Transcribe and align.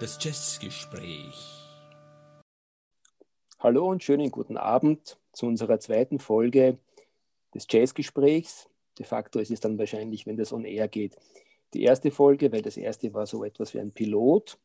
Das 0.00 0.18
Jazzgespräch. 0.20 1.60
Hallo 3.58 3.88
und 3.88 4.02
schönen 4.02 4.30
guten 4.30 4.56
Abend 4.56 5.18
zu 5.32 5.46
unserer 5.46 5.78
zweiten 5.78 6.18
Folge 6.18 6.78
des 7.54 7.66
Jazzgesprächs. 7.68 8.68
De 8.98 9.04
facto 9.04 9.38
ist 9.38 9.50
es 9.50 9.60
dann 9.60 9.78
wahrscheinlich, 9.78 10.26
wenn 10.26 10.36
das 10.36 10.52
on 10.52 10.64
air 10.64 10.88
geht, 10.88 11.16
die 11.74 11.82
erste 11.82 12.10
Folge, 12.10 12.50
weil 12.52 12.62
das 12.62 12.76
erste 12.76 13.12
war 13.14 13.26
so 13.26 13.44
etwas 13.44 13.74
wie 13.74 13.80
ein 13.80 13.92
Pilot. 13.92 14.58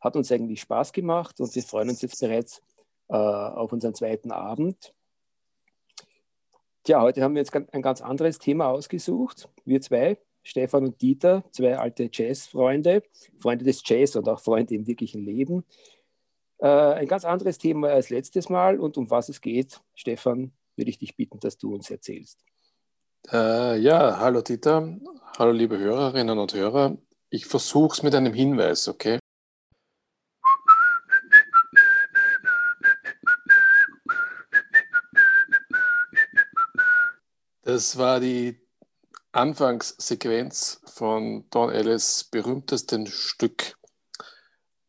Hat 0.00 0.16
uns 0.16 0.30
eigentlich 0.30 0.60
Spaß 0.60 0.92
gemacht 0.92 1.40
und 1.40 1.54
wir 1.54 1.62
freuen 1.62 1.90
uns 1.90 2.02
jetzt 2.02 2.20
bereits 2.20 2.62
äh, 3.08 3.16
auf 3.16 3.72
unseren 3.72 3.94
zweiten 3.94 4.30
Abend. 4.30 4.94
Tja, 6.88 7.02
heute 7.02 7.22
haben 7.22 7.34
wir 7.34 7.42
jetzt 7.42 7.54
ein 7.54 7.82
ganz 7.82 8.00
anderes 8.00 8.38
Thema 8.38 8.68
ausgesucht. 8.68 9.50
Wir 9.66 9.82
zwei, 9.82 10.16
Stefan 10.42 10.86
und 10.86 11.02
Dieter, 11.02 11.44
zwei 11.50 11.76
alte 11.76 12.08
Jazz-Freunde, 12.10 13.02
Freunde 13.36 13.66
des 13.66 13.82
Jazz 13.84 14.16
und 14.16 14.26
auch 14.26 14.40
Freunde 14.40 14.74
im 14.74 14.86
wirklichen 14.86 15.22
Leben. 15.22 15.66
Äh, 16.56 16.66
ein 16.66 17.06
ganz 17.06 17.26
anderes 17.26 17.58
Thema 17.58 17.88
als 17.88 18.08
letztes 18.08 18.48
Mal 18.48 18.80
und 18.80 18.96
um 18.96 19.10
was 19.10 19.28
es 19.28 19.42
geht, 19.42 19.82
Stefan, 19.94 20.52
würde 20.76 20.88
ich 20.88 20.98
dich 20.98 21.14
bitten, 21.14 21.38
dass 21.40 21.58
du 21.58 21.74
uns 21.74 21.90
erzählst. 21.90 22.42
Äh, 23.30 23.78
ja, 23.80 24.18
hallo 24.18 24.40
Dieter, 24.40 24.96
hallo 25.38 25.52
liebe 25.52 25.78
Hörerinnen 25.78 26.38
und 26.38 26.54
Hörer. 26.54 26.96
Ich 27.28 27.44
versuche 27.44 27.98
es 27.98 28.02
mit 28.02 28.14
einem 28.14 28.32
Hinweis, 28.32 28.88
okay? 28.88 29.18
Das 37.78 37.96
war 37.96 38.18
die 38.18 38.56
Anfangssequenz 39.30 40.80
von 40.86 41.44
Don 41.50 41.70
Ellis 41.70 42.24
berühmtesten 42.24 43.06
Stück. 43.06 43.78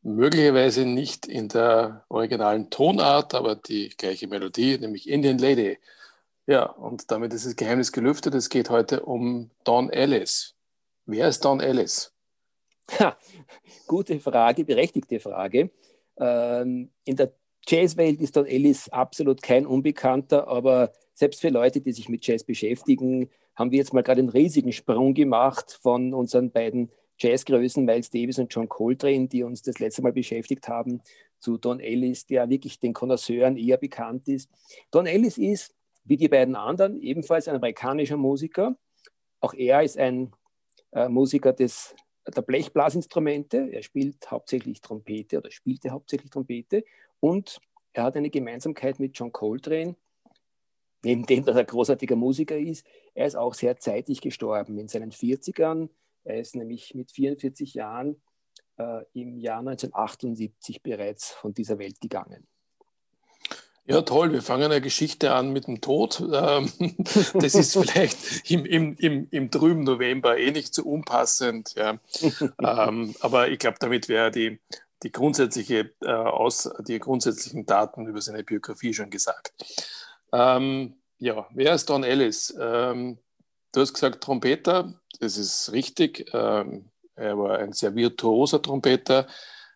Möglicherweise 0.02 0.88
nicht 0.88 1.28
in 1.28 1.50
der 1.50 2.04
originalen 2.10 2.72
Tonart, 2.72 3.36
aber 3.36 3.54
die 3.56 3.90
gleiche 3.90 4.28
Melodie, 4.28 4.80
nämlich 4.80 5.08
Indian 5.08 5.38
Lady. 5.38 5.78
Ja, 6.48 6.64
und 6.64 7.12
damit 7.12 7.32
ist 7.36 7.46
das 7.46 7.56
Geheimnis 7.56 7.92
gelüftet. 7.92 8.34
Es 8.34 8.50
geht 8.50 8.72
heute 8.72 9.02
um 9.02 9.52
Don 9.66 9.92
Ellis. 9.92 10.56
Wer 11.06 11.28
ist 11.28 11.46
Don 11.46 11.60
Ellis? 11.60 12.12
Ha, 13.00 13.16
gute 13.86 14.20
Frage, 14.20 14.66
berechtigte 14.66 15.20
Frage. 15.20 15.70
Ähm, 16.18 16.90
in 17.04 17.16
der 17.16 17.34
Jazzwelt 17.68 18.20
ist 18.20 18.36
Don 18.36 18.48
Ellis 18.48 18.90
absolut 18.90 19.44
kein 19.44 19.68
Unbekannter, 19.68 20.48
aber 20.48 20.92
selbst 21.20 21.42
für 21.42 21.50
Leute, 21.50 21.82
die 21.82 21.92
sich 21.92 22.08
mit 22.08 22.26
Jazz 22.26 22.46
beschäftigen, 22.46 23.30
haben 23.54 23.72
wir 23.72 23.80
jetzt 23.80 23.94
mal 23.94 24.04
gerade 24.04 24.22
einen 24.22 24.30
riesigen 24.30 24.72
Sprung 24.72 25.14
gemacht 25.14 25.78
von 25.82 26.14
unseren 26.14 26.50
beiden 26.50 26.90
Jazzgrößen 27.20 27.84
Miles 27.84 28.10
Davis 28.10 28.40
und 28.40 28.54
John 28.54 28.70
Coltrane, 28.70 29.28
die 29.28 29.44
uns 29.44 29.62
das 29.62 29.80
letzte 29.80 30.02
Mal 30.02 30.14
beschäftigt 30.14 30.70
haben, 30.70 31.02
zu 31.40 31.58
Don 31.58 31.82
Ellis, 31.82 32.26
der 32.26 32.50
wirklich 32.50 32.80
den 32.80 32.94
Connoisseuren 32.94 33.58
eher 33.58 33.76
bekannt 33.76 34.30
ist. 34.30 34.50
Don 34.92 35.06
Ellis 35.06 35.38
ist 35.38 35.76
wie 36.06 36.16
die 36.16 36.30
beiden 36.30 36.56
anderen, 36.56 37.02
ebenfalls 37.02 37.50
ein 37.50 37.56
amerikanischer 37.56 38.18
Musiker. 38.18 38.78
Auch 39.42 39.54
er 39.54 39.84
ist 39.84 39.98
ein 39.98 40.32
äh, 40.92 41.10
Musiker 41.10 41.52
des, 41.52 41.96
der 42.34 42.42
Blechblasinstrumente. 42.42 43.70
Er 43.74 43.84
spielt 43.84 44.32
hauptsächlich 44.32 44.80
Trompete 44.80 45.40
oder 45.40 45.52
spielte 45.52 45.90
hauptsächlich 45.90 46.32
Trompete. 46.32 46.86
Und 47.20 47.60
er 47.92 48.04
hat 48.04 48.16
eine 48.16 48.30
Gemeinsamkeit 48.30 49.00
mit 49.00 49.18
John 49.18 49.34
Coltrane, 49.34 49.98
neben 51.04 51.26
dem, 51.26 51.46
dass 51.46 51.56
er 51.56 51.64
großartiger 51.64 52.16
Musiker 52.16 52.58
ist. 52.58 52.86
Er 53.14 53.28
ist 53.28 53.36
auch 53.36 53.54
sehr 53.54 53.78
zeitig 53.80 54.22
gestorben, 54.22 54.78
in 54.78 54.88
seinen 54.88 55.12
40ern. 55.12 55.90
Er 56.24 56.40
ist 56.40 56.56
nämlich 56.56 56.94
mit 56.96 57.12
44 57.12 57.74
Jahren 57.74 58.22
äh, 58.78 59.04
im 59.14 59.38
Jahr 59.38 59.60
1978 59.60 60.84
bereits 60.84 61.32
von 61.32 61.54
dieser 61.54 61.80
Welt 61.80 62.02
gegangen. 62.02 62.48
Ja, 63.90 64.04
toll. 64.04 64.32
Wir 64.32 64.44
fangen 64.44 64.66
eine 64.66 64.82
Geschichte 64.82 65.34
an 65.34 65.52
mit 65.52 65.66
dem 65.66 65.82
Tod. 65.82 66.22
Ähm, 66.22 66.72
das 67.34 67.56
ist 67.56 67.76
vielleicht 67.76 68.52
im, 68.52 68.64
im, 68.64 68.96
im, 68.98 69.28
im 69.32 69.50
trüben 69.50 69.84
November 69.84 70.38
eh 70.38 70.52
nicht 70.52 70.76
so 70.76 70.84
unpassend. 70.84 71.74
Ja. 71.76 71.98
Ähm, 72.62 73.16
aber 73.20 73.50
ich 73.50 73.58
glaube, 73.58 73.78
damit 73.80 74.08
wäre 74.08 74.30
die, 74.30 74.60
die, 75.02 75.12
grundsätzliche, 75.12 75.92
äh, 76.02 76.12
aus, 76.12 76.70
die 76.88 77.00
grundsätzlichen 77.00 77.66
Daten 77.66 78.06
über 78.06 78.22
seine 78.22 78.44
Biografie 78.44 78.94
schon 78.94 79.10
gesagt. 79.10 79.54
Ähm, 80.34 80.96
ja, 81.18 81.48
wer 81.52 81.74
ist 81.74 81.90
Don 81.90 82.04
Ellis? 82.04 82.54
du 82.56 83.82
hast 83.82 83.94
gesagt 83.94 84.24
Trompeter, 84.24 84.94
das 85.20 85.38
ist 85.38 85.72
richtig. 85.72 86.34
er 86.34 87.38
war 87.38 87.60
ein 87.60 87.74
sehr 87.74 87.94
virtuoser 87.96 88.62
Trompeter. 88.62 89.28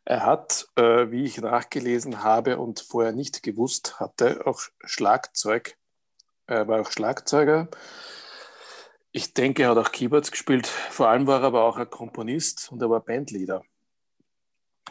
Er 0.05 0.25
hat, 0.25 0.67
äh, 0.75 1.11
wie 1.11 1.23
ich 1.23 1.39
nachgelesen 1.39 2.23
habe 2.23 2.57
und 2.57 2.81
vorher 2.81 3.13
nicht 3.13 3.41
gewusst 3.41 3.99
hatte, 3.99 4.45
auch 4.45 4.61
Schlagzeug. 4.83 5.77
Er 6.45 6.67
war 6.67 6.81
auch 6.81 6.91
Schlagzeuger. 6.91 7.69
Ich 9.13 9.33
denke, 9.33 9.63
er 9.63 9.69
hat 9.69 9.77
auch 9.77 9.91
Keyboards 9.91 10.31
gespielt. 10.31 10.67
Vor 10.67 11.07
allem 11.07 11.27
war 11.27 11.41
er 11.41 11.47
aber 11.47 11.63
auch 11.63 11.77
ein 11.77 11.89
Komponist 11.89 12.69
und 12.71 12.81
er 12.81 12.89
war 12.89 12.99
Bandleader. 12.99 13.63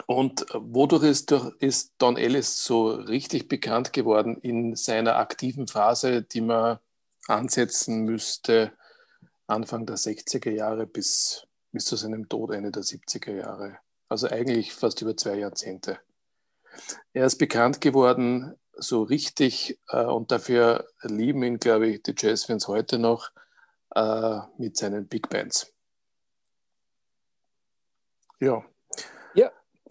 Und 0.06 0.46
wodurch 0.52 1.04
ist, 1.04 1.32
ist 1.58 1.92
Don 1.98 2.16
Ellis 2.16 2.64
so 2.64 2.90
richtig 2.90 3.48
bekannt 3.48 3.92
geworden 3.92 4.36
in 4.36 4.74
seiner 4.76 5.16
aktiven 5.16 5.68
Phase, 5.68 6.22
die 6.22 6.40
man 6.40 6.78
ansetzen 7.28 8.04
müsste, 8.04 8.72
Anfang 9.46 9.86
der 9.86 9.96
60er 9.96 10.50
Jahre 10.50 10.86
bis, 10.86 11.46
bis 11.72 11.84
zu 11.84 11.96
seinem 11.96 12.28
Tod 12.28 12.52
Ende 12.52 12.70
der 12.70 12.82
70er 12.82 13.34
Jahre? 13.34 13.78
also 14.12 14.28
eigentlich 14.28 14.74
fast 14.74 15.00
über 15.00 15.16
zwei 15.16 15.38
Jahrzehnte. 15.38 15.98
Er 17.14 17.24
ist 17.24 17.38
bekannt 17.38 17.80
geworden, 17.80 18.54
so 18.74 19.02
richtig, 19.02 19.80
äh, 19.88 20.04
und 20.04 20.30
dafür 20.30 20.86
lieben 21.00 21.42
ihn, 21.42 21.58
glaube 21.58 21.88
ich, 21.88 22.02
die 22.02 22.14
Jazzfans 22.16 22.68
heute 22.68 22.98
noch, 22.98 23.30
äh, 23.94 24.38
mit 24.58 24.76
seinen 24.76 25.08
Big 25.08 25.30
Bands. 25.30 25.72
Ja. 28.38 28.62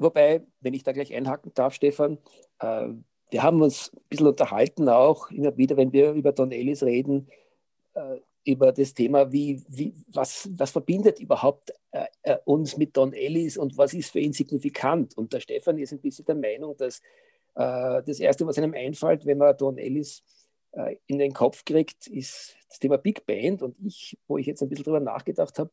Wobei, 0.01 0.41
wenn 0.59 0.73
ich 0.73 0.83
da 0.83 0.91
gleich 0.91 1.13
einhaken 1.13 1.53
darf, 1.53 1.73
Stefan, 1.73 2.17
äh, 2.59 2.87
wir 3.29 3.43
haben 3.43 3.61
uns 3.61 3.91
ein 3.93 4.01
bisschen 4.09 4.27
unterhalten 4.27 4.89
auch, 4.89 5.31
immer 5.31 5.55
wieder, 5.57 5.77
wenn 5.77 5.93
wir 5.93 6.11
über 6.11 6.31
Don 6.31 6.51
Ellis 6.51 6.83
reden, 6.83 7.27
äh, 7.93 8.17
über 8.43 8.71
das 8.71 8.93
Thema, 8.93 9.31
wie, 9.31 9.63
wie, 9.67 9.93
was, 10.11 10.49
was 10.53 10.71
verbindet 10.71 11.19
überhaupt 11.19 11.71
äh, 11.91 12.05
äh, 12.23 12.37
uns 12.45 12.77
mit 12.77 12.97
Don 12.97 13.13
Ellis 13.13 13.57
und 13.57 13.77
was 13.77 13.93
ist 13.93 14.11
für 14.11 14.19
ihn 14.19 14.33
signifikant. 14.33 15.15
Und 15.15 15.31
der 15.33 15.39
Stefan 15.39 15.77
ist 15.77 15.93
ein 15.93 16.01
bisschen 16.01 16.25
der 16.25 16.35
Meinung, 16.35 16.75
dass 16.75 16.99
äh, 17.55 18.01
das 18.03 18.19
Erste, 18.19 18.45
was 18.47 18.57
einem 18.57 18.73
einfällt, 18.73 19.25
wenn 19.25 19.37
man 19.37 19.55
Don 19.55 19.77
Ellis 19.77 20.23
äh, 20.71 20.95
in 21.05 21.19
den 21.19 21.33
Kopf 21.33 21.63
kriegt, 21.65 22.07
ist 22.07 22.55
das 22.67 22.79
Thema 22.79 22.97
Big 22.97 23.25
Band. 23.27 23.61
Und 23.61 23.77
ich, 23.79 24.17
wo 24.27 24.39
ich 24.39 24.47
jetzt 24.47 24.63
ein 24.63 24.69
bisschen 24.69 24.85
drüber 24.85 24.99
nachgedacht 24.99 25.59
habe, 25.59 25.69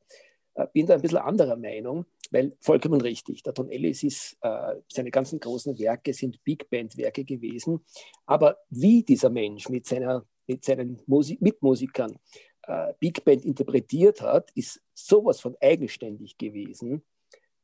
bin 0.66 0.86
da 0.86 0.94
ein 0.94 1.00
bisschen 1.00 1.18
anderer 1.18 1.56
Meinung, 1.56 2.06
weil 2.30 2.56
vollkommen 2.60 3.00
richtig, 3.00 3.42
der 3.42 3.52
Don 3.52 3.70
Ellis 3.70 4.02
ist, 4.02 4.36
äh, 4.40 4.74
seine 4.88 5.10
ganzen 5.10 5.40
großen 5.40 5.78
Werke 5.78 6.12
sind 6.12 6.42
Big 6.44 6.68
Band-Werke 6.70 7.24
gewesen. 7.24 7.84
Aber 8.26 8.58
wie 8.68 9.02
dieser 9.02 9.30
Mensch 9.30 9.68
mit, 9.68 9.86
seiner, 9.86 10.26
mit 10.46 10.64
seinen 10.64 11.00
Musi 11.06 11.38
Mitmusikern 11.40 12.18
äh, 12.66 12.92
Big 12.98 13.24
Band 13.24 13.44
interpretiert 13.44 14.20
hat, 14.20 14.50
ist 14.54 14.80
sowas 14.94 15.40
von 15.40 15.56
eigenständig 15.60 16.36
gewesen, 16.36 17.02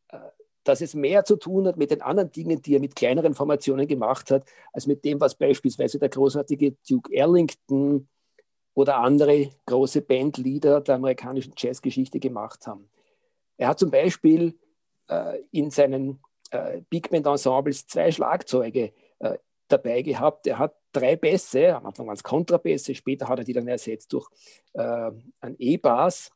äh, 0.08 0.18
dass 0.62 0.80
es 0.80 0.94
mehr 0.94 1.24
zu 1.24 1.36
tun 1.36 1.66
hat 1.66 1.76
mit 1.76 1.90
den 1.90 2.00
anderen 2.00 2.32
Dingen, 2.32 2.62
die 2.62 2.74
er 2.74 2.80
mit 2.80 2.96
kleineren 2.96 3.34
Formationen 3.34 3.86
gemacht 3.86 4.30
hat, 4.30 4.46
als 4.72 4.86
mit 4.86 5.04
dem, 5.04 5.20
was 5.20 5.34
beispielsweise 5.34 5.98
der 5.98 6.08
großartige 6.08 6.76
Duke 6.88 7.12
Ellington 7.12 8.08
oder 8.74 8.98
andere 8.98 9.50
große 9.66 10.02
Bandleader 10.02 10.80
der 10.80 10.96
amerikanischen 10.96 11.54
Jazzgeschichte 11.56 12.18
gemacht 12.18 12.66
haben. 12.66 12.88
Er 13.56 13.68
hat 13.68 13.78
zum 13.78 13.90
Beispiel 13.90 14.58
äh, 15.08 15.38
in 15.52 15.70
seinen 15.70 16.20
äh, 16.50 16.80
Big 16.90 17.10
Band 17.10 17.26
Ensembles 17.26 17.86
zwei 17.86 18.10
Schlagzeuge 18.10 18.92
äh, 19.20 19.38
dabei 19.68 20.02
gehabt. 20.02 20.46
Er 20.46 20.58
hat 20.58 20.74
drei 20.92 21.16
Bässe, 21.16 21.74
am 21.76 21.86
Anfang 21.86 22.06
waren 22.06 22.16
es 22.16 22.22
Kontrabässe, 22.22 22.94
später 22.94 23.28
hat 23.28 23.38
er 23.38 23.44
die 23.44 23.52
dann 23.52 23.68
ersetzt 23.68 24.12
durch 24.12 24.28
äh, 24.74 25.10
einen 25.40 25.56
E-Bass 25.58 26.30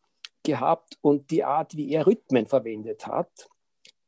gehabt 0.44 0.98
und 1.00 1.30
die 1.30 1.44
Art, 1.44 1.76
wie 1.76 1.92
er 1.92 2.06
Rhythmen 2.06 2.46
verwendet 2.46 3.06
hat, 3.06 3.48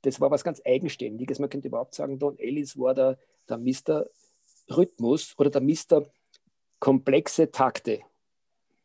das 0.02 0.20
war 0.20 0.30
was 0.30 0.44
ganz 0.44 0.62
Eigenständiges. 0.64 1.38
Man 1.38 1.50
könnte 1.50 1.68
überhaupt 1.68 1.94
sagen, 1.94 2.18
Don 2.18 2.38
Ellis 2.38 2.78
war 2.78 2.94
der, 2.94 3.18
der 3.48 3.58
Mr. 3.58 4.06
Rhythmus 4.74 5.34
oder 5.38 5.50
der 5.50 5.60
Mr. 5.60 6.06
komplexe 6.78 7.50
Takte. 7.50 8.00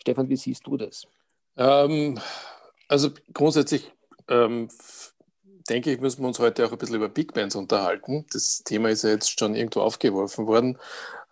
Stefan, 0.06 0.30
wie 0.30 0.36
siehst 0.36 0.68
du 0.68 0.78
das? 0.78 1.08
Ähm, 1.58 2.20
also 2.88 3.10
grundsätzlich 3.34 3.92
ähm, 4.28 4.70
denke 5.68 5.92
ich, 5.92 6.00
müssen 6.00 6.22
wir 6.22 6.28
uns 6.28 6.38
heute 6.38 6.64
auch 6.64 6.72
ein 6.72 6.78
bisschen 6.78 6.98
über 6.98 7.10
Big 7.10 7.34
Bands 7.34 7.56
unterhalten. 7.56 8.24
Das 8.32 8.62
Thema 8.64 8.90
ist 8.90 9.04
ja 9.04 9.10
jetzt 9.10 9.40
schon 9.40 9.56
irgendwo 9.56 9.82
aufgeworfen 9.82 10.46
worden. 10.46 10.78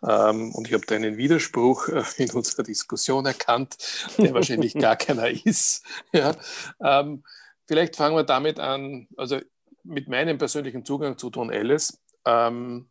Ähm, 0.02 0.56
und 0.56 0.68
ich 0.68 0.74
habe 0.74 0.88
da 0.88 0.96
einen 0.96 1.18
Widerspruch 1.18 1.88
äh, 1.90 2.04
in 2.18 2.32
unserer 2.32 2.64
Diskussion 2.64 3.28
erkannt, 3.28 3.78
der 4.18 4.34
wahrscheinlich 4.34 4.74
gar 4.74 4.96
keiner 4.96 5.30
ist. 5.30 5.86
Ja. 6.12 6.36
Ähm, 6.82 7.24
vielleicht 7.68 7.96
fangen 7.96 8.16
wir 8.16 8.24
damit 8.24 8.60
an, 8.60 9.08
also 9.18 9.40
mit 9.84 10.08
meinem 10.08 10.40
persönlichen 10.40 10.84
Zugang 10.84 11.20
zu 11.20 11.30
Don 11.30 11.52
Ellis. 11.52 12.02
Ähm, 12.26 12.90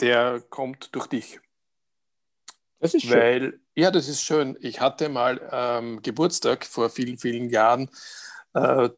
der 0.00 0.40
kommt 0.48 0.94
durch 0.94 1.08
dich. 1.08 1.40
Das 2.80 2.94
ist 2.94 3.02
schön. 3.02 3.18
Weil, 3.18 3.60
ja, 3.74 3.90
das 3.90 4.08
ist 4.08 4.22
schön. 4.22 4.56
Ich 4.60 4.80
hatte 4.80 5.08
mal 5.08 5.40
ähm, 5.50 6.00
Geburtstag 6.02 6.64
vor 6.64 6.90
vielen, 6.90 7.18
vielen 7.18 7.50
Jahren. 7.50 7.90
Äh, 8.54 8.90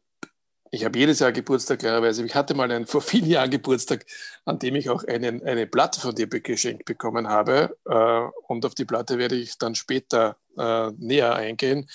ich 0.73 0.85
habe 0.85 0.97
jedes 0.97 1.19
Jahr 1.19 1.33
Geburtstag, 1.33 1.79
klarerweise. 1.79 2.23
Ich 2.25 2.33
hatte 2.33 2.53
mal 2.53 2.71
einen 2.71 2.85
vor 2.87 3.01
vielen 3.01 3.25
Jahren 3.25 3.49
Geburtstag, 3.49 4.05
an 4.45 4.59
dem 4.59 4.75
ich 4.75 4.89
auch 4.89 5.03
einen, 5.03 5.43
eine 5.43 5.67
Platte 5.67 5.99
von 5.99 6.15
dir 6.15 6.27
geschenkt 6.27 6.85
bekommen 6.85 7.27
habe. 7.27 7.77
Äh, 7.85 8.29
und 8.47 8.65
auf 8.65 8.75
die 8.75 8.85
Platte 8.85 9.17
werde 9.17 9.35
ich 9.35 9.57
dann 9.57 9.75
später 9.75 10.37
äh, 10.57 10.91
näher 10.97 11.35
eingehen. 11.35 11.89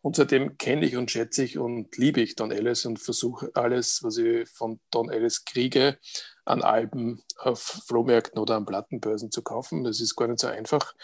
Und 0.00 0.16
seitdem 0.16 0.58
kenne 0.58 0.84
ich 0.86 0.96
und 0.96 1.10
schätze 1.10 1.44
ich 1.44 1.58
und 1.58 1.96
liebe 1.96 2.20
ich 2.20 2.34
Don 2.34 2.50
Ellis 2.50 2.86
und 2.86 2.98
versuche 2.98 3.50
alles, 3.54 4.02
was 4.02 4.16
ich 4.16 4.48
von 4.48 4.80
Don 4.90 5.10
Ellis 5.10 5.44
kriege, 5.44 5.98
an 6.44 6.62
Alben 6.62 7.22
auf 7.38 7.82
Flohmärkten 7.86 8.40
oder 8.40 8.56
an 8.56 8.66
Plattenbörsen 8.66 9.30
zu 9.30 9.42
kaufen. 9.42 9.84
Das 9.84 10.00
ist 10.00 10.16
gar 10.16 10.26
nicht 10.26 10.40
so 10.40 10.48
einfach. 10.48 10.94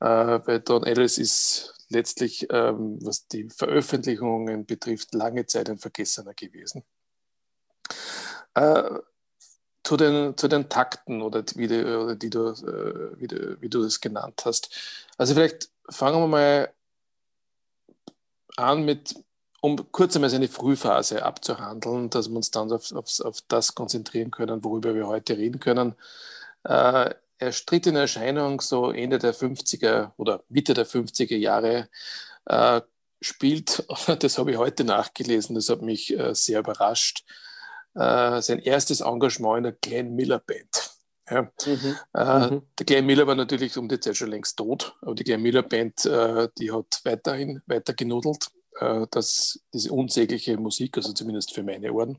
Äh, 0.00 0.38
bei 0.38 0.58
Don 0.58 0.84
Ellis 0.84 1.18
ist 1.18 1.74
letztlich, 1.88 2.46
ähm, 2.50 2.98
was 3.02 3.26
die 3.28 3.48
Veröffentlichungen 3.48 4.66
betrifft, 4.66 5.14
lange 5.14 5.46
Zeit 5.46 5.70
ein 5.70 5.78
Vergessener 5.78 6.34
gewesen. 6.34 6.84
Äh, 8.54 8.90
zu, 9.84 9.96
den, 9.96 10.36
zu 10.36 10.48
den 10.48 10.68
Takten 10.68 11.22
oder, 11.22 11.42
wie, 11.54 11.66
die, 11.66 11.84
oder 11.84 12.14
die 12.14 12.30
du, 12.30 12.48
äh, 12.48 13.18
wie, 13.20 13.26
du, 13.26 13.60
wie 13.60 13.68
du 13.68 13.82
das 13.82 14.00
genannt 14.00 14.42
hast. 14.44 14.70
Also 15.16 15.34
vielleicht 15.34 15.70
fangen 15.88 16.20
wir 16.20 16.28
mal 16.28 16.72
an 18.56 18.84
mit, 18.84 19.14
um 19.60 19.90
kurz 19.90 20.14
einmal 20.14 20.30
seine 20.30 20.48
Frühphase 20.48 21.24
abzuhandeln, 21.24 22.10
dass 22.10 22.28
wir 22.28 22.36
uns 22.36 22.50
dann 22.50 22.70
auf, 22.70 22.92
auf, 22.92 23.20
auf 23.20 23.40
das 23.48 23.74
konzentrieren 23.74 24.30
können, 24.30 24.62
worüber 24.62 24.94
wir 24.94 25.06
heute 25.06 25.38
reden 25.38 25.60
können. 25.60 25.94
Äh, 26.64 27.14
er 27.38 27.52
stritt 27.52 27.86
in 27.86 27.96
Erscheinung 27.96 28.60
so 28.60 28.90
Ende 28.90 29.18
der 29.18 29.34
50er 29.34 30.12
oder 30.16 30.42
Mitte 30.48 30.74
der 30.74 30.86
50er 30.86 31.36
Jahre, 31.36 31.88
äh, 32.46 32.80
spielt, 33.20 33.84
das 34.18 34.38
habe 34.38 34.52
ich 34.52 34.56
heute 34.58 34.84
nachgelesen, 34.84 35.54
das 35.54 35.68
hat 35.68 35.82
mich 35.82 36.16
äh, 36.16 36.34
sehr 36.34 36.60
überrascht, 36.60 37.24
äh, 37.94 38.40
sein 38.42 38.58
erstes 38.58 39.00
Engagement 39.00 39.58
in 39.58 39.62
der 39.64 39.72
Glenn 39.72 40.14
Miller 40.14 40.40
Band. 40.40 40.90
Ja. 41.30 41.42
Mhm. 41.42 41.96
Äh, 42.14 42.50
mhm. 42.50 42.62
Der 42.78 42.86
Glenn 42.86 43.06
Miller 43.06 43.26
war 43.26 43.34
natürlich 43.34 43.76
um 43.76 43.88
die 43.88 44.00
Zeit 44.00 44.16
schon 44.16 44.30
längst 44.30 44.56
tot, 44.56 44.96
aber 45.02 45.14
die 45.14 45.24
Glenn 45.24 45.42
Miller 45.42 45.62
Band, 45.62 46.04
äh, 46.06 46.48
die 46.58 46.72
hat 46.72 47.00
weiterhin 47.04 47.62
weiter 47.66 47.92
genudelt, 47.92 48.48
äh, 48.80 49.06
das, 49.10 49.60
diese 49.72 49.92
unsägliche 49.92 50.56
Musik, 50.56 50.96
also 50.96 51.12
zumindest 51.12 51.54
für 51.54 51.62
meine 51.62 51.92
Ohren. 51.92 52.18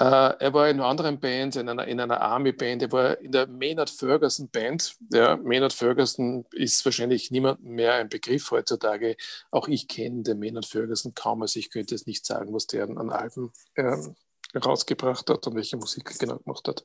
Äh, 0.00 0.04
er 0.38 0.54
war 0.54 0.68
in 0.68 0.80
anderen 0.80 1.18
Bands, 1.18 1.56
in 1.56 1.68
einer, 1.68 1.86
in 1.88 1.98
einer 2.00 2.20
Army-Band, 2.20 2.82
er 2.82 2.92
war 2.92 3.18
in 3.20 3.32
der 3.32 3.48
Maynard 3.48 3.90
Ferguson 3.90 4.48
Band. 4.48 4.96
Ja, 5.12 5.36
Maynard 5.36 5.72
Ferguson 5.72 6.46
ist 6.52 6.84
wahrscheinlich 6.84 7.32
niemandem 7.32 7.74
mehr 7.74 7.94
ein 7.94 8.08
Begriff 8.08 8.52
heutzutage. 8.52 9.16
Auch 9.50 9.66
ich 9.66 9.88
kenne 9.88 10.22
den 10.22 10.38
Maynard 10.38 10.66
Ferguson 10.66 11.14
kaum, 11.14 11.42
also 11.42 11.58
ich 11.58 11.70
könnte 11.70 11.96
es 11.96 12.06
nicht 12.06 12.24
sagen, 12.24 12.54
was 12.54 12.68
der 12.68 12.84
an 12.84 13.10
Alben 13.10 13.52
ähm, 13.74 14.14
rausgebracht 14.54 15.28
hat 15.28 15.46
und 15.48 15.56
welche 15.56 15.76
Musik 15.76 16.08
er 16.12 16.18
genau 16.18 16.38
gemacht 16.38 16.68
hat. 16.68 16.84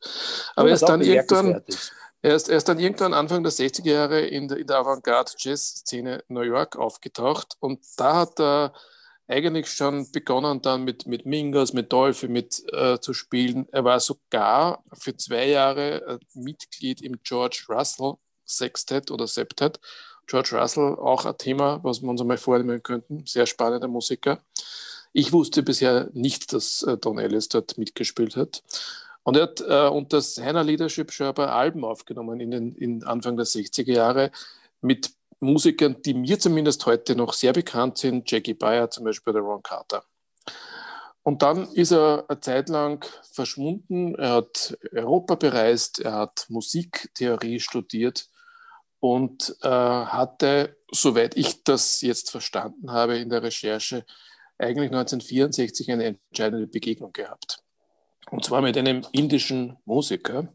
Aber 0.56 0.70
er 0.70 0.76
ist 0.76 0.82
dann 0.82 1.02
irgendwann, 1.02 1.62
er 2.24 2.36
ist, 2.36 2.50
er 2.50 2.58
ist 2.58 2.68
dann 2.68 2.80
irgendwann 2.80 3.14
Anfang 3.14 3.44
der 3.44 3.52
60er 3.52 3.92
Jahre 3.92 4.22
in 4.22 4.48
der, 4.48 4.58
in 4.58 4.66
der 4.66 4.78
Avantgarde-Jazz-Szene 4.78 6.24
New 6.30 6.42
York 6.42 6.78
aufgetaucht 6.78 7.58
und 7.60 7.80
da 7.96 8.16
hat 8.16 8.40
er 8.40 8.74
eigentlich 9.34 9.70
schon 9.72 10.12
begonnen 10.12 10.62
dann 10.62 10.84
mit, 10.84 11.08
mit 11.08 11.26
Mingus, 11.26 11.74
mit 11.74 11.92
Dolphy 11.92 12.28
mit 12.28 12.64
äh, 12.72 13.00
zu 13.00 13.14
spielen. 13.14 13.68
Er 13.72 13.84
war 13.84 14.00
sogar 14.00 14.84
für 14.94 15.18
zwei 15.18 15.48
Jahre 15.48 16.02
äh, 16.06 16.20
Mitglied 16.36 17.02
im 17.02 17.18
George 17.24 17.66
Russell 17.68 18.14
Sextet 18.46 19.10
oder 19.10 19.26
Septet. 19.26 19.80
George 20.28 20.52
Russell 20.54 20.96
auch 20.96 21.26
ein 21.26 21.38
Thema, 21.38 21.80
was 21.84 22.02
wir 22.02 22.10
uns 22.10 22.22
einmal 22.22 22.38
vornehmen 22.38 22.84
könnten. 22.84 23.26
Sehr 23.26 23.48
spannender 23.48 23.88
Musiker. 23.88 24.40
Ich 25.14 25.34
wusste 25.34 25.64
bisher 25.64 26.10
nicht, 26.14 26.54
dass 26.54 26.84
äh, 26.84 26.98
Don 26.98 27.18
Ellis 27.18 27.50
dort 27.50 27.78
mitgespielt 27.78 28.36
hat. 28.36 28.64
Und 29.24 29.38
er 29.38 29.44
hat 29.44 29.62
äh, 29.62 29.88
unter 29.88 30.22
seiner 30.22 30.64
Leadership 30.64 31.12
schon 31.12 31.28
ein 31.28 31.34
paar 31.34 31.54
Alben 31.54 31.84
aufgenommen 31.84 32.40
in 32.40 32.52
den 32.52 32.76
in 32.76 33.04
Anfang 33.04 33.36
der 33.36 33.48
60er 33.48 33.94
Jahre 33.94 34.32
mit 34.82 35.12
Musikern, 35.44 36.02
die 36.04 36.14
mir 36.14 36.40
zumindest 36.40 36.86
heute 36.86 37.16
noch 37.16 37.34
sehr 37.34 37.54
bekannt 37.54 37.98
sind, 37.98 38.30
Jackie 38.30 38.54
Bayer 38.54 38.90
zum 38.90 39.06
Beispiel 39.06 39.34
oder 39.34 39.42
Ron 39.42 39.64
Carter. 39.64 40.04
Und 41.24 41.42
dann 41.42 41.72
ist 41.72 41.92
er 41.92 42.26
eine 42.28 42.40
Zeit 42.42 42.68
lang 42.70 43.06
verschwunden. 43.32 44.16
Er 44.16 44.32
hat 44.32 44.78
Europa 44.92 45.36
bereist, 45.36 46.00
er 46.00 46.14
hat 46.14 46.46
Musiktheorie 46.50 47.62
studiert 47.62 48.30
und 49.00 49.56
äh, 49.62 49.70
hatte, 49.70 50.78
soweit 50.92 51.38
ich 51.38 51.64
das 51.64 52.02
jetzt 52.02 52.30
verstanden 52.30 52.92
habe 52.92 53.18
in 53.18 53.30
der 53.30 53.42
Recherche, 53.44 54.06
eigentlich 54.58 54.92
1964 54.92 55.92
eine 55.92 56.06
entscheidende 56.06 56.68
Begegnung 56.68 57.14
gehabt. 57.14 57.64
Und 58.30 58.46
zwar 58.46 58.62
mit 58.62 58.78
einem 58.78 59.06
indischen 59.12 59.78
Musiker. 59.86 60.48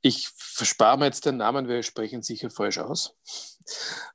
Ich 0.00 0.28
verspare 0.36 0.98
mir 0.98 1.06
jetzt 1.06 1.26
den 1.26 1.36
Namen, 1.36 1.68
wir 1.68 1.82
sprechen 1.82 2.22
sicher 2.22 2.50
falsch 2.50 2.78
aus. 2.78 3.14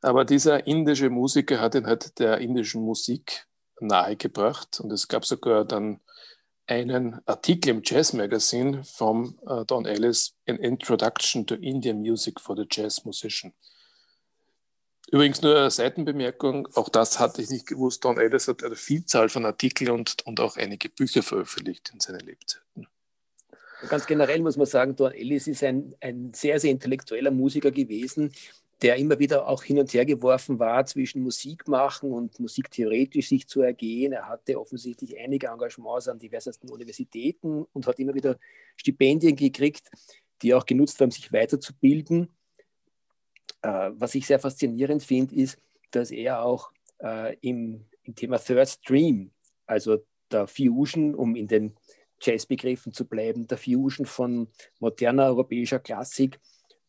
Aber 0.01 0.25
dieser 0.25 0.67
indische 0.67 1.09
Musiker 1.09 1.59
hat 1.59 1.75
ihn 1.75 1.87
halt 1.87 2.19
der 2.19 2.39
indischen 2.39 2.81
Musik 2.81 3.47
nahegebracht 3.79 4.79
und 4.79 4.91
es 4.91 5.07
gab 5.07 5.25
sogar 5.25 5.65
dann 5.65 5.99
einen 6.67 7.21
Artikel 7.25 7.69
im 7.69 7.81
Jazz 7.83 8.13
Magazine 8.13 8.83
von 8.83 9.37
uh, 9.45 9.63
Don 9.63 9.85
Ellis, 9.85 10.35
An 10.47 10.57
Introduction 10.57 11.45
to 11.45 11.55
Indian 11.55 11.99
Music 11.99 12.39
for 12.39 12.55
the 12.55 12.65
Jazz 12.69 13.05
Musician. 13.05 13.53
Übrigens 15.11 15.41
nur 15.43 15.55
eine 15.55 15.69
Seitenbemerkung, 15.69 16.67
auch 16.73 16.89
das 16.89 17.19
hatte 17.19 17.41
ich 17.41 17.49
nicht 17.49 17.67
gewusst. 17.67 18.03
Don 18.03 18.17
Ellis 18.17 18.47
hat 18.47 18.63
eine 18.63 18.75
Vielzahl 18.75 19.29
von 19.29 19.45
Artikeln 19.45 19.91
und, 19.91 20.25
und 20.25 20.39
auch 20.39 20.57
einige 20.57 20.89
Bücher 20.89 21.21
veröffentlicht 21.21 21.91
in 21.93 21.99
seinen 21.99 22.21
Lebzeiten. 22.21 22.87
Ganz 23.87 24.07
generell 24.07 24.41
muss 24.41 24.57
man 24.57 24.65
sagen, 24.65 24.95
Don 24.95 25.11
Ellis 25.11 25.45
ist 25.45 25.63
ein, 25.63 25.93
ein 26.01 26.33
sehr, 26.33 26.59
sehr 26.59 26.71
intellektueller 26.71 27.29
Musiker 27.29 27.69
gewesen, 27.69 28.33
der 28.81 28.97
immer 28.97 29.19
wieder 29.19 29.47
auch 29.47 29.63
hin 29.63 29.79
und 29.79 29.93
her 29.93 30.05
geworfen 30.05 30.59
war 30.59 30.85
zwischen 30.85 31.23
Musik 31.23 31.67
machen 31.67 32.11
und 32.11 32.39
musiktheoretisch 32.39 33.29
sich 33.29 33.47
zu 33.47 33.61
ergehen. 33.61 34.11
Er 34.11 34.27
hatte 34.27 34.59
offensichtlich 34.59 35.17
einige 35.17 35.47
Engagements 35.47 36.07
an 36.07 36.19
diversesten 36.19 36.69
Universitäten 36.69 37.65
und 37.71 37.87
hat 37.87 37.99
immer 37.99 38.13
wieder 38.13 38.37
Stipendien 38.75 39.35
gekriegt, 39.35 39.89
die 40.41 40.53
auch 40.53 40.65
genutzt 40.65 40.99
haben, 40.99 41.11
sich 41.11 41.31
weiterzubilden. 41.31 42.29
Äh, 43.61 43.91
was 43.93 44.13
ich 44.15 44.27
sehr 44.27 44.39
faszinierend 44.39 45.03
finde, 45.03 45.35
ist, 45.35 45.57
dass 45.91 46.11
er 46.11 46.43
auch 46.43 46.71
äh, 47.01 47.35
im, 47.39 47.85
im 48.03 48.15
Thema 48.15 48.37
Third 48.39 48.67
Stream, 48.67 49.31
also 49.65 50.03
der 50.31 50.47
Fusion, 50.47 51.15
um 51.15 51.35
in 51.35 51.47
den 51.47 51.75
Jazzbegriffen 52.19 52.93
zu 52.93 53.05
bleiben, 53.05 53.47
der 53.47 53.57
Fusion 53.57 54.05
von 54.05 54.47
moderner 54.79 55.25
europäischer 55.27 55.79
Klassik 55.79 56.39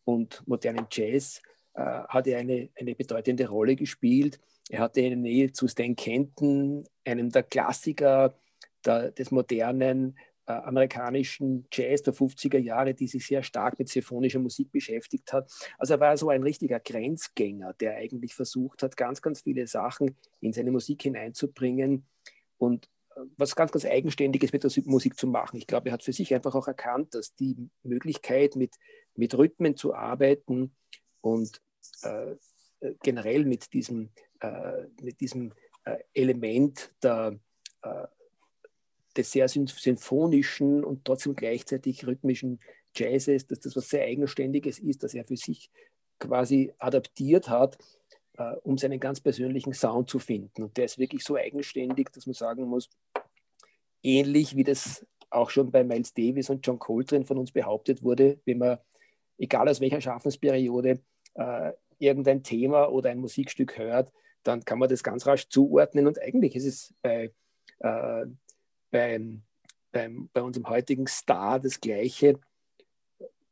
und 0.05 0.43
modernem 0.47 0.87
Jazz, 0.91 1.43
hat 1.81 2.27
er 2.27 2.39
eine, 2.39 2.71
eine 2.79 2.95
bedeutende 2.95 3.49
Rolle 3.49 3.77
gespielt. 3.77 4.39
Er 4.69 4.81
hatte 4.81 5.03
eine 5.03 5.17
Nähe 5.17 5.53
zu 5.53 5.69
Stan 5.69 5.95
Kenton, 5.95 6.87
einem 7.05 7.31
der 7.31 7.43
Klassiker 7.43 8.39
der, 8.85 9.11
des 9.13 9.31
modernen 9.31 10.17
äh, 10.47 10.53
amerikanischen 10.53 11.67
Jazz 11.73 12.03
der 12.03 12.15
50er 12.15 12.59
Jahre, 12.59 12.95
die 12.95 13.09
sich 13.09 13.27
sehr 13.27 13.43
stark 13.43 13.79
mit 13.79 13.89
symphonischer 13.89 14.39
Musik 14.39 14.71
beschäftigt 14.71 15.33
hat. 15.33 15.51
Also 15.77 15.95
er 15.95 16.01
war 16.01 16.17
so 16.17 16.31
ein 16.31 16.43
richtiger 16.43 16.81
Grenzgänger, 16.81 17.75
der 17.75 17.97
eigentlich 17.97 18.35
versucht 18.35 18.83
hat, 18.83 18.97
ganz, 18.97 19.21
ganz 19.23 19.43
viele 19.43 19.67
Sachen 19.67 20.17
in 20.41 20.53
seine 20.53 20.71
Musik 20.71 21.03
hineinzubringen 21.03 22.07
und 22.59 22.89
äh, 23.17 23.21
was 23.37 23.57
ganz, 23.57 23.73
ganz 23.73 23.85
Eigenständiges 23.85 24.53
mit 24.53 24.63
der 24.63 24.71
Musik 24.85 25.19
zu 25.19 25.27
machen. 25.27 25.57
Ich 25.57 25.67
glaube, 25.67 25.89
er 25.89 25.95
hat 25.95 26.05
für 26.05 26.13
sich 26.13 26.33
einfach 26.33 26.55
auch 26.55 26.69
erkannt, 26.69 27.15
dass 27.15 27.35
die 27.35 27.57
Möglichkeit, 27.83 28.57
mit, 28.57 28.77
mit 29.17 29.37
Rhythmen 29.37 29.77
zu 29.77 29.95
arbeiten 29.95 30.75
und 31.21 31.61
äh, 31.61 31.61
äh, 31.61 31.66
generell 33.03 33.45
mit 33.45 33.73
diesem, 33.73 34.11
äh, 34.41 34.85
mit 35.03 35.21
diesem 35.21 35.53
Element 36.15 36.93
der, 37.03 37.39
des 39.17 39.31
sehr 39.31 39.49
sinfonischen 39.49 40.83
und 40.83 41.05
trotzdem 41.05 41.37
gleichzeitig 41.37 42.07
rhythmischen 42.07 42.59
Jazzes, 42.95 43.47
dass 43.47 43.61
das 43.61 43.77
was 43.77 43.89
sehr 43.89 44.03
Eigenständiges 44.03 44.81
ist, 44.81 45.05
dass 45.05 45.15
er 45.15 45.25
für 45.25 45.37
sich 45.37 45.71
quasi 46.19 46.73
adaptiert 46.79 47.49
hat, 47.49 47.79
um 48.65 48.77
seinen 48.79 48.99
ganz 48.99 49.21
persönlichen 49.21 49.75
Sound 49.75 50.11
zu 50.11 50.19
finden. 50.19 50.65
Und 50.65 50.77
der 50.77 50.87
ist 50.87 50.99
wirklich 50.99 51.23
so 51.23 51.37
eigenständig, 51.37 52.11
dass 52.11 52.27
man 52.27 52.35
sagen 52.35 52.65
muss, 52.65 52.91
ähnlich 54.03 54.57
wie 54.57 54.65
das 54.65 55.07
auch 55.31 55.51
schon 55.51 55.71
bei 55.71 55.85
Miles 55.85 56.15
Davis 56.15 56.51
und 56.51 56.67
John 56.67 56.81
Coltrane 56.81 57.25
von 57.25 57.39
uns 57.39 57.53
behauptet 57.53 58.03
wurde, 58.03 58.41
wenn 58.45 58.59
man, 58.59 58.79
egal 59.39 59.69
aus 59.69 59.81
welcher 59.81 60.01
Schaffensperiode, 60.01 61.01
äh, 61.37 61.73
irgendein 61.99 62.43
Thema 62.43 62.91
oder 62.91 63.11
ein 63.11 63.19
Musikstück 63.19 63.79
hört, 63.79 64.13
dann 64.43 64.65
kann 64.65 64.79
man 64.79 64.89
das 64.89 65.03
ganz 65.03 65.27
rasch 65.27 65.49
zuordnen. 65.49 66.07
Und 66.07 66.21
eigentlich 66.21 66.55
ist 66.57 66.67
es 66.67 66.95
bei, 67.03 67.33
äh, 67.81 68.27
beim, 68.91 69.43
beim, 69.93 70.29
bei 70.33 70.43
unserem 70.43 70.69
heutigen 70.69 71.07
Star 71.07 71.59
das 71.59 71.81
Gleiche. 71.81 72.39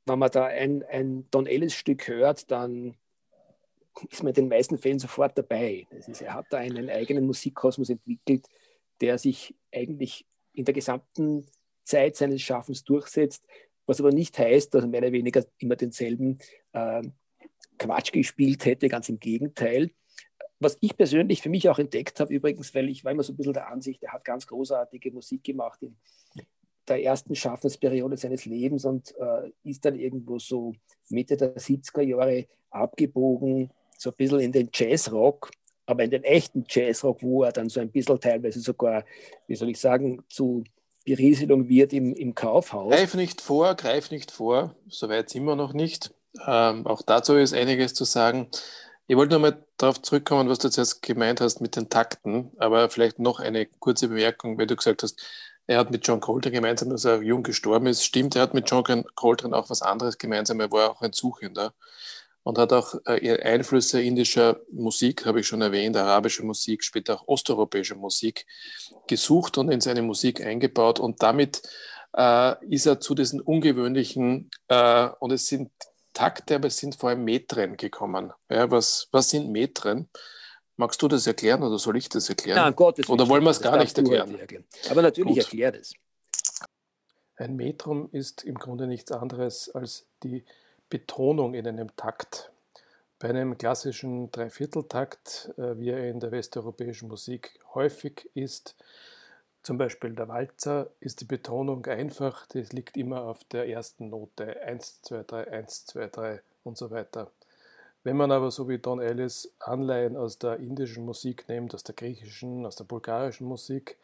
Wenn 0.06 0.18
man 0.18 0.30
da 0.30 0.46
ein, 0.46 0.82
ein 0.84 1.26
Don 1.30 1.46
Ellis-Stück 1.46 2.08
hört, 2.08 2.50
dann 2.50 2.96
ist 4.10 4.22
man 4.22 4.30
in 4.30 4.34
den 4.34 4.48
meisten 4.48 4.78
Fällen 4.78 4.98
sofort 4.98 5.38
dabei. 5.38 5.86
Ist, 5.90 6.20
er 6.20 6.34
hat 6.34 6.46
da 6.50 6.58
einen 6.58 6.90
eigenen 6.90 7.26
Musikkosmos 7.26 7.90
entwickelt, 7.90 8.48
der 9.00 9.18
sich 9.18 9.54
eigentlich 9.72 10.26
in 10.52 10.64
der 10.64 10.74
gesamten 10.74 11.46
Zeit 11.84 12.16
seines 12.16 12.42
Schaffens 12.42 12.84
durchsetzt, 12.84 13.44
was 13.86 14.00
aber 14.00 14.12
nicht 14.12 14.38
heißt, 14.38 14.72
dass 14.74 14.84
er 14.84 14.88
mehr 14.88 15.02
oder 15.02 15.12
weniger 15.12 15.44
immer 15.58 15.76
denselben 15.76 16.38
äh, 16.72 17.02
Quatsch 17.78 18.12
gespielt 18.12 18.64
hätte, 18.64 18.88
ganz 18.88 19.08
im 19.08 19.18
Gegenteil. 19.18 19.90
Was 20.60 20.78
ich 20.80 20.96
persönlich 20.96 21.42
für 21.42 21.48
mich 21.48 21.68
auch 21.68 21.78
entdeckt 21.78 22.20
habe, 22.20 22.32
übrigens, 22.32 22.74
weil 22.74 22.88
ich 22.88 23.04
war 23.04 23.12
immer 23.12 23.22
so 23.22 23.32
ein 23.32 23.36
bisschen 23.36 23.52
der 23.52 23.68
Ansicht, 23.68 24.02
er 24.02 24.12
hat 24.12 24.24
ganz 24.24 24.46
großartige 24.46 25.10
Musik 25.10 25.44
gemacht 25.44 25.82
in 25.82 25.96
der 26.88 27.02
ersten 27.02 27.34
Schaffensperiode 27.34 28.16
seines 28.16 28.44
Lebens 28.44 28.84
und 28.84 29.14
äh, 29.18 29.50
ist 29.62 29.84
dann 29.84 29.98
irgendwo 29.98 30.38
so 30.38 30.74
Mitte 31.08 31.36
der 31.36 31.56
70er 31.56 32.02
Jahre 32.02 32.46
abgebogen, 32.70 33.70
so 33.96 34.10
ein 34.10 34.16
bisschen 34.16 34.40
in 34.40 34.52
den 34.52 34.70
Jazzrock, 34.72 35.50
aber 35.86 36.04
in 36.04 36.10
den 36.10 36.24
echten 36.24 36.64
Jazzrock, 36.68 37.22
wo 37.22 37.44
er 37.44 37.52
dann 37.52 37.68
so 37.68 37.80
ein 37.80 37.90
bisschen 37.90 38.20
teilweise 38.20 38.60
sogar, 38.60 39.04
wie 39.46 39.54
soll 39.54 39.70
ich 39.70 39.80
sagen, 39.80 40.22
zu 40.28 40.64
Berieselung 41.04 41.68
wird 41.68 41.92
im, 41.92 42.14
im 42.14 42.34
Kaufhaus. 42.34 42.92
Greif 42.92 43.14
nicht 43.14 43.40
vor, 43.40 43.74
greif 43.74 44.10
nicht 44.10 44.30
vor, 44.30 44.74
soweit 44.88 45.28
sind 45.28 45.44
wir 45.44 45.56
noch 45.56 45.74
nicht. 45.74 46.14
Ähm, 46.46 46.86
auch 46.86 47.02
dazu 47.02 47.34
ist 47.34 47.54
einiges 47.54 47.94
zu 47.94 48.04
sagen. 48.04 48.48
Ich 49.06 49.16
wollte 49.16 49.34
nochmal 49.34 49.64
darauf 49.76 50.00
zurückkommen, 50.02 50.48
was 50.48 50.58
du 50.58 50.68
jetzt 50.68 51.02
gemeint 51.02 51.40
hast 51.40 51.60
mit 51.60 51.76
den 51.76 51.90
Takten, 51.90 52.52
aber 52.58 52.88
vielleicht 52.88 53.18
noch 53.18 53.38
eine 53.38 53.66
kurze 53.66 54.08
Bemerkung, 54.08 54.58
weil 54.58 54.66
du 54.66 54.76
gesagt 54.76 55.02
hast, 55.02 55.22
er 55.66 55.78
hat 55.78 55.90
mit 55.90 56.06
John 56.06 56.20
Coltrane 56.20 56.54
gemeinsam, 56.54 56.90
dass 56.90 57.04
er 57.04 57.22
jung 57.22 57.42
gestorben 57.42 57.86
ist. 57.86 58.04
Stimmt, 58.04 58.36
er 58.36 58.42
hat 58.42 58.54
mit 58.54 58.68
John 58.70 58.84
Coltrane 59.14 59.56
auch 59.56 59.70
was 59.70 59.82
anderes 59.82 60.18
gemeinsam. 60.18 60.60
Er 60.60 60.70
war 60.70 60.90
auch 60.90 61.02
ein 61.02 61.12
Suchender 61.12 61.74
und 62.42 62.58
hat 62.58 62.72
auch 62.72 62.94
äh, 63.06 63.42
Einflüsse 63.42 64.00
indischer 64.02 64.60
Musik, 64.70 65.24
habe 65.26 65.40
ich 65.40 65.46
schon 65.46 65.62
erwähnt, 65.62 65.96
arabische 65.96 66.44
Musik, 66.44 66.84
später 66.84 67.14
auch 67.14 67.28
osteuropäische 67.28 67.94
Musik 67.94 68.46
gesucht 69.06 69.58
und 69.58 69.70
in 69.70 69.80
seine 69.80 70.02
Musik 70.02 70.42
eingebaut. 70.42 71.00
Und 71.00 71.22
damit 71.22 71.62
äh, 72.16 72.54
ist 72.66 72.86
er 72.86 73.00
zu 73.00 73.14
diesen 73.14 73.40
ungewöhnlichen, 73.40 74.50
äh, 74.68 75.08
und 75.18 75.32
es 75.32 75.48
sind 75.48 75.70
Takte, 76.14 76.54
aber 76.54 76.68
es 76.68 76.78
sind 76.78 76.94
vor 76.94 77.10
allem 77.10 77.24
Metren 77.24 77.76
gekommen. 77.76 78.32
Ja, 78.48 78.70
was, 78.70 79.08
was 79.10 79.30
sind 79.30 79.50
Metren? 79.50 80.08
Magst 80.76 81.02
du 81.02 81.08
das 81.08 81.26
erklären 81.26 81.62
oder 81.62 81.78
soll 81.78 81.96
ich 81.96 82.08
das 82.08 82.28
erklären? 82.28 82.56
Ja, 82.56 82.70
Gottes 82.70 83.08
oder 83.08 83.28
wollen 83.28 83.44
wir 83.44 83.50
es 83.50 83.60
gar 83.60 83.76
nicht 83.76 83.96
erklären? 83.96 84.38
erklären? 84.38 84.64
Aber 84.90 85.02
natürlich 85.02 85.36
erklärt 85.36 85.76
es. 85.76 85.94
Ein 87.36 87.56
Metrum 87.56 88.08
ist 88.12 88.44
im 88.44 88.56
Grunde 88.56 88.86
nichts 88.86 89.12
anderes 89.12 89.68
als 89.74 90.06
die 90.22 90.44
Betonung 90.88 91.54
in 91.54 91.66
einem 91.66 91.94
Takt. 91.96 92.52
Bei 93.18 93.28
einem 93.28 93.56
klassischen 93.58 94.30
Dreivierteltakt, 94.30 95.52
äh, 95.56 95.78
wie 95.78 95.90
er 95.90 96.08
in 96.08 96.20
der 96.20 96.30
westeuropäischen 96.30 97.08
Musik 97.08 97.58
häufig 97.74 98.28
ist, 98.34 98.76
zum 99.64 99.78
Beispiel 99.78 100.10
der 100.10 100.28
Walzer 100.28 100.88
ist 101.00 101.22
die 101.22 101.24
Betonung 101.24 101.84
einfach, 101.86 102.46
das 102.48 102.72
liegt 102.72 102.98
immer 102.98 103.22
auf 103.22 103.42
der 103.44 103.66
ersten 103.68 104.10
Note 104.10 104.60
1, 104.60 105.00
2, 105.02 105.24
3, 105.26 105.50
1, 105.50 105.86
2, 105.86 106.06
3 106.06 106.40
und 106.64 106.76
so 106.76 106.90
weiter. 106.90 107.30
Wenn 108.02 108.18
man 108.18 108.30
aber 108.30 108.50
so 108.50 108.68
wie 108.68 108.76
Don 108.76 109.00
Ellis 109.00 109.50
Anleihen 109.60 110.18
aus 110.18 110.38
der 110.38 110.58
indischen 110.58 111.06
Musik 111.06 111.48
nimmt, 111.48 111.74
aus 111.74 111.82
der 111.82 111.94
griechischen, 111.94 112.66
aus 112.66 112.76
der 112.76 112.84
bulgarischen 112.84 113.46
Musik, 113.46 113.96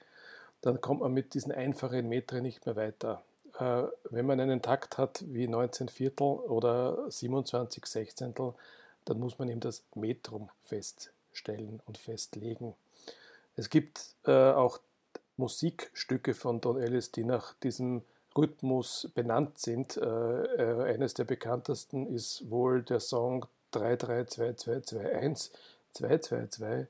dann 0.63 0.81
kommt 0.81 1.03
man 1.03 1.13
mit 1.13 1.35
diesen 1.35 1.53
einfachen 1.53 2.09
Metren 2.09 2.43
nicht 2.43 2.65
mehr 2.65 2.77
weiter. 2.77 3.23
Äh, 3.59 3.83
wenn 4.11 4.25
man 4.25 4.41
einen 4.41 4.63
Takt 4.63 4.97
hat 4.97 5.23
wie 5.27 5.47
19 5.47 5.91
Viertel 5.91 6.25
oder 6.25 7.11
27 7.11 7.85
Sechzehntel, 7.85 8.55
dann 9.05 9.21
muss 9.21 9.39
man 9.39 9.51
ihm 9.51 9.61
das 9.61 9.83
Metrum 9.95 10.49
feststellen 10.65 11.81
und 11.85 11.99
festlegen. 11.99 12.75
Es 13.57 13.69
gibt 13.69 14.15
äh, 14.25 14.53
auch 14.53 14.81
Musikstücke 15.41 16.35
von 16.35 16.61
Don 16.61 16.81
Ellis, 16.81 17.11
die 17.11 17.25
nach 17.25 17.55
diesem 17.55 18.03
Rhythmus 18.37 19.11
benannt 19.15 19.59
sind. 19.59 19.97
Äh, 19.97 20.05
äh, 20.05 20.85
eines 20.85 21.15
der 21.15 21.25
bekanntesten 21.25 22.07
ist 22.07 22.49
wohl 22.49 22.83
der 22.83 23.01
Song 23.01 23.47
332221 23.73 25.53
222. 25.93 26.87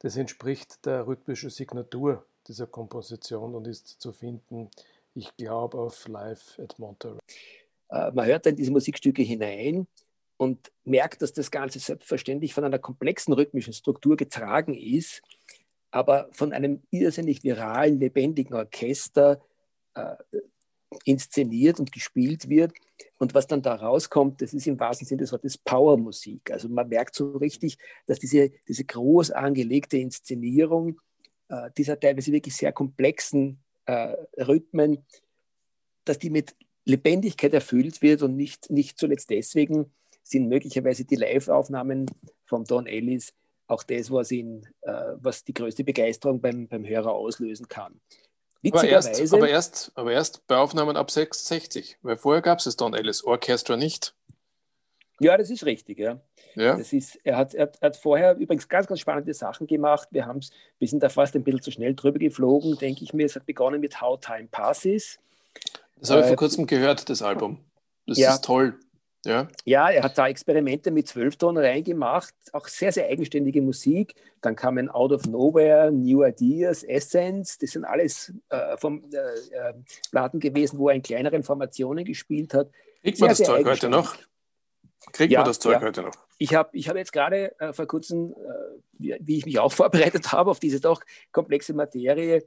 Das 0.00 0.16
entspricht 0.16 0.86
der 0.86 1.06
rhythmischen 1.06 1.50
Signatur 1.50 2.24
dieser 2.46 2.66
Komposition 2.66 3.54
und 3.54 3.66
ist 3.66 4.00
zu 4.00 4.12
finden, 4.12 4.70
ich 5.14 5.36
glaube, 5.36 5.78
auf 5.78 6.06
Live 6.08 6.58
at 6.58 6.78
Monterey. 6.78 7.18
Äh, 7.90 8.12
man 8.12 8.26
hört 8.26 8.46
dann 8.46 8.56
diese 8.56 8.70
Musikstücke 8.70 9.22
hinein 9.22 9.86
und 10.36 10.70
merkt, 10.84 11.20
dass 11.20 11.32
das 11.32 11.50
Ganze 11.50 11.80
selbstverständlich 11.80 12.54
von 12.54 12.64
einer 12.64 12.78
komplexen 12.78 13.34
rhythmischen 13.34 13.72
Struktur 13.72 14.16
getragen 14.16 14.74
ist 14.74 15.22
aber 15.90 16.28
von 16.32 16.52
einem 16.52 16.82
irrsinnig 16.90 17.42
viralen, 17.42 17.98
lebendigen 18.00 18.54
Orchester 18.54 19.40
äh, 19.94 20.16
inszeniert 21.04 21.80
und 21.80 21.92
gespielt 21.92 22.48
wird. 22.48 22.72
Und 23.18 23.34
was 23.34 23.46
dann 23.46 23.62
da 23.62 23.74
rauskommt, 23.74 24.40
das 24.42 24.54
ist 24.54 24.66
im 24.66 24.78
wahrsten 24.78 25.06
Sinne 25.06 25.22
des 25.22 25.32
Wortes 25.32 25.58
Powermusik. 25.58 26.50
Also 26.50 26.68
man 26.68 26.88
merkt 26.88 27.14
so 27.14 27.32
richtig, 27.32 27.78
dass 28.06 28.18
diese, 28.18 28.50
diese 28.66 28.84
groß 28.84 29.30
angelegte 29.32 29.98
Inszenierung 29.98 31.00
äh, 31.48 31.70
dieser 31.76 31.98
teilweise 31.98 32.32
wirklich 32.32 32.56
sehr 32.56 32.72
komplexen 32.72 33.58
äh, 33.86 34.14
Rhythmen, 34.36 35.04
dass 36.04 36.18
die 36.18 36.30
mit 36.30 36.54
Lebendigkeit 36.84 37.52
erfüllt 37.52 38.02
wird 38.02 38.22
und 38.22 38.36
nicht, 38.36 38.70
nicht 38.70 38.98
zuletzt 38.98 39.30
deswegen 39.30 39.92
sind 40.22 40.48
möglicherweise 40.48 41.04
die 41.04 41.16
Live-Aufnahmen 41.16 42.06
von 42.44 42.64
Don 42.64 42.86
Ellis 42.86 43.34
auch 43.68 43.82
das, 43.84 44.10
was, 44.10 44.32
ihn, 44.32 44.66
äh, 44.80 44.92
was 45.16 45.44
die 45.44 45.54
größte 45.54 45.84
Begeisterung 45.84 46.40
beim, 46.40 46.66
beim 46.66 46.84
Hörer 46.84 47.12
auslösen 47.12 47.68
kann. 47.68 48.00
Aber 48.72 48.84
erst, 48.84 49.32
aber, 49.32 49.48
erst, 49.48 49.92
aber 49.94 50.12
erst 50.12 50.46
bei 50.48 50.56
Aufnahmen 50.56 50.96
ab 50.96 51.10
66, 51.10 51.98
weil 52.02 52.16
vorher 52.16 52.42
gab 52.42 52.58
es 52.58 52.64
das 52.64 52.76
Don 52.76 52.92
Ellis 52.92 53.22
Orchestra 53.22 53.76
nicht. 53.76 54.14
Ja, 55.20 55.36
das 55.36 55.50
ist 55.50 55.64
richtig, 55.64 55.98
ja. 55.98 56.20
ja. 56.54 56.76
Das 56.76 56.92
ist, 56.92 57.18
er, 57.24 57.36
hat, 57.36 57.54
er, 57.54 57.70
hat 57.80 57.96
vorher 57.96 58.36
übrigens 58.36 58.68
ganz, 58.68 58.86
ganz 58.86 59.00
spannende 59.00 59.34
Sachen 59.34 59.66
gemacht. 59.66 60.08
Wir, 60.10 60.26
haben's, 60.26 60.50
wir 60.78 60.88
sind 60.88 61.02
da 61.02 61.08
fast 61.08 61.36
ein 61.36 61.44
bisschen 61.44 61.62
zu 61.62 61.70
schnell 61.70 61.94
drüber 61.94 62.18
geflogen, 62.18 62.76
denke 62.78 63.04
ich 63.04 63.12
mir. 63.12 63.26
Es 63.26 63.36
hat 63.36 63.46
begonnen 63.46 63.80
mit 63.80 64.00
How 64.00 64.18
Time 64.18 64.48
Passes. 64.50 65.18
Das 65.96 66.10
habe 66.10 66.20
ich 66.20 66.26
vor 66.26 66.34
äh, 66.34 66.36
kurzem 66.36 66.66
gehört, 66.66 67.08
das 67.08 67.22
Album. 67.22 67.58
Das 68.06 68.18
ja. 68.18 68.34
ist 68.34 68.44
toll. 68.44 68.78
Ja. 69.24 69.48
ja, 69.64 69.90
er 69.90 70.04
hat 70.04 70.16
da 70.16 70.28
Experimente 70.28 70.90
mit 70.90 71.08
Zwölfton 71.08 71.58
reingemacht, 71.58 72.34
auch 72.52 72.68
sehr, 72.68 72.92
sehr 72.92 73.08
eigenständige 73.08 73.60
Musik. 73.60 74.14
Dann 74.40 74.54
kamen 74.54 74.88
Out 74.88 75.12
of 75.12 75.26
Nowhere, 75.26 75.90
New 75.90 76.24
Ideas, 76.24 76.84
Essence, 76.84 77.58
das 77.58 77.72
sind 77.72 77.84
alles 77.84 78.32
äh, 78.48 78.76
vom 78.76 79.04
äh, 79.12 79.16
äh, 79.16 79.74
Platten 80.10 80.38
gewesen, 80.38 80.78
wo 80.78 80.88
er 80.88 80.94
in 80.94 81.02
kleineren 81.02 81.42
Formationen 81.42 82.04
gespielt 82.04 82.54
hat. 82.54 82.70
Kriegt 83.02 83.20
man 83.20 83.30
das 83.30 83.38
Zeug 83.38 83.66
heute 83.66 83.88
noch? 83.88 84.16
Kriegt 85.12 85.32
ja, 85.32 85.40
man 85.40 85.48
das 85.48 85.58
Zeug 85.58 85.74
ja. 85.74 85.82
heute 85.82 86.02
noch? 86.02 86.14
Ich 86.38 86.54
habe 86.54 86.70
ich 86.72 86.88
hab 86.88 86.96
jetzt 86.96 87.12
gerade 87.12 87.58
äh, 87.60 87.72
vor 87.72 87.86
kurzem, 87.86 88.32
äh, 88.32 88.34
wie, 88.92 89.16
wie, 89.20 89.38
ich 89.38 89.46
mich 89.46 89.58
auch 89.58 89.72
vorbereitet 89.72 90.30
habe 90.32 90.50
auf 90.50 90.60
diese 90.60 90.80
doch 90.80 91.02
komplexe 91.32 91.74
Materie, 91.74 92.46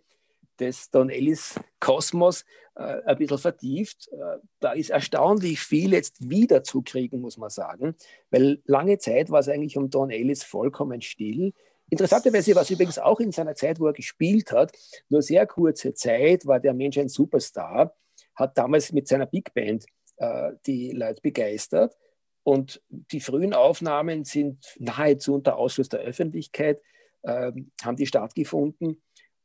des 0.59 0.91
Don 0.91 1.09
Ellis 1.09 1.59
Kosmos 1.79 2.45
äh, 2.75 3.01
ein 3.05 3.17
bisschen 3.17 3.37
vertieft. 3.37 4.09
Äh, 4.11 4.37
da 4.59 4.73
ist 4.73 4.89
erstaunlich 4.89 5.59
viel 5.59 5.93
jetzt 5.93 6.29
wieder 6.29 6.63
zu 6.63 6.81
kriegen, 6.81 7.21
muss 7.21 7.37
man 7.37 7.49
sagen, 7.49 7.95
weil 8.29 8.61
lange 8.65 8.97
Zeit 8.97 9.29
war 9.29 9.39
es 9.39 9.49
eigentlich 9.49 9.77
um 9.77 9.89
Don 9.89 10.09
Ellis 10.09 10.43
vollkommen 10.43 11.01
still. 11.01 11.53
Interessanterweise 11.89 12.55
war 12.55 12.61
es 12.61 12.69
übrigens 12.69 12.99
auch 12.99 13.19
in 13.19 13.33
seiner 13.33 13.55
Zeit, 13.55 13.79
wo 13.79 13.87
er 13.87 13.93
gespielt 13.93 14.51
hat, 14.51 14.71
nur 15.09 15.21
sehr 15.21 15.45
kurze 15.45 15.93
Zeit 15.93 16.45
war 16.45 16.59
der 16.59 16.73
Mensch 16.73 16.97
ein 16.97 17.09
Superstar, 17.09 17.95
hat 18.35 18.57
damals 18.57 18.93
mit 18.93 19.09
seiner 19.09 19.25
Big 19.25 19.53
Band 19.53 19.85
äh, 20.17 20.51
die 20.65 20.91
Leute 20.91 21.21
begeistert. 21.21 21.97
Und 22.43 22.81
die 22.89 23.19
frühen 23.19 23.53
Aufnahmen 23.53 24.23
sind 24.23 24.65
nahezu 24.79 25.33
unter 25.35 25.57
Ausschluss 25.57 25.89
der 25.89 25.99
Öffentlichkeit, 25.99 26.81
äh, 27.23 27.51
haben 27.83 27.95
die 27.97 28.07
stattgefunden. 28.07 29.01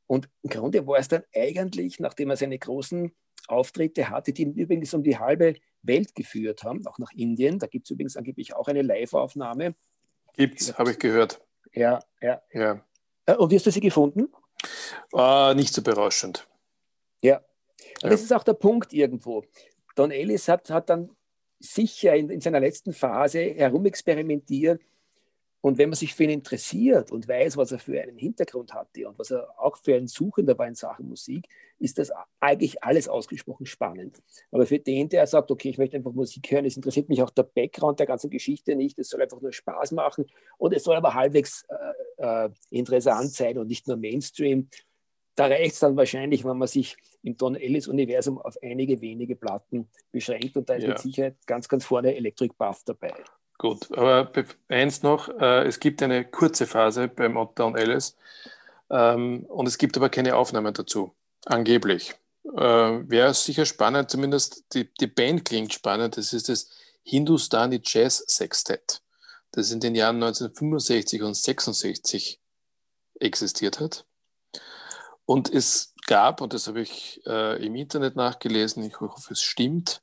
Und 0.07 0.29
im 0.43 0.51
Grunde 0.51 0.87
war 0.87 0.99
es 0.99 1.09
dann 1.09 1.25
eigentlich, 1.35 1.99
nachdem 2.01 2.31
er 2.31 2.37
seine 2.37 2.59
großen 2.59 3.13
Auftritte 3.49 4.11
hatte, 4.11 4.33
die 4.33 4.43
ihn 4.43 4.55
übrigens 4.55 4.95
um 4.95 5.03
die 5.03 5.19
halbe 5.19 5.55
Welt 5.83 6.15
geführt 6.15 6.63
haben, 6.65 6.87
auch 6.87 6.99
nach 6.99 7.13
Indien. 7.13 7.59
Da 7.59 7.67
gibt 7.67 7.87
es 7.87 7.91
übrigens 7.91 8.17
angeblich 8.17 8.55
auch 8.55 8.69
eine 8.69 8.83
Live-Aufnahme. 8.83 9.75
Gibt's, 10.35 10.77
habe 10.79 10.93
ich 10.93 10.99
gehört. 10.99 11.41
Ja, 11.73 12.01
ja. 12.21 12.43
ja. 12.53 12.85
Äh, 13.27 13.37
und 13.37 13.51
wie 13.51 13.57
hast 13.57 13.67
du 13.67 13.71
sie 13.71 13.81
gefunden? 13.81 14.29
Uh, 15.13 15.53
nicht 15.55 15.73
so 15.73 15.83
berauschend. 15.83 16.49
Ja, 17.21 17.43
ja. 18.03 18.09
das 18.09 18.23
ist 18.23 18.33
auch 18.33 18.45
der 18.45 18.55
Punkt 18.55 18.93
irgendwo. 18.93 19.45
Don 19.95 20.11
Ellis 20.11 20.49
hat, 20.49 20.71
hat 20.71 20.91
dann 20.91 21.11
sicher 21.59 22.15
in, 22.15 22.31
in 22.31 22.41
seiner 22.41 22.61
letzten 22.61 22.93
Phase 22.93 23.41
herumexperimentiert 23.41 24.81
und 25.67 25.79
wenn 25.79 25.89
man 25.89 25.97
sich 25.97 26.15
für 26.15 26.23
ihn 26.23 26.31
interessiert 26.31 27.11
und 27.11 27.27
weiß, 27.27 27.57
was 27.57 27.73
er 27.73 27.81
für 27.81 28.01
einen 28.01 28.17
Hintergrund 28.17 28.73
hatte 28.73 29.09
und 29.09 29.19
was 29.19 29.33
er 29.33 29.49
auch 29.59 29.77
für 29.77 29.97
ein 29.97 30.07
Suchender 30.07 30.57
war 30.57 30.69
in 30.69 30.77
Sachen 30.77 31.09
Musik, 31.09 31.49
ist 31.81 31.99
das 31.99 32.13
eigentlich 32.39 32.85
alles 32.85 33.09
ausgesprochen 33.09 33.67
spannend. 33.67 34.23
Aber 34.53 34.65
für 34.65 34.79
den, 34.79 35.09
der 35.09 35.27
sagt, 35.27 35.51
okay, 35.51 35.71
ich 35.71 35.79
möchte 35.79 35.97
einfach 35.97 36.13
Musik 36.13 36.53
hören, 36.53 36.67
es 36.67 36.77
interessiert 36.77 37.09
mich 37.09 37.21
auch 37.21 37.31
der 37.31 37.43
Background 37.43 37.99
der 37.99 38.07
ganzen 38.07 38.31
Geschichte 38.31 38.77
nicht, 38.77 38.97
es 39.01 39.09
soll 39.09 39.21
einfach 39.21 39.41
nur 39.41 39.53
Spaß 39.53 39.91
machen 39.91 40.27
und 40.57 40.73
es 40.73 40.85
soll 40.85 40.95
aber 40.95 41.15
halbwegs 41.15 41.67
äh, 42.19 42.45
äh, 42.45 42.51
interessant 42.71 43.33
sein 43.33 43.59
und 43.59 43.67
nicht 43.67 43.89
nur 43.89 43.97
Mainstream. 43.97 44.69
Da 45.35 45.47
reicht 45.47 45.73
es 45.73 45.81
dann 45.81 45.97
wahrscheinlich, 45.97 46.45
wenn 46.45 46.59
man 46.59 46.69
sich 46.69 46.97
im 47.25 47.37
Don 47.37 47.57
Ellis-Universum 47.57 48.39
auf 48.39 48.57
einige 48.63 49.01
wenige 49.01 49.35
Platten 49.35 49.89
beschränkt 50.13 50.57
und 50.57 50.69
da 50.69 50.75
ist 50.75 50.85
ja. 50.85 50.91
mit 50.91 51.01
Sicherheit 51.01 51.45
ganz, 51.45 51.69
ganz 51.69 51.85
vorne 51.85 52.15
Electric 52.15 52.55
Buff 52.57 52.85
dabei. 52.85 53.15
Gut, 53.59 53.91
aber 53.97 54.31
eins 54.69 55.03
noch, 55.03 55.29
äh, 55.29 55.67
es 55.67 55.81
gibt 55.81 56.03
eine 56.03 56.25
kurze 56.25 56.67
Phase 56.67 57.09
beim 57.09 57.37
Ottawa 57.39 57.73
Alice 57.75 58.17
ähm, 58.91 59.45
und 59.47 59.67
es 59.67 59.79
gibt 59.79 59.97
aber 59.97 60.11
keine 60.11 60.37
Aufnahmen 60.37 60.75
dazu, 60.75 61.15
angeblich. 61.47 62.15
Äh, 62.45 62.61
Wäre 62.61 63.33
sicher 63.33 63.65
spannend, 63.65 64.11
zumindest 64.11 64.75
die, 64.75 64.93
die 65.01 65.07
Band 65.07 65.47
klingt 65.47 65.73
spannend, 65.73 66.19
das 66.19 66.35
ist 66.35 66.51
das 66.51 66.69
Hindustani 67.03 67.81
Jazz 67.83 68.25
Sextet, 68.29 69.03
das 69.53 69.71
in 69.71 69.81
den 69.81 69.95
Jahren 69.95 70.17
1965 70.17 71.23
und 71.23 71.35
66 71.35 72.41
existiert 73.21 73.81
hat. 73.81 74.05
Und 75.25 75.53
es 75.53 75.95
gab, 76.07 76.41
und 76.41 76.53
das 76.53 76.69
habe 76.69 76.83
ich 76.83 77.23
äh, 77.27 77.65
im 77.65 77.75
Internet 77.75 78.17
nachgelesen, 78.17 78.85
ich 78.85 79.01
hoffe, 79.01 79.33
es 79.33 79.43
stimmt, 79.43 80.03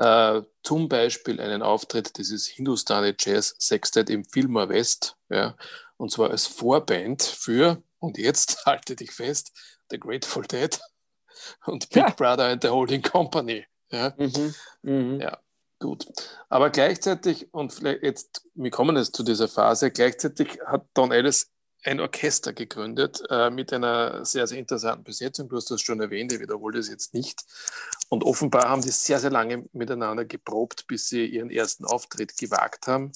äh, 0.00 0.42
zum 0.62 0.88
Beispiel 0.88 1.40
einen 1.40 1.62
Auftritt 1.62 2.16
dieses 2.16 2.46
Hindustani 2.46 3.14
Jazz 3.18 3.54
Sextet 3.58 4.08
im 4.08 4.24
Fillmore 4.24 4.70
West, 4.70 5.16
ja, 5.28 5.54
und 5.98 6.10
zwar 6.10 6.30
als 6.30 6.46
Vorband 6.46 7.22
für, 7.22 7.82
und 7.98 8.16
jetzt 8.16 8.64
halte 8.66 8.96
dich 8.96 9.12
fest, 9.12 9.52
The 9.90 10.00
Grateful 10.00 10.44
Dead 10.46 10.80
und 11.66 11.90
Big 11.90 12.02
ja. 12.02 12.10
Brother 12.10 12.46
and 12.46 12.62
the 12.62 12.70
Holding 12.70 13.02
Company. 13.02 13.66
Ja, 13.90 14.14
mhm. 14.16 14.54
Mhm. 14.82 15.20
ja 15.20 15.38
gut. 15.78 16.06
Aber 16.48 16.70
gleichzeitig, 16.70 17.52
und 17.52 17.72
vielleicht 17.72 18.02
jetzt, 18.02 18.48
wir 18.54 18.70
kommen 18.70 18.96
jetzt 18.96 19.14
zu 19.14 19.22
dieser 19.22 19.48
Phase, 19.48 19.90
gleichzeitig 19.90 20.60
hat 20.64 20.86
Don 20.94 21.12
Ellis 21.12 21.50
ein 21.84 22.00
Orchester 22.00 22.52
gegründet 22.52 23.22
äh, 23.30 23.50
mit 23.50 23.72
einer 23.72 24.24
sehr, 24.24 24.46
sehr 24.46 24.58
interessanten 24.58 25.04
Besetzung. 25.04 25.48
Du 25.48 25.56
hast 25.56 25.70
das 25.70 25.80
schon 25.80 26.00
erwähnt, 26.00 26.32
ich 26.32 26.40
wiederhole 26.40 26.78
das 26.78 26.88
jetzt 26.88 27.14
nicht. 27.14 27.44
Und 28.08 28.24
offenbar 28.24 28.68
haben 28.68 28.82
die 28.82 28.90
sehr, 28.90 29.18
sehr 29.18 29.30
lange 29.30 29.68
miteinander 29.72 30.24
geprobt, 30.24 30.86
bis 30.86 31.08
sie 31.08 31.26
ihren 31.26 31.50
ersten 31.50 31.84
Auftritt 31.84 32.36
gewagt 32.36 32.86
haben. 32.86 33.12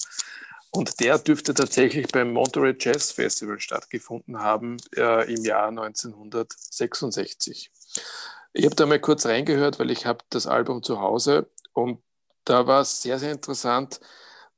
Und 0.71 0.99
der 0.99 1.19
dürfte 1.19 1.53
tatsächlich 1.53 2.07
beim 2.07 2.33
Monterey 2.33 2.75
Jazz 2.77 3.11
Festival 3.11 3.59
stattgefunden 3.59 4.39
haben 4.39 4.77
äh, 4.95 5.33
im 5.33 5.45
Jahr 5.45 5.69
1966. 5.69 7.71
Ich 8.51 8.65
habe 8.65 8.75
da 8.75 8.85
mal 8.85 8.99
kurz 8.99 9.25
reingehört, 9.25 9.79
weil 9.79 9.91
ich 9.91 10.05
habe 10.05 10.23
das 10.29 10.47
Album 10.47 10.83
zu 10.83 10.99
Hause 10.99 11.49
und 11.73 12.01
da 12.45 12.67
war 12.67 12.81
es 12.81 13.01
sehr, 13.01 13.19
sehr 13.19 13.31
interessant, 13.31 13.99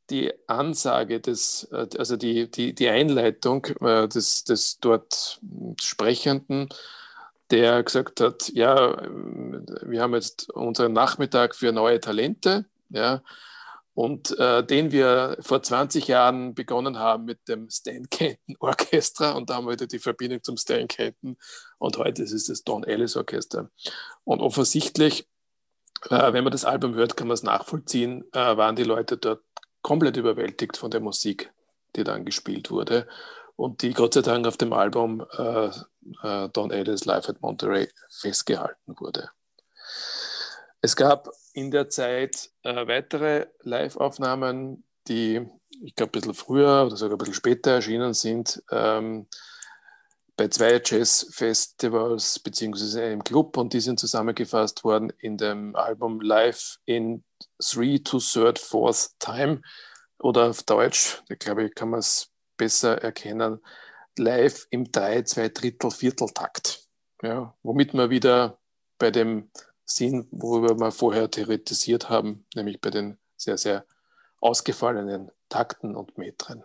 die 0.10 0.34
Ansage 0.48 1.20
des, 1.20 1.68
äh, 1.72 1.88
also 1.98 2.18
die, 2.18 2.50
die, 2.50 2.74
die 2.74 2.90
Einleitung 2.90 3.66
äh, 3.82 4.08
des, 4.08 4.44
des 4.44 4.80
dort 4.80 5.40
Sprechenden, 5.82 6.70
der 7.52 7.84
gesagt 7.84 8.20
hat, 8.20 8.50
ja, 8.50 8.98
wir 9.84 10.02
haben 10.02 10.14
jetzt 10.14 10.50
unseren 10.52 10.94
Nachmittag 10.94 11.56
für 11.56 11.72
neue 11.72 12.00
Talente, 12.02 12.66
ja, 12.90 13.22
und 13.98 14.38
äh, 14.38 14.64
den 14.64 14.92
wir 14.92 15.38
vor 15.40 15.64
20 15.64 16.08
Jahren 16.08 16.54
begonnen 16.54 17.00
haben 17.00 17.26
mit 17.26 17.48
dem 17.48 17.68
Stan 17.72 18.08
Kenton 18.08 18.56
Orchestra 18.60 19.32
und 19.32 19.50
da 19.50 19.56
haben 19.56 19.66
wir 19.66 19.72
wieder 19.72 19.88
die 19.88 19.98
Verbindung 19.98 20.44
zum 20.44 20.56
Stan 20.56 20.88
Kenton 20.88 21.36
und 21.80 21.98
heute 21.98 22.22
ist 22.22 22.32
es 22.32 22.46
das 22.46 22.64
Don 22.64 22.84
Ellis 22.84 23.16
Orchester. 23.16 23.72
Und 24.24 24.42
offensichtlich, 24.42 25.28
äh, 26.12 26.32
wenn 26.32 26.44
man 26.44 26.52
das 26.52 26.64
Album 26.64 26.94
hört, 26.94 27.18
kann 27.18 27.28
man 27.28 27.34
es 27.34 27.42
nachvollziehen, 27.42 28.24
äh, 28.34 28.56
waren 28.56 28.76
die 28.76 28.84
Leute 28.84 29.18
dort 29.18 29.42
komplett 29.82 30.18
überwältigt 30.18 30.78
von 30.78 30.92
der 30.92 31.00
Musik, 31.00 31.52
die 31.96 32.04
dann 32.04 32.26
gespielt 32.26 32.72
wurde 32.72 33.08
und 33.56 33.82
die 33.82 33.94
Gott 33.94 34.14
sei 34.14 34.22
Dank 34.22 34.48
auf 34.48 34.58
dem 34.58 34.74
Album 34.74 35.26
äh, 35.38 35.70
äh, 36.24 36.50
Don 36.50 36.72
Ellis 36.72 37.06
Live 37.06 37.30
at 37.30 37.42
Monterey 37.42 37.90
festgehalten 38.10 38.96
wurde. 39.00 39.30
Es 40.82 40.96
gab 40.96 41.30
in 41.54 41.72
der 41.72 41.90
Zeit 41.90 42.52
äh, 42.64 42.88
weitere 42.88 43.48
Live-Aufnahmen, 43.64 44.84
die 45.08 45.48
ich 45.82 45.96
glaube 45.96 46.10
ein 46.10 46.20
bisschen 46.20 46.34
früher 46.34 46.86
oder 46.86 46.98
sogar 46.98 47.16
ein 47.16 47.20
bisschen 47.20 47.34
später 47.34 47.72
erschienen 47.72 48.14
sind. 48.14 48.64
Ähm, 48.72 49.28
bei 50.38 50.48
zwei 50.50 50.80
Jazz-Festivals 50.84 52.40
beziehungsweise 52.40 53.04
einem 53.04 53.24
Club 53.24 53.58
und 53.58 53.74
die 53.74 53.80
sind 53.80 54.00
zusammengefasst 54.00 54.84
worden 54.84 55.12
in 55.18 55.36
dem 55.36 55.76
Album 55.76 56.22
Live 56.22 56.80
in 56.86 57.24
Three 57.60 58.00
to 58.00 58.20
Third 58.20 58.60
Fourth 58.60 59.10
Time 59.20 59.62
oder 60.20 60.50
auf 60.50 60.64
Deutsch, 60.64 61.24
da 61.28 61.36
glaube 61.36 61.66
ich, 61.66 61.76
kann 61.76 61.90
man 61.90 62.00
es 62.00 62.32
besser 62.56 63.02
erkennen, 63.02 63.60
live 64.18 64.68
im 64.70 64.92
drei, 64.92 65.24
zwei 65.24 65.50
Drittel, 65.50 65.92
Viertel 65.92 66.30
Takt. 66.30 66.88
Ja, 67.22 67.56
womit 67.64 67.94
wir 67.94 68.10
wieder 68.10 68.60
bei 69.00 69.12
dem 69.12 69.52
Sinn, 69.86 70.28
worüber 70.32 70.80
wir 70.80 70.92
vorher 70.92 71.32
theoretisiert 71.32 72.10
haben, 72.10 72.46
nämlich 72.56 72.80
bei 72.80 72.90
den 72.90 73.18
sehr, 73.36 73.58
sehr 73.58 73.86
ausgefallenen 74.40 75.32
Takten 75.50 75.96
und 75.96 76.18
Metren. 76.18 76.64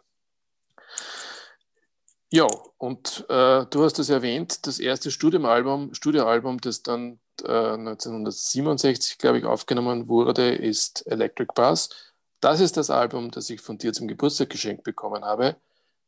Ja, 2.35 2.47
und 2.79 3.27
äh, 3.29 3.66
du 3.66 3.85
hast 3.85 3.99
es 3.99 4.09
erwähnt, 4.09 4.66
das 4.66 4.79
erste 4.79 5.11
Studioalbum, 5.11 5.92
Studioalbum, 5.92 6.62
das 6.62 6.83
dann 6.83 7.21
1967, 7.42 9.18
glaube 9.18 9.38
ich, 9.38 9.45
aufgenommen 9.45 10.09
wurde, 10.09 10.55
ist 10.55 11.07
Electric 11.07 11.53
Bass. 11.55 11.90
Das 12.40 12.61
ist 12.61 12.79
das 12.79 12.88
Album, 12.88 13.31
das 13.31 13.51
ich 13.51 13.61
von 13.61 13.77
dir 13.77 13.92
zum 13.92 14.09
Geburtstag 14.09 14.49
geschenkt 14.49 14.83
bekommen 14.83 15.27
habe. 15.27 15.57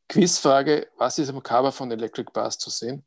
Quizfrage: 0.08 0.86
Was 0.96 1.18
ist 1.18 1.28
am 1.28 1.42
Cover 1.42 1.72
von 1.72 1.90
Electric 1.90 2.30
Bass 2.32 2.56
zu 2.56 2.70
sehen? 2.70 3.04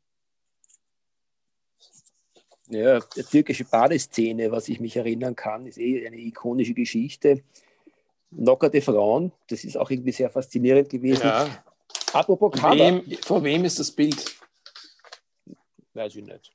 Ja, 2.68 3.00
die 3.00 3.24
türkische 3.24 3.64
Badeszene, 3.64 4.52
was 4.52 4.68
ich 4.68 4.78
mich 4.78 4.96
erinnern 4.96 5.34
kann, 5.34 5.66
ist 5.66 5.78
eh 5.78 6.06
eine 6.06 6.18
ikonische 6.18 6.74
Geschichte. 6.74 7.42
Knockerte 8.30 8.80
Frauen, 8.80 9.32
das 9.48 9.64
ist 9.64 9.76
auch 9.76 9.90
irgendwie 9.90 10.12
sehr 10.12 10.30
faszinierend 10.30 10.88
gewesen. 10.88 11.26
Ja. 11.26 11.64
Apropos 12.12 12.52
Cover. 12.52 12.76
Wem, 12.76 13.18
vor 13.22 13.42
wem 13.42 13.64
ist 13.64 13.78
das 13.78 13.90
Bild? 13.90 14.36
Weiß 15.94 16.14
ich 16.14 16.24
nicht. 16.24 16.52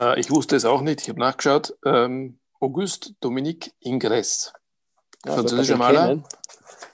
Äh, 0.00 0.20
ich 0.20 0.30
wusste 0.30 0.56
es 0.56 0.64
auch 0.64 0.80
nicht, 0.80 1.02
ich 1.02 1.08
habe 1.08 1.20
nachgeschaut. 1.20 1.76
Ähm, 1.84 2.38
Auguste 2.60 3.14
Dominique 3.20 3.72
Ingres, 3.80 4.52
ja, 5.24 5.32
französischer 5.32 5.76
Maler. 5.76 6.08
Kennen. 6.08 6.24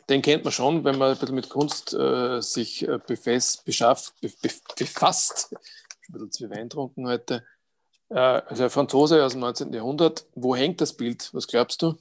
Den 0.09 0.23
kennt 0.23 0.45
man 0.45 0.53
schon, 0.53 0.85
wenn 0.85 0.99
man 0.99 1.13
ein 1.13 1.19
bisschen 1.19 1.35
mit 1.35 1.49
Kunst 1.49 1.93
äh, 1.93 2.41
sich 2.41 2.87
äh, 2.87 3.01
befasst, 3.05 3.65
beschafft, 3.65 4.15
be, 4.21 4.33
be, 4.41 4.51
befasst. 4.79 5.49
Ich 6.03 6.13
bin 6.13 6.23
ein 6.23 6.29
bisschen 6.29 6.49
zu 6.49 6.51
Wein 6.51 6.69
getrunken 6.69 7.09
heute. 7.09 7.45
Äh, 8.11 8.15
also 8.19 8.65
ein 8.65 8.71
Franzose 8.71 9.25
aus 9.25 9.33
dem 9.33 9.41
19. 9.41 9.73
Jahrhundert. 9.73 10.27
Wo 10.37 10.55
hängt 10.55 10.81
das 10.81 10.93
Bild? 10.93 11.31
Was 11.33 11.49
glaubst 11.49 11.83
du? 11.83 11.97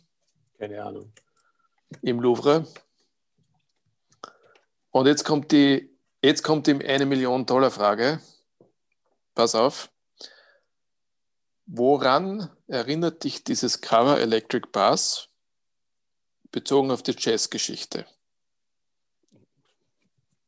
Keine 0.60 0.84
Ahnung. 0.84 1.12
Im 2.04 2.20
Louvre. 2.20 2.68
Und 4.96 5.08
jetzt 5.08 5.26
kommt 5.26 5.52
die, 5.52 5.94
jetzt 6.24 6.42
kommt 6.42 6.68
die 6.68 6.88
eine 6.88 7.06
Million 7.06 7.46
Dollar 7.46 7.70
Frage. 7.70 8.22
Pass 9.34 9.54
auf. 9.54 9.92
Woran 11.66 12.50
erinnert 12.68 13.26
dich 13.26 13.44
dieses 13.44 13.82
Cover 13.82 14.18
Electric 14.22 14.70
Bass 14.72 15.28
bezogen 16.50 16.92
auf 16.92 17.04
die 17.04 17.14
Jazzgeschichte? 17.18 18.06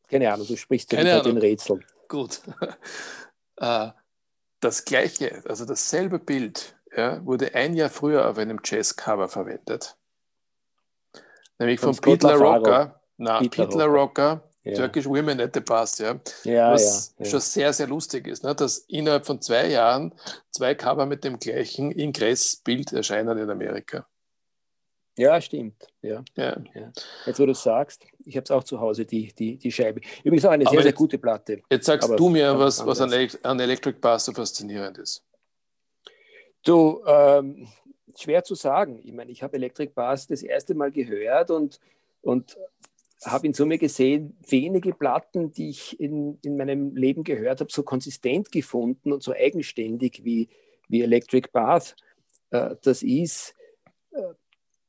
Keine 0.08 0.32
Ahnung, 0.32 0.48
du 0.48 0.56
sprichst 0.56 0.94
ja 0.94 1.04
mit 1.04 1.26
den 1.26 1.38
Rätseln. 1.40 1.86
Gut. 2.08 2.42
Äh, 3.60 3.90
das 4.60 4.86
gleiche, 4.86 5.42
also 5.48 5.66
dasselbe 5.66 6.20
Bild, 6.20 6.76
ja, 6.96 7.26
wurde 7.26 7.56
ein 7.56 7.74
Jahr 7.74 7.90
früher 7.90 8.30
auf 8.30 8.38
einem 8.38 8.60
Jazz-Cover 8.64 9.30
verwendet. 9.30 9.98
Nämlich 11.58 11.80
von, 11.80 11.96
von 11.96 12.04
Peter 12.04 12.36
Rocker. 12.36 12.97
Na, 13.18 13.40
Peter 13.40 13.86
Rocker, 13.86 14.44
ja. 14.64 14.76
Turkish 14.76 15.06
Women 15.06 15.40
at 15.42 15.54
the 15.54 15.62
Past, 15.62 16.00
ja. 16.00 16.20
ja 16.44 16.72
was 16.72 17.16
ja, 17.18 17.26
schon 17.26 17.40
sehr, 17.40 17.74
sehr 17.74 17.88
lustig 17.88 18.28
ist, 18.28 18.44
ne? 18.44 18.54
dass 18.54 18.80
innerhalb 18.80 19.26
von 19.26 19.42
zwei 19.42 19.70
Jahren 19.70 20.14
zwei 20.52 20.76
Cover 20.76 21.06
mit 21.06 21.24
dem 21.24 21.40
gleichen 21.40 21.92
Ingress-Bild 21.92 22.94
erscheinen 22.94 23.38
in 23.38 23.50
Amerika. 23.50 24.06
Ja, 25.18 25.42
stimmt. 25.42 25.88
Ja. 26.02 26.24
ja. 26.36 26.62
Jetzt, 27.26 27.40
wo 27.40 27.46
du 27.48 27.56
sagst, 27.56 28.06
ich 28.24 28.38
habe 28.38 28.44
es 28.44 28.52
auch 28.52 28.64
zu 28.64 28.80
Hause, 28.80 29.04
die, 29.04 29.34
die, 29.34 29.58
die 29.58 29.72
Scheibe. 29.72 30.02
Übrigens 30.24 30.46
auch 30.46 30.52
eine 30.52 30.66
sehr, 30.66 30.74
jetzt, 30.74 30.84
sehr 30.84 30.94
gute 30.94 31.18
Platte. 31.18 31.62
Jetzt 31.72 31.88
sagst 31.88 32.08
du 32.16 32.30
mir, 32.30 32.58
was, 32.60 32.86
was 32.86 33.02
an, 33.02 33.12
an 33.42 33.60
Electric 33.60 33.98
Bass 34.00 34.26
so 34.26 34.32
faszinierend 34.32 35.00
ist. 35.00 35.24
Du, 36.64 37.02
ähm, 37.08 37.68
schwer 38.16 38.44
zu 38.44 38.54
sagen. 38.54 39.00
Ich 39.04 39.12
meine, 39.12 39.32
ich 39.32 39.42
habe 39.42 39.58
Electric 39.58 39.94
Bass 39.94 40.28
das 40.28 40.44
erste 40.44 40.76
Mal 40.76 40.92
gehört 40.92 41.50
und, 41.50 41.80
und 42.22 42.56
habe 43.26 43.48
in 43.48 43.54
Summe 43.54 43.78
gesehen, 43.78 44.38
wenige 44.48 44.94
Platten, 44.94 45.52
die 45.52 45.70
ich 45.70 46.00
in, 46.00 46.38
in 46.44 46.58
meinem 46.58 46.96
Leben 46.96 47.24
gehört 47.24 47.60
habe, 47.62 47.72
so 47.72 47.84
konsistent 47.84 48.52
gefunden 48.52 49.12
und 49.12 49.24
so 49.24 49.34
eigenständig 49.34 50.24
wie, 50.24 50.50
wie 50.88 51.02
Electric 51.02 51.50
Bath 51.52 51.96
äh, 52.52 52.76
das 52.82 53.02
ist. 53.02 53.56
Äh, 54.12 54.34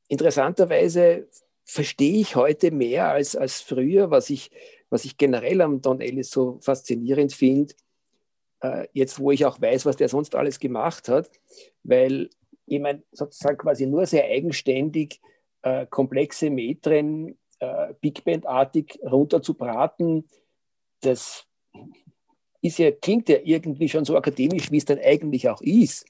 interessanterweise 0.07 1.27
verstehe 1.65 2.19
ich 2.19 2.35
heute 2.35 2.71
mehr 2.71 3.09
als, 3.09 3.35
als 3.35 3.61
früher, 3.61 4.11
was 4.11 4.29
ich, 4.29 4.51
was 4.89 5.05
ich 5.05 5.17
generell 5.17 5.61
am 5.61 5.81
Don 5.81 6.01
Ellis 6.01 6.29
so 6.29 6.59
faszinierend 6.61 7.33
finde, 7.33 7.73
äh, 8.61 8.87
jetzt 8.93 9.19
wo 9.19 9.31
ich 9.31 9.45
auch 9.45 9.59
weiß, 9.59 9.85
was 9.85 9.97
der 9.97 10.09
sonst 10.09 10.35
alles 10.35 10.59
gemacht 10.59 11.09
hat, 11.09 11.31
weil 11.83 12.29
meine, 12.67 13.01
sozusagen 13.11 13.57
quasi 13.57 13.87
nur 13.87 14.05
sehr 14.05 14.25
eigenständig 14.25 15.19
komplexe 15.89 16.49
Metren 16.49 17.38
äh, 17.59 17.93
Big 18.01 18.23
Band-artig 18.23 18.99
runterzubraten, 19.03 20.25
das 21.01 21.45
ist 22.61 22.77
ja, 22.79 22.91
klingt 22.91 23.29
ja 23.29 23.37
irgendwie 23.43 23.89
schon 23.89 24.05
so 24.05 24.17
akademisch, 24.17 24.71
wie 24.71 24.77
es 24.77 24.85
dann 24.85 24.99
eigentlich 24.99 25.47
auch 25.49 25.61
ist. 25.61 26.05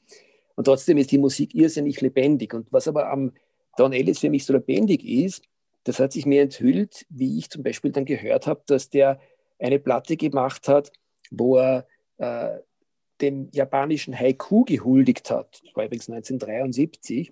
Und 0.55 0.65
trotzdem 0.65 0.97
ist 0.97 1.11
die 1.11 1.17
Musik 1.17 1.53
irrsinnig 1.55 2.01
lebendig. 2.01 2.53
Und 2.53 2.71
was 2.71 2.87
aber 2.87 3.11
am 3.11 3.33
Don 3.77 3.93
Ellis 3.93 4.19
für 4.19 4.29
mich 4.29 4.45
so 4.45 4.53
lebendig 4.53 5.05
ist, 5.05 5.43
das 5.83 5.99
hat 5.99 6.11
sich 6.11 6.25
mir 6.25 6.41
enthüllt, 6.41 7.05
wie 7.09 7.37
ich 7.37 7.49
zum 7.49 7.63
Beispiel 7.63 7.91
dann 7.91 8.05
gehört 8.05 8.47
habe, 8.47 8.61
dass 8.65 8.89
der 8.89 9.19
eine 9.59 9.79
Platte 9.79 10.17
gemacht 10.17 10.67
hat, 10.67 10.91
wo 11.31 11.57
er 11.57 11.87
äh, 12.17 12.59
dem 13.21 13.49
japanischen 13.51 14.17
Haiku 14.17 14.65
gehuldigt 14.65 15.31
hat. 15.31 15.61
Das 15.63 15.75
war 15.75 15.85
übrigens 15.85 16.09
1973. 16.09 17.31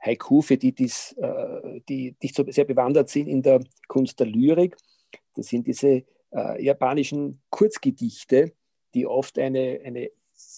Haiku, 0.00 0.42
für 0.42 0.56
die, 0.56 0.72
die's, 0.72 1.12
äh, 1.14 1.80
die 1.88 2.14
nicht 2.22 2.34
so 2.34 2.44
sehr 2.48 2.64
bewandert 2.64 3.08
sind 3.08 3.26
in 3.26 3.42
der 3.42 3.60
Kunst 3.88 4.20
der 4.20 4.26
Lyrik. 4.26 4.76
Das 5.34 5.48
sind 5.48 5.66
diese 5.66 6.04
äh, 6.32 6.62
japanischen 6.62 7.40
Kurzgedichte, 7.50 8.52
die 8.94 9.06
oft 9.06 9.38
eine, 9.38 9.80
eine 9.84 10.10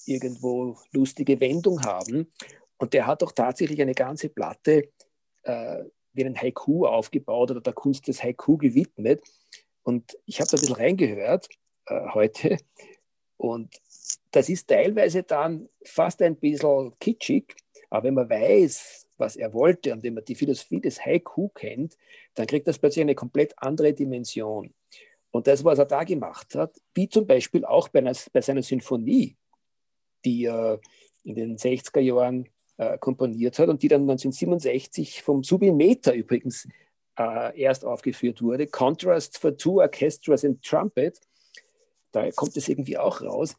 irgendwo 0.06 0.76
lustige 0.92 1.40
Wendung 1.40 1.82
haben. 1.82 2.30
Und 2.78 2.92
der 2.92 3.06
hat 3.06 3.22
auch 3.22 3.32
tatsächlich 3.32 3.80
eine 3.80 3.94
ganze 3.94 4.28
Platte 4.28 4.90
äh, 5.42 5.84
wie 6.12 6.24
einen 6.24 6.36
Haiku 6.36 6.86
aufgebaut 6.86 7.50
oder 7.50 7.60
der 7.60 7.72
Kunst 7.72 8.08
des 8.08 8.22
Haiku 8.22 8.56
gewidmet. 8.56 9.22
Und 9.82 10.16
ich 10.26 10.40
habe 10.40 10.50
da 10.50 10.56
ein 10.56 10.60
bisschen 10.60 10.76
reingehört 10.76 11.48
äh, 11.86 12.08
heute. 12.14 12.58
Und 13.36 13.74
das 14.32 14.48
ist 14.48 14.68
teilweise 14.68 15.22
dann 15.22 15.68
fast 15.84 16.20
ein 16.22 16.36
bisschen 16.36 16.92
kitschig, 17.00 17.56
aber 17.88 18.04
wenn 18.04 18.14
man 18.14 18.28
weiß, 18.28 19.06
was 19.20 19.36
er 19.36 19.52
wollte 19.52 19.92
und 19.92 20.02
wenn 20.02 20.14
man 20.14 20.24
die 20.24 20.34
Philosophie 20.34 20.80
des 20.80 21.04
Haiku 21.04 21.48
kennt, 21.50 21.96
dann 22.34 22.46
kriegt 22.46 22.66
das 22.66 22.78
plötzlich 22.78 23.02
eine 23.02 23.14
komplett 23.14 23.54
andere 23.56 23.92
Dimension. 23.92 24.74
Und 25.30 25.46
das, 25.46 25.64
was 25.64 25.78
er 25.78 25.86
da 25.86 26.04
gemacht 26.04 26.54
hat, 26.54 26.74
wie 26.94 27.08
zum 27.08 27.26
Beispiel 27.26 27.64
auch 27.64 27.88
bei, 27.88 28.00
einer, 28.00 28.16
bei 28.32 28.40
seiner 28.40 28.62
Sinfonie, 28.62 29.36
die 30.24 30.44
er 30.44 30.80
in 31.22 31.34
den 31.34 31.56
60er 31.56 32.00
Jahren 32.00 32.48
äh, 32.78 32.98
komponiert 32.98 33.58
hat 33.58 33.68
und 33.68 33.82
die 33.82 33.88
dann 33.88 34.02
1967 34.02 35.22
vom 35.22 35.44
Subin 35.44 35.76
Mehta 35.76 36.12
übrigens 36.12 36.66
äh, 37.18 37.60
erst 37.60 37.84
aufgeführt 37.84 38.42
wurde, 38.42 38.66
Contrast 38.66 39.38
for 39.38 39.56
Two 39.56 39.80
Orchestras 39.80 40.44
and 40.44 40.62
Trumpet, 40.64 41.20
da 42.12 42.30
kommt 42.32 42.56
es 42.56 42.68
irgendwie 42.68 42.98
auch 42.98 43.22
raus. 43.22 43.56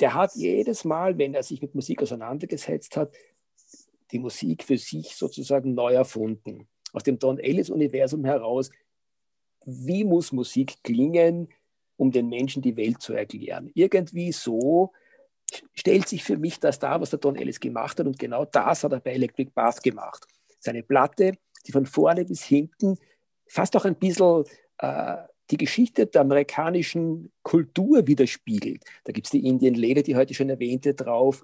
Der 0.00 0.14
hat 0.14 0.34
jedes 0.34 0.84
Mal, 0.84 1.18
wenn 1.18 1.34
er 1.34 1.42
sich 1.42 1.60
mit 1.60 1.74
Musik 1.74 2.02
auseinandergesetzt 2.02 2.96
hat, 2.96 3.12
die 4.12 4.18
Musik 4.18 4.64
für 4.64 4.78
sich 4.78 5.14
sozusagen 5.14 5.74
neu 5.74 5.94
erfunden. 5.94 6.68
Aus 6.92 7.02
dem 7.02 7.18
Don 7.18 7.38
Ellis-Universum 7.38 8.24
heraus, 8.24 8.70
wie 9.64 10.04
muss 10.04 10.32
Musik 10.32 10.82
klingen, 10.82 11.48
um 11.96 12.10
den 12.10 12.28
Menschen 12.28 12.62
die 12.62 12.76
Welt 12.76 13.02
zu 13.02 13.12
erklären. 13.12 13.70
Irgendwie 13.74 14.32
so 14.32 14.92
stellt 15.74 16.08
sich 16.08 16.24
für 16.24 16.36
mich 16.36 16.60
das 16.60 16.78
dar, 16.78 17.00
was 17.00 17.10
der 17.10 17.18
Don 17.18 17.36
Ellis 17.36 17.60
gemacht 17.60 17.98
hat. 17.98 18.06
Und 18.06 18.18
genau 18.18 18.44
das 18.44 18.84
hat 18.84 18.92
er 18.92 19.00
bei 19.00 19.12
Electric 19.12 19.50
Bath 19.54 19.82
gemacht. 19.82 20.26
Seine 20.60 20.82
Platte, 20.82 21.32
die 21.66 21.72
von 21.72 21.86
vorne 21.86 22.24
bis 22.24 22.44
hinten 22.44 22.96
fast 23.46 23.76
auch 23.76 23.84
ein 23.84 23.96
bisschen 23.96 24.44
äh, 24.78 25.16
die 25.50 25.56
Geschichte 25.56 26.06
der 26.06 26.20
amerikanischen 26.20 27.32
Kultur 27.42 28.06
widerspiegelt. 28.06 28.84
Da 29.04 29.12
gibt 29.12 29.26
es 29.26 29.30
die 29.30 29.46
Indian 29.46 29.74
Lady, 29.74 30.02
die 30.02 30.16
heute 30.16 30.34
schon 30.34 30.50
erwähnte, 30.50 30.94
drauf. 30.94 31.42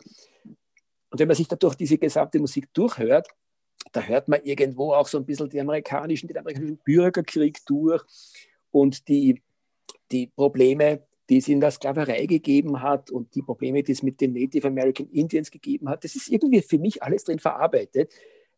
Und 1.14 1.20
wenn 1.20 1.28
man 1.28 1.36
sich 1.36 1.46
dadurch 1.46 1.76
diese 1.76 1.96
gesamte 1.96 2.40
Musik 2.40 2.74
durchhört, 2.74 3.28
da 3.92 4.02
hört 4.02 4.26
man 4.26 4.40
irgendwo 4.42 4.94
auch 4.94 5.06
so 5.06 5.16
ein 5.18 5.24
bisschen 5.24 5.48
die 5.48 5.60
amerikanischen, 5.60 6.26
den 6.26 6.38
amerikanischen 6.38 6.78
Bürgerkrieg 6.78 7.64
durch 7.66 8.02
und 8.72 9.06
die, 9.06 9.40
die 10.10 10.26
Probleme, 10.26 11.06
die 11.30 11.36
es 11.36 11.46
in 11.46 11.60
der 11.60 11.70
Sklaverei 11.70 12.26
gegeben 12.26 12.82
hat 12.82 13.12
und 13.12 13.32
die 13.36 13.42
Probleme, 13.42 13.84
die 13.84 13.92
es 13.92 14.02
mit 14.02 14.20
den 14.20 14.32
Native 14.32 14.66
American 14.66 15.08
Indians 15.10 15.52
gegeben 15.52 15.88
hat. 15.88 16.02
Das 16.02 16.16
ist 16.16 16.32
irgendwie 16.32 16.62
für 16.62 16.80
mich 16.80 17.00
alles 17.00 17.22
drin 17.22 17.38
verarbeitet 17.38 18.12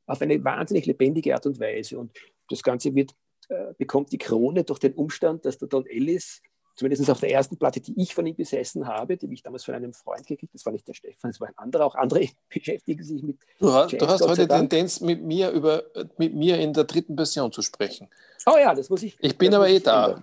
auf 0.06 0.22
eine 0.22 0.42
wahnsinnig 0.42 0.86
lebendige 0.86 1.34
Art 1.34 1.44
und 1.44 1.60
Weise. 1.60 1.98
Und 1.98 2.18
das 2.48 2.62
Ganze 2.62 2.94
wird, 2.94 3.14
äh, 3.50 3.74
bekommt 3.76 4.12
die 4.12 4.18
Krone 4.18 4.64
durch 4.64 4.78
den 4.78 4.94
Umstand, 4.94 5.44
dass 5.44 5.58
der 5.58 5.68
Don 5.68 5.84
Ellis 5.84 6.40
zumindest 6.76 7.10
auf 7.10 7.20
der 7.20 7.32
ersten 7.32 7.56
Platte, 7.56 7.80
die 7.80 8.00
ich 8.00 8.14
von 8.14 8.26
ihm 8.26 8.36
besessen 8.36 8.86
habe, 8.86 9.16
die 9.16 9.32
ich 9.32 9.42
damals 9.42 9.64
von 9.64 9.74
einem 9.74 9.92
Freund 9.92 10.26
gekriegt 10.26 10.54
das 10.54 10.64
war 10.64 10.72
nicht 10.72 10.86
der 10.86 10.94
Stefan, 10.94 11.30
das 11.30 11.40
war 11.40 11.48
ein 11.48 11.58
anderer, 11.58 11.86
auch 11.86 11.94
andere 11.94 12.28
beschäftigen 12.48 13.02
sich 13.02 13.22
mit. 13.22 13.38
Du 13.58 13.72
hast, 13.72 13.92
Jazz, 13.92 14.00
du 14.00 14.08
hast 14.08 14.28
heute 14.28 14.46
Tendenz, 14.46 15.00
mit 15.00 15.22
mir, 15.22 15.50
über, 15.50 15.84
mit 16.18 16.34
mir 16.34 16.58
in 16.58 16.72
der 16.72 16.84
dritten 16.84 17.16
Version 17.16 17.50
zu 17.50 17.62
sprechen. 17.62 18.08
Oh 18.46 18.56
ja, 18.58 18.74
das 18.74 18.90
muss 18.90 19.02
ich. 19.02 19.16
Ich 19.20 19.36
bin 19.36 19.52
aber 19.54 19.68
eh 19.68 19.80
da. 19.80 20.22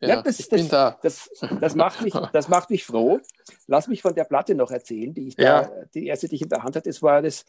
Ja, 0.00 0.08
ja 0.08 0.22
das, 0.22 0.38
ich 0.38 0.48
das, 0.48 0.60
bin 0.60 0.68
da. 0.68 0.98
Das, 1.02 1.30
das, 1.60 1.74
macht 1.74 2.02
mich, 2.02 2.14
das 2.32 2.48
macht 2.48 2.70
mich 2.70 2.84
froh. 2.84 3.18
Lass 3.66 3.88
mich 3.88 4.02
von 4.02 4.14
der 4.14 4.24
Platte 4.24 4.54
noch 4.54 4.70
erzählen, 4.70 5.12
die 5.12 5.28
ich 5.28 5.36
ja. 5.38 5.64
da, 5.64 5.70
die 5.94 6.06
erste, 6.06 6.28
die 6.28 6.36
ich 6.36 6.42
in 6.42 6.48
der 6.48 6.62
Hand 6.62 6.76
hatte, 6.76 6.88
das 6.88 7.02
war 7.02 7.22
das 7.22 7.44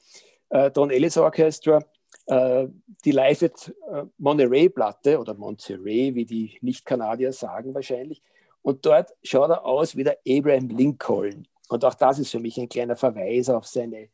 äh, 0.49 0.71
Don 0.71 0.89
Ellis 0.89 1.17
Orchestra 1.17 1.83
äh, 2.27 2.67
die 3.03 3.11
Live 3.11 3.43
at 3.43 3.73
äh, 3.91 4.03
Monterey-Platte 4.17 5.19
oder 5.19 5.33
Monterey, 5.33 6.15
wie 6.15 6.25
die 6.25 6.57
Nicht-Kanadier 6.61 7.31
sagen 7.33 7.73
wahrscheinlich. 7.73 8.21
Und 8.65 8.83
dort 8.83 9.13
schaut 9.21 9.51
er 9.51 9.63
aus 9.63 9.95
wie 9.95 10.03
der 10.03 10.17
Abraham 10.27 10.69
Lincoln. 10.69 11.47
Und 11.69 11.85
auch 11.85 11.93
das 11.93 12.17
ist 12.17 12.31
für 12.31 12.39
mich 12.39 12.57
ein 12.57 12.67
kleiner 12.67 12.95
Verweis 12.95 13.47
auf 13.47 13.67
seine, 13.67 14.09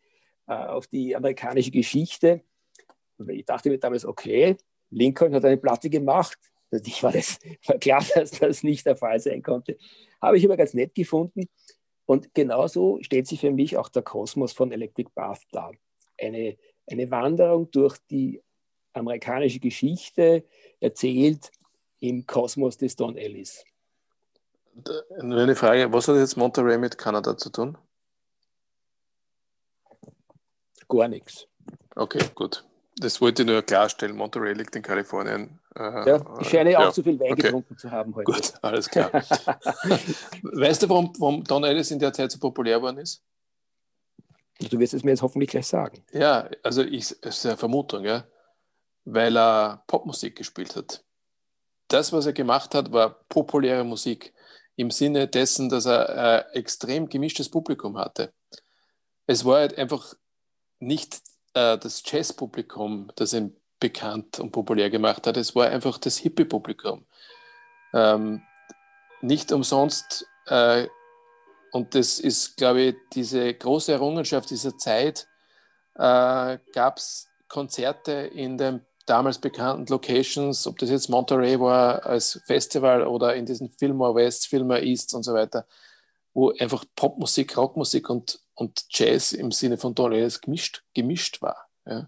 äh, 0.46 0.54
auf 0.54 0.88
die 0.88 1.16
amerikanische 1.16 1.72
Geschichte. 1.72 2.42
Ich 3.30 3.46
dachte 3.46 3.70
mir 3.70 3.78
damals, 3.78 4.06
okay, 4.06 4.58
Lincoln 4.90 5.34
hat 5.34 5.46
eine 5.46 5.56
Platte 5.56 5.90
gemacht. 5.90 6.38
Ich 6.70 7.02
war, 7.02 7.14
das, 7.14 7.40
war 7.66 7.78
klar, 7.78 8.04
dass 8.14 8.32
das 8.32 8.62
nicht 8.62 8.86
der 8.86 8.98
Fall 8.98 9.22
sein 9.22 9.42
konnte. 9.42 9.78
Habe 10.22 10.38
ich 10.38 10.44
aber 10.44 10.58
ganz 10.58 10.74
nett 10.74 10.94
gefunden. 10.94 11.48
Und 12.06 12.34
genauso 12.34 13.00
stellt 13.04 13.28
sich 13.28 13.40
für 13.40 13.52
mich 13.52 13.78
auch 13.78 13.88
der 13.88 14.02
Kosmos 14.02 14.52
von 14.52 14.74
Electric 14.74 15.12
Bath 15.16 15.44
dar. 15.54 15.72
Eine, 16.20 16.58
eine 16.88 17.10
Wanderung 17.10 17.72
durch 17.72 17.98
die 18.10 18.42
amerikanische 18.92 19.62
Geschichte, 19.62 20.44
erzählt 20.82 21.52
im 22.02 22.26
Kosmos 22.26 22.76
des 22.76 22.98
Don 22.98 23.16
Ellis. 23.16 23.64
Nur 25.22 25.42
eine 25.42 25.56
Frage, 25.56 25.92
was 25.92 26.08
hat 26.08 26.16
jetzt 26.16 26.38
Monterey 26.38 26.78
mit 26.78 26.98
Kanada 26.98 27.38
zu 27.38 27.50
tun? 27.50 27.78
Gar 30.88 31.08
nichts. 31.08 31.48
Okay, 31.96 32.20
gut. 32.36 32.66
Das 32.98 33.22
wollte 33.22 33.42
ich 33.42 33.48
nur 33.48 33.62
klarstellen. 33.62 34.16
Monterey 34.16 34.54
liegt 34.54 34.76
in 34.76 34.82
Kalifornien. 34.82 35.60
Äh, 35.76 36.10
ja, 36.10 36.40
ich 36.40 36.50
scheine 36.50 36.78
auch 36.78 36.84
ja, 36.84 36.92
zu 36.92 37.04
viel 37.04 37.20
Wein 37.20 37.32
okay. 37.32 37.44
getrunken 37.44 37.78
zu 37.78 37.90
haben 37.90 38.14
heute. 38.16 38.32
Gut, 38.32 38.54
alles 38.62 38.90
klar. 38.90 39.12
weißt 40.44 40.84
du, 40.84 40.90
warum, 40.90 41.14
warum 41.18 41.44
Don 41.44 41.64
Ellis 41.64 41.92
in 41.92 42.00
der 42.00 42.12
Zeit 42.12 42.32
so 42.32 42.40
populär 42.40 42.78
geworden 42.78 42.98
ist? 42.98 43.24
Du 44.70 44.78
wirst 44.80 44.94
es 44.94 45.04
mir 45.04 45.12
jetzt 45.12 45.22
hoffentlich 45.22 45.50
gleich 45.50 45.68
sagen. 45.68 46.04
Ja, 46.12 46.48
also 46.62 46.84
ich, 46.84 47.04
es 47.04 47.18
ist 47.22 47.46
eine 47.46 47.58
Vermutung, 47.58 48.04
ja, 48.04 48.26
weil 49.06 49.36
er 49.38 49.84
Popmusik 49.88 50.36
gespielt 50.36 50.76
hat. 50.76 51.04
Das, 51.88 52.14
was 52.14 52.26
er 52.26 52.34
gemacht 52.34 52.76
hat, 52.76 52.92
war 52.92 53.10
populäre 53.28 53.84
Musik 53.84 54.34
im 54.76 54.92
Sinne 54.92 55.28
dessen, 55.28 55.70
dass 55.70 55.86
er 55.86 56.46
ein 56.50 56.54
extrem 56.54 57.10
gemischtes 57.10 57.50
Publikum 57.50 57.98
hatte. 57.98 58.34
Es 59.28 59.46
war 59.46 59.60
halt 59.60 59.78
einfach 59.78 60.14
nicht 60.80 61.22
äh, 61.54 61.78
das 61.78 62.04
Jazzpublikum, 62.06 63.12
das 63.16 63.34
ihn 63.34 63.56
bekannt 63.80 64.40
und 64.40 64.52
populär 64.52 64.90
gemacht 64.90 65.28
hat, 65.28 65.38
es 65.38 65.56
war 65.56 65.68
einfach 65.68 65.98
das 65.98 66.18
Hippie-Publikum. 66.18 67.06
Ähm, 67.94 68.42
nicht 69.22 69.52
umsonst, 69.52 70.28
äh, 70.46 70.88
und 71.72 71.96
das 71.96 72.20
ist, 72.20 72.58
glaube 72.58 72.82
ich, 72.82 72.96
diese 73.14 73.54
große 73.54 73.92
Errungenschaft 73.92 74.50
dieser 74.50 74.78
Zeit, 74.78 75.28
äh, 75.96 76.58
gab 76.74 76.98
es 76.98 77.28
Konzerte 77.48 78.12
in 78.12 78.58
den 78.58 78.86
damals 79.06 79.40
bekannten 79.40 79.86
Locations, 79.88 80.68
ob 80.68 80.78
das 80.78 80.90
jetzt 80.90 81.10
Monterey 81.10 81.60
war 81.60 82.06
als 82.06 82.42
Festival 82.46 83.06
oder 83.06 83.36
in 83.36 83.46
diesen 83.46 83.70
Fillmore 83.70 84.16
West, 84.16 84.48
Fillmore 84.48 84.84
East 84.84 85.14
und 85.14 85.24
so 85.24 85.34
weiter, 85.34 85.66
wo 86.34 86.52
einfach 86.52 86.86
Popmusik, 86.96 87.58
Rockmusik 87.58 88.10
und, 88.10 88.40
und 88.56 88.86
Jazz 88.90 89.32
im 89.34 89.52
Sinne 89.52 89.78
von 89.78 89.96
Don 89.96 90.14
Ellis 90.14 90.42
gemischt, 90.42 90.84
gemischt 90.94 91.42
war. 91.42 91.68
Ja. 91.86 92.08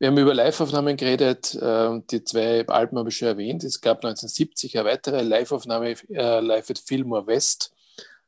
Wir 0.00 0.08
haben 0.08 0.16
über 0.16 0.32
Liveaufnahmen 0.32 0.96
geredet. 0.96 1.54
Äh, 1.56 2.00
die 2.10 2.24
zwei 2.24 2.66
Alben 2.66 2.98
habe 2.98 3.10
ich 3.10 3.18
schon 3.18 3.28
erwähnt. 3.28 3.62
Es 3.64 3.82
gab 3.82 3.98
1970 3.98 4.78
eine 4.78 4.88
weitere 4.88 5.22
Liveaufnahme, 5.22 5.94
äh, 6.08 6.40
Live 6.40 6.70
at 6.70 6.78
Fillmore 6.78 7.26
West. 7.26 7.74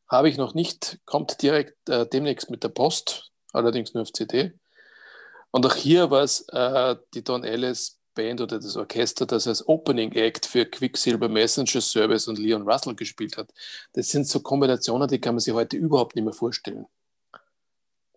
Habe 0.07 0.29
ich 0.29 0.37
noch 0.37 0.53
nicht, 0.53 0.99
kommt 1.07 1.41
direkt 1.41 1.89
äh, 1.89 2.07
demnächst 2.07 2.51
mit 2.51 2.63
der 2.63 2.69
Post, 2.69 3.31
allerdings 3.55 3.95
nur 3.95 4.03
auf 4.03 4.13
CD. 4.13 4.53
Und 5.53 5.67
auch 5.67 5.75
hier 5.75 6.11
war 6.11 6.23
es 6.23 6.49
äh, 6.49 6.97
die 7.15 7.23
Don 7.23 7.45
Ellis 7.45 8.01
Band 8.15 8.41
oder 8.41 8.59
das 8.59 8.77
Orchester, 8.77 9.27
das 9.27 9.47
als 9.47 9.67
Opening 9.67 10.13
Act 10.13 10.47
für 10.47 10.67
Quicksilver 10.67 11.29
Messenger 11.29 11.81
Service 11.81 12.29
und 12.29 12.39
Leon 12.39 12.69
Russell 12.69 12.95
gespielt 12.95 13.37
hat. 13.37 13.53
Das 13.93 14.09
sind 14.09 14.27
so 14.27 14.41
Kombinationen, 14.41 15.09
die 15.09 15.21
kann 15.21 15.35
man 15.35 15.41
sich 15.41 15.55
heute 15.55 15.77
überhaupt 15.77 16.17
nicht 16.17 16.25
mehr 16.25 16.35
vorstellen. 16.35 16.87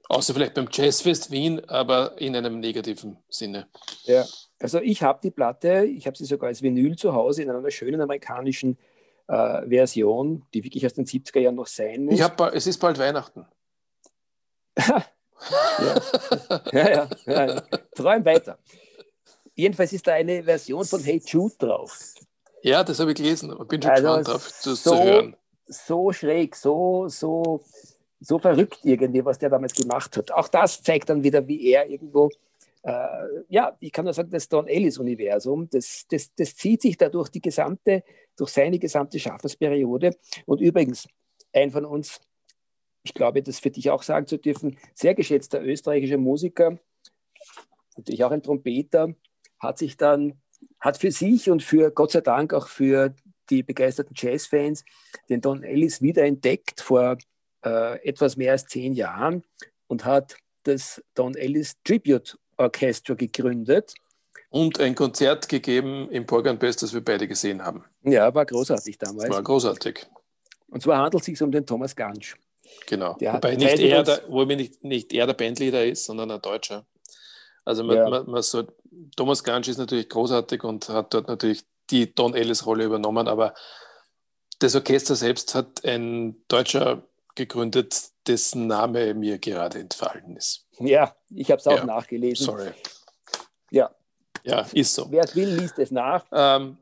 Außer 0.07 0.33
vielleicht 0.33 0.53
beim 0.53 0.67
Jazzfest 0.71 1.31
Wien, 1.31 1.63
aber 1.65 2.19
in 2.19 2.35
einem 2.35 2.59
negativen 2.59 3.17
Sinne. 3.29 3.67
Ja, 4.03 4.25
also 4.59 4.79
ich 4.79 5.01
habe 5.01 5.19
die 5.23 5.31
Platte, 5.31 5.85
ich 5.85 6.05
habe 6.05 6.15
sie 6.15 6.25
sogar 6.25 6.49
als 6.49 6.61
Vinyl 6.61 6.95
zu 6.95 7.13
Hause 7.13 7.43
in 7.43 7.49
einer 7.49 7.71
schönen 7.71 8.01
amerikanischen 8.01 8.77
äh, 9.27 9.67
Version, 9.67 10.45
die 10.53 10.63
wirklich 10.63 10.85
aus 10.85 10.93
den 10.93 11.05
70er 11.05 11.39
Jahren 11.39 11.55
noch 11.55 11.67
sein 11.67 12.05
muss. 12.05 12.13
Ich 12.13 12.21
hab, 12.21 12.39
es 12.53 12.67
ist 12.67 12.77
bald 12.79 12.99
Weihnachten. 12.99 13.45
ja. 15.79 16.61
ja, 16.71 17.09
ja, 17.25 17.45
ja, 17.45 17.61
Träum 17.95 18.25
weiter. 18.25 18.57
Jedenfalls 19.53 19.93
ist 19.93 20.05
da 20.05 20.13
eine 20.13 20.43
Version 20.43 20.85
von 20.85 21.01
Hey 21.01 21.21
Jude 21.25 21.55
drauf. 21.57 22.13
Ja, 22.61 22.83
das 22.83 22.99
habe 22.99 23.11
ich 23.11 23.17
gelesen, 23.17 23.51
aber 23.51 23.65
bin 23.65 23.81
schon 23.81 23.91
also 23.91 24.07
gespannt 24.07 24.27
drauf, 24.27 24.47
das 24.63 24.83
so, 24.83 24.91
zu 24.91 25.03
hören. 25.03 25.35
So 25.67 26.11
schräg, 26.11 26.55
so, 26.55 27.07
so 27.07 27.63
so 28.19 28.39
verrückt 28.39 28.79
irgendwie, 28.83 29.23
was 29.23 29.37
der 29.37 29.49
damals 29.49 29.73
gemacht 29.73 30.15
hat. 30.17 30.31
Auch 30.31 30.47
das 30.47 30.81
zeigt 30.81 31.09
dann 31.09 31.23
wieder, 31.23 31.47
wie 31.47 31.69
er 31.69 31.87
irgendwo, 31.87 32.29
äh, 32.83 32.91
ja, 33.49 33.75
ich 33.79 33.91
kann 33.91 34.05
nur 34.05 34.13
sagen, 34.13 34.31
das 34.31 34.49
Don 34.49 34.67
Ellis-Universum, 34.67 35.69
das, 35.69 36.05
das, 36.09 36.33
das 36.35 36.55
zieht 36.55 36.81
sich 36.81 36.97
da 36.97 37.09
durch 37.09 37.29
die 37.29 37.41
gesamte, 37.41 38.03
durch 38.35 38.49
seine 38.49 38.79
gesamte 38.79 39.19
Schaffensperiode. 39.19 40.15
Und 40.45 40.61
übrigens, 40.61 41.07
ein 41.53 41.71
von 41.71 41.85
uns, 41.85 42.19
ich 43.05 43.13
glaube, 43.13 43.43
das 43.43 43.59
für 43.59 43.69
dich 43.69 43.89
auch 43.91 44.03
sagen 44.03 44.25
zu 44.25 44.37
dürfen, 44.37 44.77
sehr 44.93 45.13
geschätzter 45.13 45.63
österreichischer 45.63 46.17
Musiker, 46.17 46.79
natürlich 47.95 48.23
auch 48.23 48.31
ein 48.31 48.41
Trompeter, 48.41 49.13
hat 49.59 49.77
sich 49.77 49.95
dann, 49.95 50.41
hat 50.79 50.97
für 50.97 51.11
sich 51.11 51.49
und 51.49 51.61
für 51.61 51.91
Gott 51.91 52.11
sei 52.11 52.21
Dank 52.21 52.53
auch 52.53 52.67
für 52.67 53.15
die 53.51 53.61
begeisterten 53.61 54.15
Jazzfans 54.17 54.83
den 55.29 55.39
Don 55.39 55.63
Ellis 55.63 56.01
wiederentdeckt 56.01 56.81
vor 56.81 57.17
äh, 57.63 58.03
etwas 58.03 58.37
mehr 58.37 58.53
als 58.53 58.65
zehn 58.65 58.93
Jahren 58.93 59.43
und 59.87 60.03
hat 60.03 60.35
das 60.63 61.01
Don 61.13 61.35
Ellis 61.35 61.75
Tribute 61.83 62.39
Orchestra 62.57 63.13
gegründet. 63.13 63.93
Und 64.49 64.79
ein 64.79 64.95
Konzert 64.95 65.47
gegeben 65.47 66.09
im 66.09 66.25
Porganbest, 66.25 66.81
das 66.81 66.93
wir 66.93 67.03
beide 67.03 67.27
gesehen 67.27 67.63
haben. 67.63 67.83
Ja, 68.03 68.33
war 68.33 68.45
großartig 68.45 68.97
damals. 68.97 69.29
War 69.29 69.43
großartig. 69.43 70.07
Und 70.69 70.81
zwar 70.81 70.97
handelt 70.97 71.21
es 71.21 71.25
sich 71.25 71.41
um 71.41 71.51
den 71.51 71.65
Thomas 71.67 71.95
Gansch. 71.95 72.35
Genau. 72.87 73.15
Der 73.19 73.33
Wobei 73.33 73.55
nicht 73.55 73.79
er, 73.79 74.03
der, 74.03 74.21
wo 74.27 74.43
nicht, 74.45 74.83
nicht 74.83 75.13
er 75.13 75.27
der 75.27 75.33
Bandleader 75.33 75.85
ist, 75.85 76.05
sondern 76.05 76.31
ein 76.31 76.41
Deutscher. 76.41 76.85
Also 77.63 77.83
man, 77.83 77.97
ja. 77.97 78.09
man, 78.09 78.29
man 78.29 78.41
so, 78.43 78.63
Thomas 79.15 79.43
Gansch 79.43 79.67
ist 79.67 79.77
natürlich 79.77 80.09
großartig 80.09 80.63
und 80.63 80.87
hat 80.89 81.13
dort 81.13 81.27
natürlich 81.27 81.63
die 81.89 82.13
Don 82.13 82.35
Ellis-Rolle 82.35 82.83
übernommen, 82.85 83.27
aber 83.27 83.53
das 84.59 84.75
Orchester 84.75 85.15
selbst 85.15 85.55
hat 85.55 85.83
ein 85.83 86.37
deutscher 86.47 87.03
gegründet, 87.35 88.09
dessen 88.27 88.67
Name 88.67 89.13
mir 89.13 89.39
gerade 89.39 89.79
entfallen 89.79 90.37
ist. 90.37 90.65
Ja, 90.79 91.15
ich 91.29 91.51
habe 91.51 91.59
es 91.59 91.67
auch 91.67 91.77
ja, 91.77 91.85
nachgelesen. 91.85 92.45
Sorry. 92.45 92.71
Ja. 93.71 93.93
Ja, 94.43 94.65
ist 94.73 94.93
so. 94.93 95.07
Wer 95.09 95.23
es 95.23 95.35
will, 95.35 95.49
liest 95.49 95.77
es 95.79 95.91
nach. 95.91 96.25
Ähm, 96.31 96.77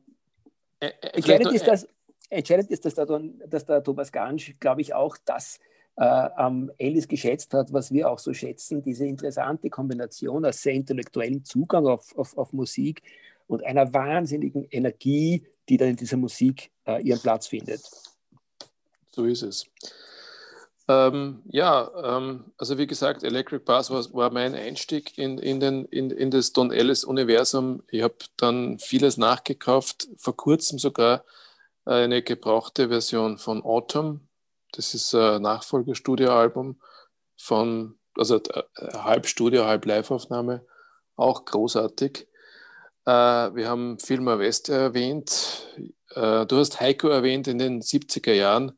äh, 0.80 0.88
äh 0.88 1.08
entscheidend, 1.14 1.54
ist, 1.54 1.66
dass, 1.66 1.88
entscheidend 2.30 2.70
ist, 2.70 2.86
dass 2.86 2.94
der, 2.94 3.06
dass 3.48 3.66
der 3.66 3.84
Thomas 3.84 4.12
Gansch, 4.12 4.56
glaube 4.60 4.82
ich, 4.82 4.94
auch 4.94 5.18
das 5.26 5.58
äh, 5.58 5.73
am 5.96 6.72
Ellis 6.78 7.08
geschätzt 7.08 7.54
hat, 7.54 7.72
was 7.72 7.92
wir 7.92 8.10
auch 8.10 8.18
so 8.18 8.34
schätzen, 8.34 8.82
diese 8.82 9.06
interessante 9.06 9.70
Kombination 9.70 10.44
aus 10.44 10.62
sehr 10.62 10.74
intellektuellem 10.74 11.46
Zugang 11.46 11.86
auf, 11.86 12.18
auf, 12.18 12.36
auf 12.38 12.52
Musik 12.52 13.04
und 13.48 13.64
einer 13.64 13.94
wahnsinnigen 13.94 14.66
Energie, 14.72 15.46
die 15.70 15.78
dann 15.78 15.90
in 15.90 15.96
dieser 15.96 16.18
Musik 16.18 16.72
äh, 16.88 17.02
ihren 17.04 17.20
Platz 17.20 17.48
findet. 17.48 17.82
So 19.12 19.26
ist 19.26 19.44
es. 19.44 19.68
Ähm, 20.88 21.42
ja, 21.46 21.90
ähm, 22.04 22.52
also 22.58 22.78
wie 22.78 22.88
gesagt, 22.88 23.24
Electric 23.24 23.64
Bass 23.64 23.90
war, 23.90 24.04
war 24.14 24.32
mein 24.32 24.54
Einstieg 24.54 25.18
in, 25.18 25.38
in, 25.38 25.60
den, 25.60 25.86
in, 25.86 26.12
in 26.12 26.30
das 26.30 26.52
Don 26.52 26.72
Ellis-Universum. 26.72 27.84
Ich 27.90 28.02
habe 28.02 28.16
dann 28.36 28.80
vieles 28.80 29.18
nachgekauft, 29.18 30.10
vor 30.18 30.36
kurzem 30.36 30.80
sogar 30.80 31.24
eine 31.86 32.22
gebrauchte 32.22 32.90
Version 32.90 33.38
von 33.38 33.62
Autumn. 33.64 34.28
Das 34.74 34.94
ist 34.94 35.14
ein 35.16 35.42
Nachfolgestudioalbum 35.42 36.80
von, 37.38 37.96
also 38.18 38.38
äh, 38.38 38.64
halb 38.94 39.28
Studio, 39.28 39.66
halb 39.66 39.86
Live-Aufnahme, 39.86 40.66
auch 41.16 41.46
großartig. 41.46 42.28
Äh, 43.06 43.12
wir 43.12 43.68
haben 43.68 44.00
Filmer 44.00 44.40
West 44.40 44.70
erwähnt. 44.70 45.68
Äh, 46.16 46.46
du 46.46 46.58
hast 46.58 46.80
Heiko 46.80 47.08
erwähnt 47.08 47.48
in 47.48 47.60
den 47.60 47.82
70er 47.82 48.34
Jahren. 48.34 48.78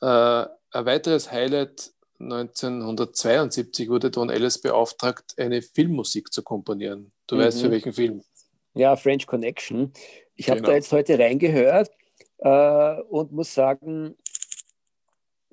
Äh, 0.00 0.06
ein 0.06 0.86
weiteres 0.86 1.30
Highlight 1.30 1.92
1972 2.18 3.88
wurde 3.88 4.10
Don 4.10 4.30
Ellis 4.30 4.60
beauftragt, 4.60 5.34
eine 5.36 5.62
Filmmusik 5.62 6.32
zu 6.32 6.42
komponieren. 6.42 7.12
Du 7.26 7.36
mhm. 7.36 7.40
weißt 7.40 7.60
für 7.60 7.70
welchen 7.70 7.92
Film? 7.92 8.22
Ja, 8.74 8.96
French 8.96 9.26
Connection. 9.26 9.92
Ich 10.34 10.46
genau. 10.46 10.58
habe 10.58 10.66
da 10.68 10.74
jetzt 10.74 10.92
heute 10.92 11.18
reingehört 11.18 11.90
äh, 12.38 13.00
und 13.02 13.32
muss 13.32 13.54
sagen, 13.54 14.16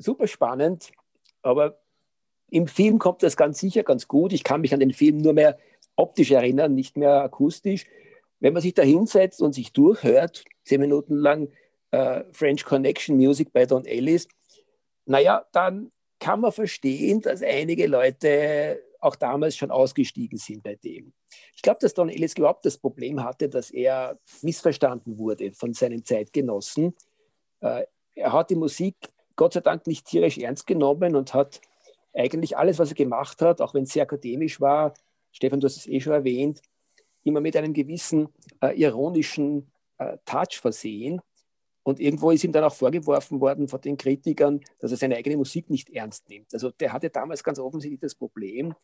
super 0.02 0.28
spannend, 0.28 0.92
aber 1.42 1.80
im 2.50 2.68
Film 2.68 3.00
kommt 3.00 3.24
das 3.24 3.38
ganz 3.38 3.60
sicher 3.60 3.84
ganz 3.84 4.08
gut. 4.08 4.34
Ich 4.34 4.44
kann 4.44 4.62
mich 4.62 4.74
an 4.74 4.80
den 4.80 4.94
Film 4.94 5.18
nur 5.18 5.34
mehr 5.34 5.58
optisch 5.96 6.32
erinnern, 6.32 6.76
nicht 6.76 6.98
mehr 6.98 7.22
akustisch. 7.22 7.86
Wenn 8.40 8.54
man 8.54 8.62
sich 8.62 8.74
da 8.74 8.84
hinsetzt 8.84 9.42
und 9.42 9.54
sich 9.54 9.72
durchhört, 9.72 10.44
zehn 10.66 10.82
Minuten 10.82 11.16
lang 11.16 11.50
äh, 11.92 12.24
French 12.32 12.66
Connection 12.66 13.16
Music 13.16 13.54
bei 13.54 13.66
Don 13.66 13.86
Ellis, 13.86 14.28
naja, 15.06 15.46
dann 15.52 15.92
kann 16.20 16.42
man 16.42 16.52
verstehen, 16.52 17.22
dass 17.22 17.42
einige 17.42 17.88
Leute 17.88 18.82
auch 19.00 19.16
damals 19.16 19.56
schon 19.56 19.72
ausgestiegen 19.72 20.38
sind 20.38 20.62
bei 20.64 20.76
dem. 20.76 21.14
Ich 21.56 21.62
glaube, 21.62 21.80
dass 21.82 21.94
Don 21.94 22.10
Ellis 22.10 22.36
überhaupt 22.36 22.66
das 22.66 22.78
Problem 22.78 23.24
hatte, 23.24 23.50
dass 23.50 23.72
er 23.72 24.20
missverstanden 24.42 25.18
wurde 25.18 25.54
von 25.54 25.74
seinen 25.74 26.06
Zeitgenossen. 26.06 26.96
Äh, 27.62 27.86
er 28.14 28.34
hat 28.34 28.50
die 28.50 28.56
Musik 28.56 28.96
Gott 29.42 29.54
sei 29.54 29.62
Dank 29.62 29.88
nicht 29.88 30.06
tierisch 30.06 30.38
ernst 30.38 30.68
genommen 30.68 31.16
und 31.16 31.34
hat 31.34 31.62
eigentlich 32.14 32.58
alles, 32.58 32.78
was 32.78 32.90
er 32.90 32.96
gemacht 32.96 33.42
hat, 33.42 33.60
auch 33.60 33.74
wenn 33.74 33.86
es 33.86 33.94
sehr 33.94 34.04
akademisch 34.04 34.62
war, 34.62 34.94
Stefan, 35.32 35.60
du 35.60 35.66
hast 35.66 35.78
es 35.78 35.88
eh 35.88 36.00
schon 36.00 36.14
erwähnt, 36.14 36.62
immer 37.24 37.42
mit 37.42 37.58
einem 37.58 37.74
gewissen 37.74 38.30
äh, 38.62 38.80
ironischen 38.80 39.72
äh, 39.98 40.20
Touch 40.26 40.60
versehen. 40.62 41.22
Und 41.82 42.00
irgendwo 42.00 42.30
ist 42.30 42.44
ihm 42.44 42.52
dann 42.52 42.66
auch 42.66 42.76
vorgeworfen 42.76 43.42
worden 43.42 43.68
von 43.68 43.82
den 43.82 43.98
Kritikern, 43.98 44.62
dass 44.78 44.92
er 44.92 44.98
seine 44.98 45.16
eigene 45.16 45.38
Musik 45.38 45.72
nicht 45.72 45.90
ernst 45.90 46.30
nimmt. 46.30 46.54
Also 46.54 46.70
der 46.70 46.94
hatte 46.94 47.10
damals 47.10 47.44
ganz 47.44 47.58
offensichtlich 47.58 48.00
das 48.00 48.14
Problem, 48.14 48.76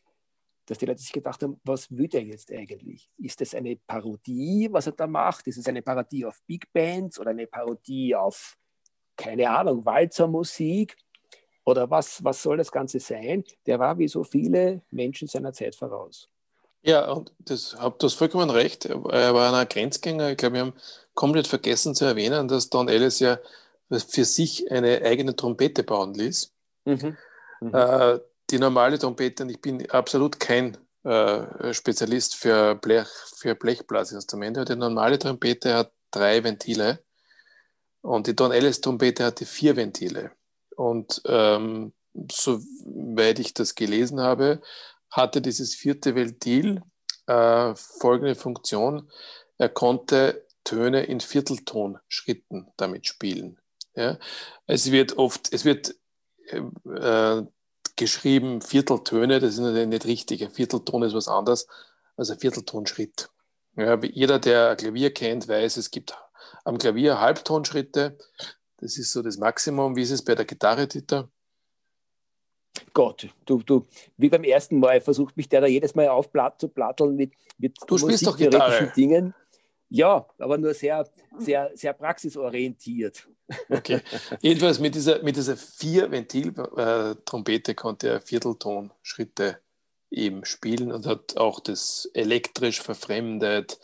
dass 0.65 0.79
die 0.79 0.87
Leute 0.87 1.03
sich 1.03 1.13
gedacht 1.13 1.43
haben, 1.43 1.61
was 1.65 1.95
will 1.95 2.07
der 2.07 2.23
jetzt 2.23 2.51
eigentlich? 2.51 3.11
Ist 3.19 3.41
das 3.41 3.53
eine 3.53 3.75
Parodie, 3.75 4.69
was 4.71 4.87
er 4.87 4.93
da 4.93 5.05
macht? 5.05 5.45
Ist 5.45 5.57
es 5.57 5.67
eine 5.67 5.83
Parodie 5.83 6.25
auf 6.25 6.41
Big 6.47 6.73
Bands 6.73 7.19
oder 7.19 7.29
eine 7.29 7.45
Parodie 7.45 8.15
auf, 8.15 8.57
keine 9.17 9.49
Ahnung, 9.49 9.85
Walzermusik? 9.85 10.95
Oder 11.65 11.89
was, 11.89 12.23
was 12.23 12.41
soll 12.41 12.57
das 12.57 12.71
Ganze 12.71 12.99
sein? 12.99 13.43
Der 13.65 13.77
war 13.77 13.97
wie 13.97 14.07
so 14.07 14.23
viele 14.23 14.81
Menschen 14.89 15.27
seiner 15.27 15.51
Zeit 15.51 15.75
voraus. 15.75 16.29
Ja, 16.81 17.11
und 17.11 17.33
das 17.39 17.75
habt 17.77 18.01
das 18.03 18.13
vollkommen 18.13 18.49
recht. 18.49 18.85
Er 18.85 19.33
war 19.33 19.53
ein 19.53 19.67
Grenzgänger. 19.67 20.29
Ich 20.31 20.37
glaube, 20.37 20.53
wir 20.53 20.61
haben 20.61 20.73
komplett 21.13 21.47
vergessen 21.47 21.93
zu 21.93 22.05
erwähnen, 22.05 22.47
dass 22.47 22.69
Don 22.69 22.87
Ellis 22.87 23.19
ja 23.19 23.39
für 23.89 24.23
sich 24.23 24.71
eine 24.71 25.01
eigene 25.01 25.35
Trompete 25.35 25.83
bauen 25.83 26.13
ließ. 26.13 26.53
Mhm. 26.85 27.17
Mhm. 27.59 27.73
Äh, 27.73 28.19
die 28.49 28.59
normale 28.59 28.97
Trompete, 28.97 29.43
und 29.43 29.49
ich 29.49 29.59
bin 29.59 29.89
absolut 29.91 30.39
kein 30.39 30.77
äh, 31.03 31.73
Spezialist 31.73 32.35
für, 32.35 32.75
Blech, 32.75 33.07
für 33.35 33.55
Blechblasinstrumente, 33.55 34.63
die 34.63 34.75
normale 34.75 35.19
Trompete 35.19 35.73
hat 35.73 35.91
drei 36.11 36.43
Ventile 36.43 37.03
und 38.07 38.27
die 38.27 38.35
Don 38.35 38.53
Ellis 38.53 38.79
Trompete 38.79 39.25
hatte 39.25 39.45
vier 39.45 39.75
Ventile. 39.75 40.31
Und 40.77 41.21
ähm, 41.25 41.91
soweit 42.31 43.37
ich 43.39 43.53
das 43.53 43.75
gelesen 43.75 44.21
habe, 44.21 44.61
hatte 45.11 45.41
dieses 45.41 45.75
vierte 45.75 46.15
Ventil 46.15 46.81
äh, 47.25 47.75
folgende 47.75 48.35
Funktion. 48.35 49.11
Er 49.57 49.67
konnte 49.67 50.45
Töne 50.63 51.03
in 51.03 51.19
Vierteltonschritten 51.19 52.67
damit 52.77 53.07
spielen. 53.07 53.59
Ja? 53.93 54.17
Es 54.67 54.89
wird 54.91 55.17
oft, 55.17 55.51
es 55.51 55.65
wird 55.65 55.93
äh, 56.45 57.41
geschrieben 57.97 58.61
Vierteltöne, 58.61 59.41
das 59.41 59.55
ist 59.55 59.59
natürlich 59.59 59.87
nicht 59.87 60.05
richtig. 60.05 60.43
Ein 60.45 60.51
Viertelton 60.51 61.03
ist 61.03 61.13
was 61.13 61.27
anderes 61.27 61.67
als 62.15 62.29
ein 62.29 62.39
Vierteltonschritt. 62.39 63.29
Ja, 63.75 63.99
jeder, 64.01 64.39
der 64.39 64.77
Klavier 64.77 65.13
kennt, 65.13 65.47
weiß, 65.47 65.75
es 65.75 65.91
gibt 65.91 66.17
am 66.67 66.77
Klavier 66.77 67.19
Halbtonschritte. 67.19 68.17
Das 68.77 68.97
ist 68.97 69.11
so 69.11 69.21
das 69.21 69.37
Maximum. 69.37 69.95
Wie 69.95 70.03
ist 70.03 70.11
es 70.11 70.23
bei 70.23 70.35
der 70.35 70.45
Gitarre, 70.45 70.87
Dieter? 70.87 71.29
Gott, 72.93 73.27
du, 73.45 73.63
du, 73.63 73.87
wie 74.17 74.29
beim 74.29 74.43
ersten 74.43 74.79
Mal 74.79 75.01
versucht 75.01 75.35
mich 75.35 75.49
der 75.49 75.61
da 75.61 75.67
jedes 75.67 75.95
Mal 75.95 76.09
aufzuplatteln 76.09 77.15
mit, 77.15 77.33
mit 77.57 77.75
du 77.87 77.97
spielst 77.97 78.27
doch 78.27 78.37
Gitarre. 78.37 78.93
Dingen. 78.95 79.33
Ja, 79.89 80.27
aber 80.37 80.57
nur 80.57 80.73
sehr, 80.73 81.09
sehr, 81.39 81.71
sehr 81.73 81.93
praxisorientiert. 81.93 83.25
Okay. 83.69 84.01
Jedenfalls 84.41 84.79
mit 84.79 84.93
dieser, 84.93 85.23
mit 85.23 85.37
dieser 85.37 85.55
Vier-Ventil-Trompete 85.55 87.73
konnte 87.73 88.09
er 88.09 88.21
Vierteltonschritte 88.21 89.59
eben 90.11 90.43
spielen 90.45 90.91
und 90.91 91.05
hat 91.05 91.37
auch 91.37 91.61
das 91.61 92.09
elektrisch 92.13 92.81
verfremdet. 92.81 93.79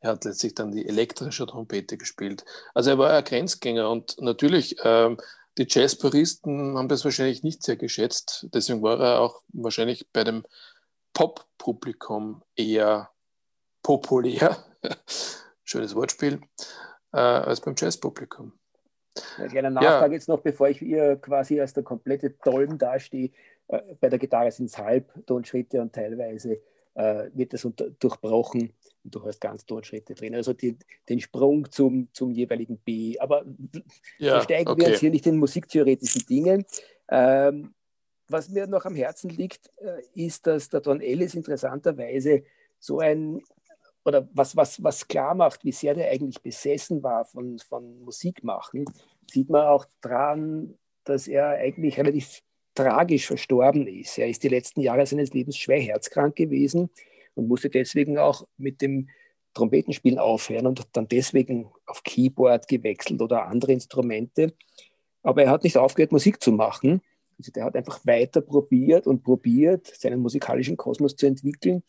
Er 0.00 0.12
hat 0.12 0.24
letztlich 0.24 0.54
dann 0.54 0.70
die 0.70 0.86
elektrische 0.86 1.46
Trompete 1.46 1.96
gespielt. 1.96 2.44
Also 2.74 2.90
er 2.90 2.98
war 2.98 3.12
ein 3.12 3.24
Grenzgänger 3.24 3.90
und 3.90 4.16
natürlich, 4.20 4.76
ähm, 4.84 5.18
die 5.58 5.66
Jazzpuristen 5.68 6.78
haben 6.78 6.88
das 6.88 7.04
wahrscheinlich 7.04 7.42
nicht 7.42 7.64
sehr 7.64 7.76
geschätzt. 7.76 8.46
Deswegen 8.54 8.80
war 8.82 9.00
er 9.00 9.20
auch 9.20 9.42
wahrscheinlich 9.48 10.08
bei 10.12 10.22
dem 10.22 10.44
Pop-Publikum 11.14 12.42
eher 12.54 13.10
populär, 13.82 14.56
schönes 15.64 15.96
Wortspiel, 15.96 16.40
äh, 17.12 17.18
als 17.18 17.60
beim 17.60 17.74
Jazzpublikum. 17.76 18.52
Eine 19.36 19.48
kleine 19.48 19.70
Nachfrage 19.72 20.12
ja. 20.12 20.12
jetzt 20.12 20.28
noch, 20.28 20.40
bevor 20.40 20.68
ich 20.68 20.78
hier 20.78 21.16
quasi 21.16 21.60
als 21.60 21.72
der 21.72 21.82
komplette 21.82 22.30
Dolm 22.30 22.78
dastehe. 22.78 23.30
Äh, 23.66 23.80
bei 24.00 24.08
der 24.08 24.20
Gitarre 24.20 24.52
sind 24.52 24.66
es 24.66 24.78
Halbtonschritte 24.78 25.80
und 25.80 25.92
teilweise 25.92 26.60
äh, 26.98 27.30
wird 27.32 27.52
das 27.52 27.64
unter, 27.64 27.90
durchbrochen 27.90 28.72
und 29.04 29.14
du 29.14 29.24
hast 29.24 29.40
ganz 29.40 29.64
Tonschritte 29.64 30.14
drin. 30.14 30.34
Also 30.34 30.52
die, 30.52 30.76
den 31.08 31.20
Sprung 31.20 31.70
zum, 31.70 32.08
zum 32.12 32.32
jeweiligen 32.32 32.78
B. 32.78 33.16
Aber 33.20 33.44
ja, 34.18 34.32
versteigen 34.32 34.68
okay. 34.68 34.80
wir 34.80 34.88
uns 34.88 35.00
hier 35.00 35.10
nicht 35.10 35.26
in 35.26 35.36
musiktheoretischen 35.36 36.26
Dingen. 36.26 36.64
Ähm, 37.08 37.72
was 38.26 38.48
mir 38.48 38.66
noch 38.66 38.84
am 38.84 38.96
Herzen 38.96 39.30
liegt, 39.30 39.70
äh, 39.76 40.02
ist, 40.14 40.46
dass 40.46 40.68
der 40.68 40.80
Don 40.80 41.00
Ellis 41.00 41.34
interessanterweise 41.34 42.42
so 42.80 42.98
ein 42.98 43.42
oder 44.04 44.28
was, 44.32 44.56
was, 44.56 44.82
was 44.82 45.06
klar 45.06 45.34
macht, 45.34 45.64
wie 45.64 45.72
sehr 45.72 45.94
der 45.94 46.10
eigentlich 46.10 46.42
besessen 46.42 47.02
war 47.02 47.24
von, 47.26 47.58
von 47.58 48.00
Musik 48.00 48.42
machen, 48.42 48.86
sieht 49.30 49.50
man 49.50 49.66
auch 49.66 49.84
daran, 50.00 50.76
dass 51.04 51.28
er 51.28 51.50
eigentlich 51.50 51.98
relativ 51.98 52.42
tragisch 52.78 53.26
verstorben 53.26 53.86
ist. 53.88 54.18
Er 54.18 54.28
ist 54.28 54.44
die 54.44 54.48
letzten 54.48 54.80
Jahre 54.80 55.04
seines 55.04 55.32
Lebens 55.32 55.56
schwer 55.56 55.80
herzkrank 55.80 56.36
gewesen 56.36 56.90
und 57.34 57.48
musste 57.48 57.68
deswegen 57.68 58.18
auch 58.18 58.46
mit 58.56 58.80
dem 58.80 59.08
Trompetenspielen 59.54 60.18
aufhören 60.18 60.66
und 60.68 60.86
dann 60.92 61.08
deswegen 61.08 61.72
auf 61.86 62.04
Keyboard 62.04 62.68
gewechselt 62.68 63.20
oder 63.20 63.46
andere 63.46 63.72
Instrumente. 63.72 64.54
Aber 65.24 65.42
er 65.42 65.50
hat 65.50 65.64
nicht 65.64 65.76
aufgehört, 65.76 66.12
Musik 66.12 66.40
zu 66.40 66.52
machen. 66.52 67.00
Also 67.36 67.50
der 67.50 67.64
hat 67.64 67.74
einfach 67.74 67.98
weiter 68.06 68.40
probiert 68.40 69.08
und 69.08 69.24
probiert, 69.24 69.86
seinen 69.86 70.20
musikalischen 70.20 70.76
Kosmos 70.76 71.16
zu 71.16 71.26
entwickeln. 71.26 71.82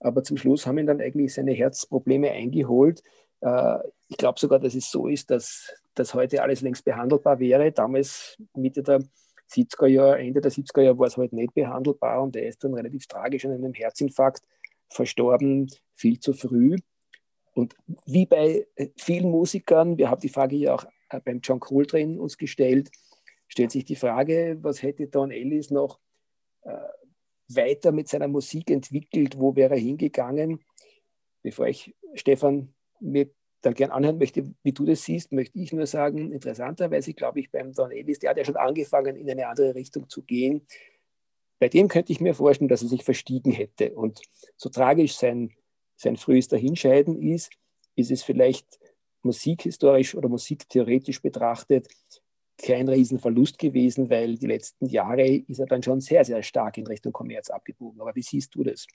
Aber 0.00 0.22
zum 0.22 0.36
Schluss 0.36 0.66
haben 0.66 0.78
ihn 0.78 0.86
dann 0.86 1.00
eigentlich 1.00 1.32
seine 1.32 1.52
Herzprobleme 1.52 2.30
eingeholt. 2.30 3.02
Äh, 3.40 3.78
ich 4.08 4.18
glaube 4.18 4.38
sogar, 4.38 4.58
dass 4.58 4.74
es 4.74 4.90
so 4.90 5.06
ist, 5.06 5.30
dass, 5.30 5.72
dass 5.94 6.12
heute 6.12 6.42
alles 6.42 6.60
längst 6.60 6.84
behandelbar 6.84 7.38
wäre. 7.38 7.72
Damals, 7.72 8.36
Mitte 8.54 8.82
der 8.82 9.00
70er 9.50 9.86
Jahre, 9.86 10.18
Ende 10.18 10.40
der 10.40 10.50
70er 10.50 10.82
Jahre, 10.82 10.98
war 10.98 11.06
es 11.06 11.16
halt 11.16 11.32
nicht 11.32 11.54
behandelbar 11.54 12.22
und 12.22 12.36
er 12.36 12.48
ist 12.48 12.64
dann 12.64 12.74
relativ 12.74 13.06
tragisch 13.06 13.44
an 13.44 13.52
einem 13.52 13.74
Herzinfarkt 13.74 14.42
verstorben, 14.88 15.70
viel 15.94 16.18
zu 16.18 16.32
früh. 16.32 16.76
Und 17.52 17.76
wie 18.06 18.26
bei 18.26 18.66
vielen 18.96 19.30
Musikern, 19.30 19.96
wir 19.96 20.10
haben 20.10 20.20
die 20.20 20.28
Frage 20.28 20.56
ja 20.56 20.74
auch 20.74 20.84
beim 21.24 21.40
John 21.40 21.60
Coltrane 21.60 22.20
uns 22.20 22.36
gestellt, 22.36 22.90
stellt 23.46 23.70
sich 23.70 23.84
die 23.84 23.96
Frage, 23.96 24.58
was 24.62 24.82
hätte 24.82 25.06
Don 25.06 25.30
Ellis 25.30 25.70
noch 25.70 26.00
äh, 26.62 26.76
weiter 27.48 27.92
mit 27.92 28.08
seiner 28.08 28.28
Musik 28.28 28.70
entwickelt, 28.70 29.38
wo 29.38 29.54
wäre 29.54 29.74
er 29.74 29.80
hingegangen? 29.80 30.60
Bevor 31.42 31.68
ich, 31.68 31.94
Stefan, 32.14 32.74
mir 33.00 33.30
dann 33.64 33.74
gern 33.74 33.90
anhören 33.90 34.18
möchte, 34.18 34.44
wie 34.62 34.72
du 34.72 34.84
das 34.84 35.04
siehst, 35.04 35.32
möchte 35.32 35.58
ich 35.58 35.72
nur 35.72 35.86
sagen, 35.86 36.30
interessanterweise 36.30 37.14
glaube 37.14 37.40
ich 37.40 37.50
beim 37.50 37.72
Don 37.72 37.90
Ellis, 37.90 38.18
der 38.18 38.30
hat 38.30 38.36
ja 38.36 38.44
schon 38.44 38.56
angefangen, 38.56 39.16
in 39.16 39.30
eine 39.30 39.48
andere 39.48 39.74
Richtung 39.74 40.08
zu 40.08 40.22
gehen. 40.22 40.66
Bei 41.58 41.68
dem 41.68 41.88
könnte 41.88 42.12
ich 42.12 42.20
mir 42.20 42.34
vorstellen, 42.34 42.68
dass 42.68 42.82
er 42.82 42.88
sich 42.88 43.04
verstiegen 43.04 43.52
hätte. 43.52 43.94
Und 43.94 44.20
so 44.56 44.68
tragisch 44.68 45.16
sein, 45.16 45.52
sein 45.96 46.16
frühes 46.16 46.48
Dahinscheiden 46.48 47.20
ist, 47.22 47.52
ist 47.96 48.10
es 48.10 48.22
vielleicht 48.22 48.78
musikhistorisch 49.22 50.14
oder 50.14 50.28
musiktheoretisch 50.28 51.22
betrachtet 51.22 51.88
kein 52.58 52.88
Riesenverlust 52.88 53.58
gewesen, 53.58 54.10
weil 54.10 54.36
die 54.36 54.46
letzten 54.46 54.86
Jahre 54.86 55.26
ist 55.26 55.58
er 55.58 55.66
dann 55.66 55.82
schon 55.82 56.00
sehr, 56.00 56.24
sehr 56.24 56.42
stark 56.42 56.78
in 56.78 56.86
Richtung 56.86 57.12
Kommerz 57.12 57.50
abgebogen. 57.50 58.00
Aber 58.00 58.14
wie 58.14 58.22
siehst 58.22 58.54
du 58.54 58.62
das? 58.62 58.86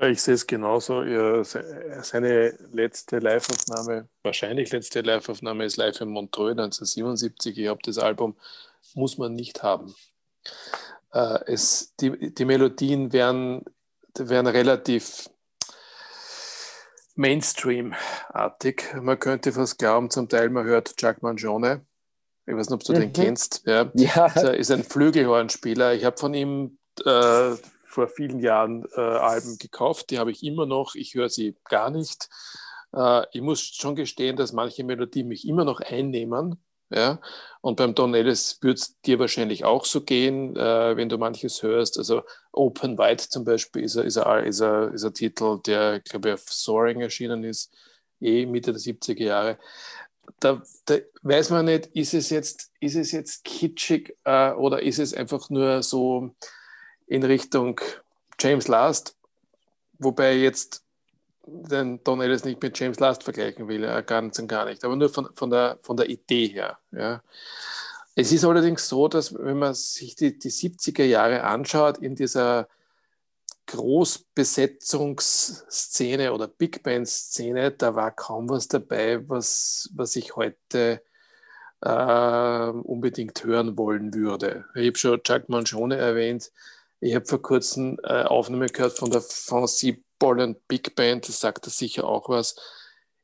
Ich 0.00 0.22
sehe 0.22 0.34
es 0.34 0.46
genauso. 0.46 1.02
seine 1.44 2.58
letzte 2.72 3.18
Liveaufnahme, 3.18 4.08
wahrscheinlich 4.22 4.72
letzte 4.72 5.00
Liveaufnahme 5.02 5.64
ist 5.64 5.76
live 5.76 6.00
in 6.00 6.08
Montreux 6.08 6.52
1977. 6.52 7.58
Ich 7.58 7.68
habe 7.68 7.80
das 7.82 7.98
Album 7.98 8.36
Muss 8.94 9.18
man 9.18 9.34
nicht 9.34 9.62
haben. 9.62 9.94
Äh, 11.12 11.38
es, 11.46 11.94
die, 12.00 12.34
die 12.34 12.44
Melodien 12.44 13.12
werden, 13.12 13.64
werden 14.16 14.46
relativ 14.46 15.28
Mainstream-artig. 17.14 18.94
Man 19.00 19.18
könnte 19.18 19.52
fast 19.52 19.78
glauben, 19.78 20.10
zum 20.10 20.28
Teil 20.28 20.48
man 20.48 20.64
hört 20.64 20.94
Jack 20.98 21.22
Mangione 21.22 21.84
ich 22.50 22.56
weiß 22.56 22.68
nicht, 22.68 22.74
ob 22.74 22.84
du 22.84 22.92
mhm. 22.92 23.00
den 23.00 23.12
kennst. 23.12 23.62
Ja. 23.66 23.90
ja. 23.94 24.26
Er 24.34 24.54
ist 24.54 24.70
ein 24.70 24.82
Flügelhornspieler. 24.82 25.94
Ich 25.94 26.04
habe 26.04 26.16
von 26.16 26.34
ihm 26.34 26.78
äh, 27.04 27.52
vor 27.90 28.08
vielen 28.08 28.40
Jahren 28.40 28.86
äh, 28.96 29.00
Alben 29.00 29.58
gekauft. 29.58 30.10
Die 30.10 30.18
habe 30.18 30.30
ich 30.30 30.42
immer 30.42 30.66
noch. 30.66 30.94
Ich 30.94 31.14
höre 31.14 31.28
sie 31.28 31.56
gar 31.64 31.90
nicht. 31.90 32.28
Äh, 32.94 33.24
ich 33.32 33.42
muss 33.42 33.62
schon 33.62 33.96
gestehen, 33.96 34.36
dass 34.36 34.52
manche 34.52 34.84
Melodien 34.84 35.28
mich 35.28 35.46
immer 35.46 35.64
noch 35.64 35.80
einnehmen. 35.80 36.62
Ja? 36.90 37.20
Und 37.60 37.76
beim 37.76 37.94
Don 37.94 38.14
Ellis 38.14 38.58
wird 38.62 38.78
es 38.78 39.00
dir 39.00 39.18
wahrscheinlich 39.18 39.64
auch 39.64 39.84
so 39.84 40.02
gehen, 40.02 40.56
äh, 40.56 40.96
wenn 40.96 41.08
du 41.08 41.18
manches 41.18 41.62
hörst. 41.62 41.98
Also 41.98 42.22
Open 42.52 42.98
White 42.98 43.28
zum 43.28 43.44
Beispiel 43.44 43.84
ist 43.84 43.96
ein, 43.96 44.06
ist 44.44 44.60
ist 44.60 45.04
ist 45.04 45.14
Titel, 45.14 45.58
der, 45.66 46.00
glaube 46.00 46.28
ich, 46.28 46.34
auf 46.34 46.48
Soaring 46.48 47.00
erschienen 47.00 47.44
ist, 47.44 47.74
eh 48.20 48.46
Mitte 48.46 48.72
der 48.72 48.80
70er 48.80 49.22
Jahre 49.22 49.58
da, 50.38 50.62
da, 50.84 50.98
weiß 51.22 51.50
man 51.50 51.64
nicht, 51.64 51.86
ist 51.88 52.14
es 52.14 52.30
jetzt, 52.30 52.70
ist 52.80 52.96
es 52.96 53.12
jetzt 53.12 53.44
kitschig 53.44 54.16
äh, 54.24 54.52
oder 54.52 54.82
ist 54.82 54.98
es 54.98 55.14
einfach 55.14 55.50
nur 55.50 55.82
so 55.82 56.34
in 57.10 57.22
Richtung 57.24 57.78
James 58.38 58.68
Last, 58.68 59.16
wobei 59.98 60.36
jetzt 60.36 60.84
den 61.44 62.04
Don 62.04 62.20
Ellis 62.20 62.44
nicht 62.44 62.62
mit 62.62 62.78
James 62.78 63.00
Last 63.00 63.24
vergleichen 63.24 63.66
will, 63.66 63.82
ja, 63.82 64.00
ganz 64.00 64.38
und 64.38 64.46
gar 64.46 64.66
nicht, 64.66 64.84
aber 64.84 64.94
nur 64.94 65.08
von, 65.08 65.28
von, 65.34 65.50
der, 65.50 65.80
von 65.82 65.96
der 65.96 66.08
Idee 66.08 66.46
her. 66.46 66.78
Ja. 66.92 67.20
Es 68.14 68.30
ist 68.30 68.44
allerdings 68.44 68.88
so, 68.88 69.08
dass 69.08 69.34
wenn 69.34 69.58
man 69.58 69.74
sich 69.74 70.14
die, 70.14 70.38
die 70.38 70.52
70er 70.52 71.02
Jahre 71.02 71.42
anschaut, 71.42 71.98
in 71.98 72.14
dieser 72.14 72.68
Großbesetzungsszene 73.66 76.32
oder 76.32 76.46
Big 76.46 76.84
Band-Szene, 76.84 77.72
da 77.72 77.96
war 77.96 78.12
kaum 78.12 78.48
was 78.48 78.68
dabei, 78.68 79.28
was, 79.28 79.90
was 79.94 80.14
ich 80.14 80.36
heute 80.36 81.02
äh, 81.80 82.70
unbedingt 82.70 83.42
hören 83.42 83.76
wollen 83.76 84.14
würde. 84.14 84.66
Ich 84.76 84.86
habe 84.86 84.98
schon 84.98 85.24
Chuck 85.24 85.48
Mangione 85.48 85.96
erwähnt. 85.96 86.52
Ich 87.00 87.14
habe 87.14 87.24
vor 87.24 87.40
kurzem 87.40 87.98
äh, 88.02 88.22
Aufnahme 88.22 88.66
gehört 88.66 88.98
von 88.98 89.10
der 89.10 89.22
Fancy 89.22 90.04
Bolland 90.18 90.68
Big 90.68 90.94
Band, 90.94 91.28
das 91.28 91.40
sagt 91.40 91.66
da 91.66 91.70
sicher 91.70 92.04
auch 92.04 92.28
was. 92.28 92.56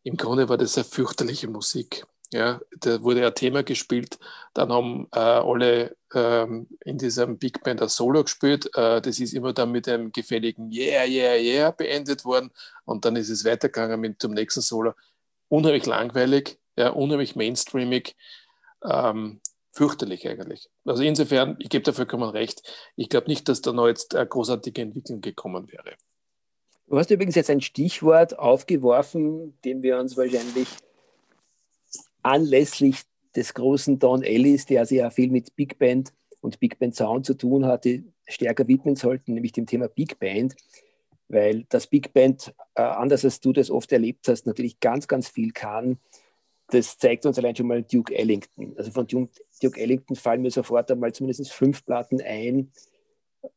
Im 0.02 0.16
Grunde 0.16 0.48
war 0.48 0.56
das 0.56 0.76
eine 0.76 0.84
fürchterliche 0.84 1.48
Musik. 1.48 2.06
Ja, 2.32 2.60
da 2.80 3.02
wurde 3.02 3.24
ein 3.24 3.34
Thema 3.34 3.62
gespielt, 3.62 4.18
dann 4.52 4.72
haben 4.72 5.06
äh, 5.12 5.18
alle 5.18 5.96
ähm, 6.12 6.66
in 6.84 6.98
diesem 6.98 7.38
Big 7.38 7.62
Band 7.62 7.82
ein 7.82 7.88
Solo 7.88 8.24
gespielt. 8.24 8.68
Äh, 8.74 9.00
das 9.00 9.20
ist 9.20 9.32
immer 9.32 9.52
dann 9.52 9.70
mit 9.70 9.88
einem 9.88 10.10
gefälligen 10.10 10.72
Yeah, 10.72 11.04
yeah, 11.04 11.36
yeah 11.36 11.70
beendet 11.70 12.24
worden 12.24 12.50
und 12.84 13.04
dann 13.04 13.14
ist 13.14 13.28
es 13.28 13.44
weitergegangen 13.44 14.00
mit 14.00 14.20
zum 14.20 14.32
nächsten 14.32 14.60
Solo. 14.60 14.94
Unheimlich 15.48 15.86
langweilig, 15.86 16.58
ja, 16.76 16.90
unheimlich 16.90 17.36
mainstreamig, 17.36 18.16
ähm, 18.82 19.40
fürchterlich 19.76 20.26
eigentlich. 20.26 20.68
Also 20.84 21.02
insofern, 21.02 21.56
ich 21.58 21.68
gebe 21.68 21.84
da 21.84 21.92
vollkommen 21.92 22.30
recht, 22.30 22.62
ich 22.96 23.08
glaube 23.08 23.28
nicht, 23.28 23.48
dass 23.48 23.60
da 23.60 23.72
noch 23.72 23.86
jetzt 23.86 24.14
eine 24.14 24.26
großartige 24.26 24.80
Entwicklung 24.80 25.20
gekommen 25.20 25.70
wäre. 25.70 25.96
Du 26.88 26.98
hast 26.98 27.10
übrigens 27.10 27.34
jetzt 27.34 27.50
ein 27.50 27.60
Stichwort 27.60 28.38
aufgeworfen, 28.38 29.58
dem 29.64 29.82
wir 29.82 29.98
uns 29.98 30.16
wahrscheinlich 30.16 30.68
anlässlich 32.22 33.02
des 33.34 33.52
großen 33.52 33.98
Don 33.98 34.22
Ellis, 34.22 34.66
der 34.66 34.86
sehr 34.86 35.10
viel 35.10 35.30
mit 35.30 35.54
Big 35.56 35.78
Band 35.78 36.12
und 36.40 36.58
Big 36.58 36.78
Band 36.78 36.94
Sound 36.94 37.26
zu 37.26 37.34
tun 37.34 37.66
hatte, 37.66 38.04
stärker 38.26 38.66
widmen 38.68 38.96
sollten, 38.96 39.34
nämlich 39.34 39.52
dem 39.52 39.66
Thema 39.66 39.88
Big 39.88 40.18
Band, 40.18 40.56
weil 41.28 41.64
das 41.68 41.86
Big 41.86 42.14
Band, 42.14 42.54
äh, 42.74 42.82
anders 42.82 43.24
als 43.24 43.40
du 43.40 43.52
das 43.52 43.70
oft 43.70 43.92
erlebt 43.92 44.26
hast, 44.28 44.46
natürlich 44.46 44.80
ganz, 44.80 45.06
ganz 45.06 45.28
viel 45.28 45.52
kann. 45.52 45.98
Das 46.68 46.98
zeigt 46.98 47.26
uns 47.26 47.38
allein 47.38 47.54
schon 47.54 47.66
mal 47.66 47.82
Duke 47.82 48.14
Ellington. 48.14 48.74
Also 48.76 48.90
von 48.90 49.06
Duke, 49.06 49.80
Ellington 49.80 50.16
fallen 50.16 50.42
mir 50.42 50.50
sofort 50.50 50.90
einmal 50.90 51.12
zumindest 51.12 51.52
fünf 51.52 51.84
Platten 51.84 52.20
ein. 52.20 52.72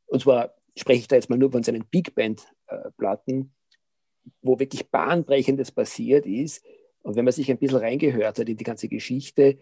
Und 0.07 0.21
zwar 0.21 0.53
spreche 0.75 1.01
ich 1.01 1.07
da 1.07 1.15
jetzt 1.15 1.29
mal 1.29 1.39
nur 1.39 1.51
von 1.51 1.63
seinen 1.63 1.85
Big 1.85 2.13
Band-Platten, 2.13 3.41
äh, 3.41 4.31
wo 4.41 4.59
wirklich 4.59 4.89
Bahnbrechendes 4.89 5.71
passiert 5.71 6.25
ist. 6.25 6.63
Und 7.01 7.15
wenn 7.15 7.25
man 7.25 7.31
sich 7.31 7.49
ein 7.49 7.57
bisschen 7.57 7.79
reingehört 7.79 8.37
hat 8.37 8.49
in 8.49 8.57
die 8.57 8.63
ganze 8.63 8.87
Geschichte 8.87 9.57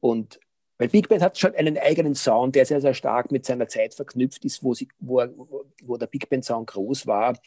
und 0.00 0.40
weil 0.76 0.88
Big 0.88 1.08
Band 1.08 1.22
hat 1.22 1.38
schon 1.38 1.54
einen 1.54 1.78
eigenen 1.78 2.14
Sound, 2.16 2.56
der 2.56 2.66
sehr, 2.66 2.80
sehr 2.80 2.94
stark 2.94 3.30
mit 3.30 3.46
seiner 3.46 3.68
Zeit 3.68 3.94
verknüpft 3.94 4.44
ist, 4.44 4.64
wo, 4.64 4.74
sie, 4.74 4.88
wo, 4.98 5.24
wo 5.82 5.96
der 5.96 6.08
Big 6.08 6.28
Band 6.28 6.44
Sound 6.44 6.68
groß 6.68 7.06
war. 7.06 7.38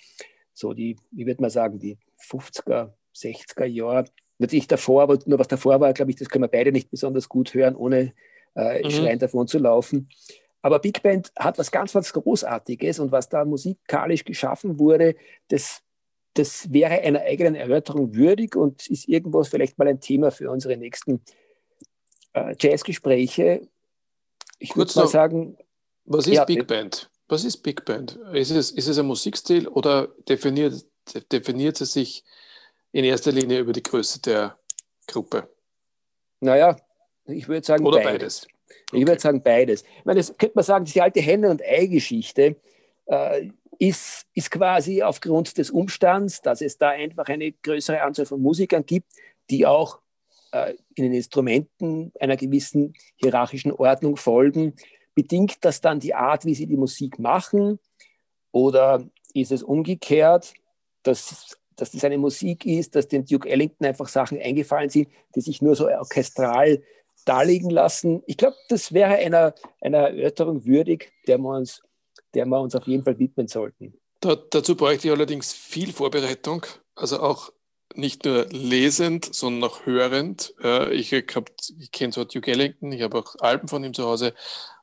So 0.54 0.74
die, 0.74 0.96
wie 1.12 1.26
würde 1.26 1.42
man 1.42 1.50
sagen, 1.50 1.78
die 1.78 1.98
50er, 2.20 2.94
60er 3.14 3.66
Jahre. 3.66 4.06
Natürlich 4.40 4.68
davor, 4.68 5.04
aber 5.04 5.20
nur 5.26 5.40
was 5.40 5.48
davor 5.48 5.80
war, 5.80 5.94
glaube 5.94 6.12
ich, 6.12 6.18
das 6.18 6.30
können 6.30 6.44
wir 6.44 6.50
beide 6.50 6.72
nicht 6.72 6.92
besonders 6.92 7.28
gut 7.28 7.54
hören, 7.54 7.76
ohne 7.76 8.14
äh, 8.56 8.84
mhm. 8.84 8.92
schreiend 8.92 9.22
davon 9.22 9.48
zu 9.48 9.58
laufen. 9.58 10.10
Aber 10.62 10.80
Big 10.80 11.02
Band 11.02 11.32
hat 11.38 11.58
was 11.58 11.72
ganz, 11.72 11.94
ganz 11.94 12.12
Großartiges 12.12 13.00
und 13.00 13.12
was 13.12 13.30
da 13.30 13.46
musikalisch 13.46 14.26
geschaffen 14.26 14.80
wurde, 14.80 15.16
das, 15.48 15.82
das 16.34 16.72
wäre 16.72 17.02
einer 17.02 17.22
eigenen 17.22 17.56
Erörterung 17.56 18.16
würdig 18.16 18.56
und 18.56 18.88
ist 18.90 19.08
irgendwo 19.08 19.44
vielleicht 19.44 19.78
mal 19.78 19.88
ein 19.88 20.02
Thema 20.02 20.32
für 20.32 20.52
unsere 20.52 20.78
nächsten 20.78 21.22
äh, 22.34 22.56
Jazzgespräche. 22.60 23.68
Ich 24.60 24.76
würde 24.76 24.92
mal 24.96 25.08
sagen. 25.08 25.58
Was 26.06 26.28
ist 26.28 26.34
ja, 26.34 26.46
Big 26.46 26.68
Band? 26.68 27.10
Was 27.28 27.44
ist 27.44 27.58
Big 27.58 27.86
Band? 27.86 28.20
Ist 28.34 28.52
es, 28.52 28.72
ist 28.72 28.88
es 28.88 28.98
ein 28.98 29.06
Musikstil 29.06 29.68
oder 29.68 30.08
definiert, 30.28 30.86
definiert 31.32 31.80
es 31.82 31.94
sich 31.94 32.24
in 32.92 33.04
erster 33.04 33.32
Linie 33.32 33.60
über 33.60 33.74
die 33.74 33.84
Größe 33.84 34.22
der 34.22 34.58
Gruppe? 35.08 35.50
Naja, 36.40 36.78
ich 37.26 37.48
würde 37.48 37.66
sagen 37.66 37.86
Oder 37.86 38.02
beides. 38.02 38.42
beides. 38.42 38.48
Ich 38.94 39.08
würde 39.08 39.20
sagen 39.20 39.42
beides. 39.42 39.84
Ich 39.84 40.06
meine, 40.06 40.20
das 40.20 40.38
könnte 40.38 40.56
man 40.56 40.64
sagen, 40.64 40.86
die 40.86 41.02
alte 41.02 41.20
Henne- 41.20 41.50
und 41.50 41.62
Ei-Geschichte 41.62 42.56
äh, 43.06 43.50
ist, 43.80 44.26
ist 44.34 44.52
quasi 44.52 45.04
aufgrund 45.04 45.58
des 45.58 45.72
Umstands, 45.72 46.42
dass 46.42 46.62
es 46.62 46.78
da 46.78 46.90
einfach 46.90 47.28
eine 47.28 47.52
größere 47.52 48.02
Anzahl 48.02 48.26
von 48.26 48.42
Musikern 48.42 48.86
gibt, 48.86 49.12
die 49.50 49.66
auch 49.66 50.00
äh, 50.52 50.74
in 50.96 51.04
den 51.04 51.14
Instrumenten 51.14 52.12
einer 52.20 52.38
gewissen 52.38 52.94
hierarchischen 53.16 53.72
Ordnung 53.72 54.18
folgen. 54.18 54.76
Bedingt 55.14 55.58
das 55.62 55.82
dann 55.82 56.00
die 56.00 56.14
Art, 56.14 56.46
wie 56.46 56.56
sie 56.56 56.68
die 56.68 56.78
Musik 56.78 57.20
machen? 57.20 57.80
Oder 58.52 59.04
ist 59.34 59.52
es 59.52 59.64
umgekehrt, 59.64 60.54
dass, 61.04 61.58
dass 61.78 61.92
das 61.92 62.04
eine 62.04 62.18
Musik 62.18 62.66
ist, 62.66 62.96
dass 62.96 63.08
dem 63.08 63.26
Duke 63.26 63.50
Ellington 63.50 63.86
einfach 63.86 64.08
Sachen 64.08 64.40
eingefallen 64.42 64.90
sind, 64.90 65.08
die 65.36 65.42
sich 65.42 65.62
nur 65.62 65.76
so 65.76 65.88
orchestral 65.88 66.84
darlegen 67.26 67.70
lassen? 67.70 68.24
Ich 68.26 68.38
glaube, 68.38 68.56
das 68.70 68.94
wäre 68.94 69.16
einer, 69.16 69.54
einer 69.82 70.10
Erörterung 70.10 70.66
würdig, 70.66 71.12
der 71.28 71.38
wir, 71.38 71.56
uns, 71.58 71.82
der 72.34 72.46
wir 72.46 72.60
uns 72.60 72.76
auf 72.76 72.88
jeden 72.88 73.04
Fall 73.04 73.18
widmen 73.20 73.48
sollten. 73.48 73.94
Da, 74.20 74.36
dazu 74.36 74.76
bräuchte 74.76 75.08
ich 75.08 75.14
allerdings 75.14 75.54
viel 75.54 75.94
Vorbereitung, 75.94 76.66
also 76.96 77.20
auch 77.20 77.52
nicht 77.96 78.26
nur 78.26 78.46
lesend, 78.50 79.34
sondern 79.34 79.70
auch 79.70 79.86
hörend. 79.86 80.54
ich, 80.92 81.14
ich 81.14 81.92
kenne 81.92 82.14
zwar 82.14 82.26
Duke 82.26 82.52
Ellington, 82.52 82.92
ich 82.92 83.02
habe 83.02 83.20
auch 83.20 83.36
Alben 83.40 83.68
von 83.68 83.84
ihm 83.84 83.94
zu 83.94 84.04
Hause, 84.06 84.34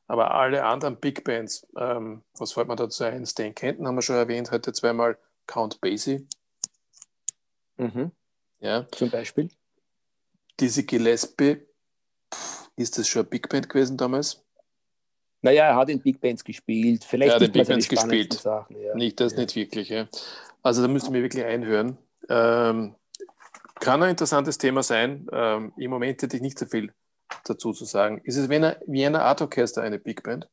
aber 0.07 0.31
alle 0.31 0.63
anderen 0.63 0.97
Big 0.97 1.23
Bands, 1.23 1.65
ähm, 1.77 2.23
was 2.37 2.53
fällt 2.53 2.67
mir 2.67 2.75
dazu 2.75 3.03
ein? 3.03 3.25
Stan 3.25 3.55
Kenton 3.55 3.87
haben 3.87 3.95
wir 3.95 4.01
schon 4.01 4.15
erwähnt, 4.15 4.51
heute 4.51 4.71
zweimal 4.71 5.17
Count 5.47 5.81
Basie. 5.81 6.27
Mhm. 7.77 8.11
Ja. 8.59 8.87
Zum 8.91 9.09
Beispiel. 9.09 9.49
Dizzy 10.59 10.83
Gillespie, 10.83 11.57
ist 12.75 12.97
das 12.97 13.07
schon 13.07 13.21
eine 13.21 13.29
Big 13.29 13.49
Band 13.49 13.69
gewesen 13.69 13.97
damals? 13.97 14.41
Naja, 15.41 15.65
er 15.65 15.75
hat 15.75 15.89
in 15.89 16.01
Big 16.01 16.19
Bands 16.19 16.43
gespielt. 16.43 17.03
Vielleicht 17.03 17.39
ja, 17.39 17.45
in 17.45 17.51
Big 17.51 17.67
Bands 17.67 17.87
gespielt. 17.87 18.33
Sachen, 18.33 18.81
ja. 18.81 18.95
Nicht 18.95 19.19
das, 19.19 19.33
ja. 19.33 19.39
nicht 19.39 19.55
wirklich. 19.55 19.89
Ja. 19.89 20.07
Also 20.63 20.81
da 20.81 20.87
müsste 20.87 21.09
ich 21.09 21.11
mir 21.11 21.21
wirklich 21.21 21.43
einhören. 21.43 21.97
Ähm, 22.29 22.95
kann 23.79 24.01
ein 24.01 24.11
interessantes 24.11 24.57
Thema 24.57 24.81
sein. 24.81 25.27
Ähm, 25.31 25.73
Im 25.77 25.91
Moment 25.91 26.21
hätte 26.21 26.35
ich 26.35 26.41
nicht 26.41 26.57
so 26.57 26.65
viel 26.65 26.91
dazu 27.43 27.73
zu 27.73 27.85
sagen. 27.85 28.21
Ist 28.23 28.37
es 28.37 28.49
wie 28.49 29.05
eine 29.05 29.21
Art 29.21 29.41
Orchester 29.41 29.83
eine 29.83 29.99
Big 29.99 30.23
Band? 30.23 30.49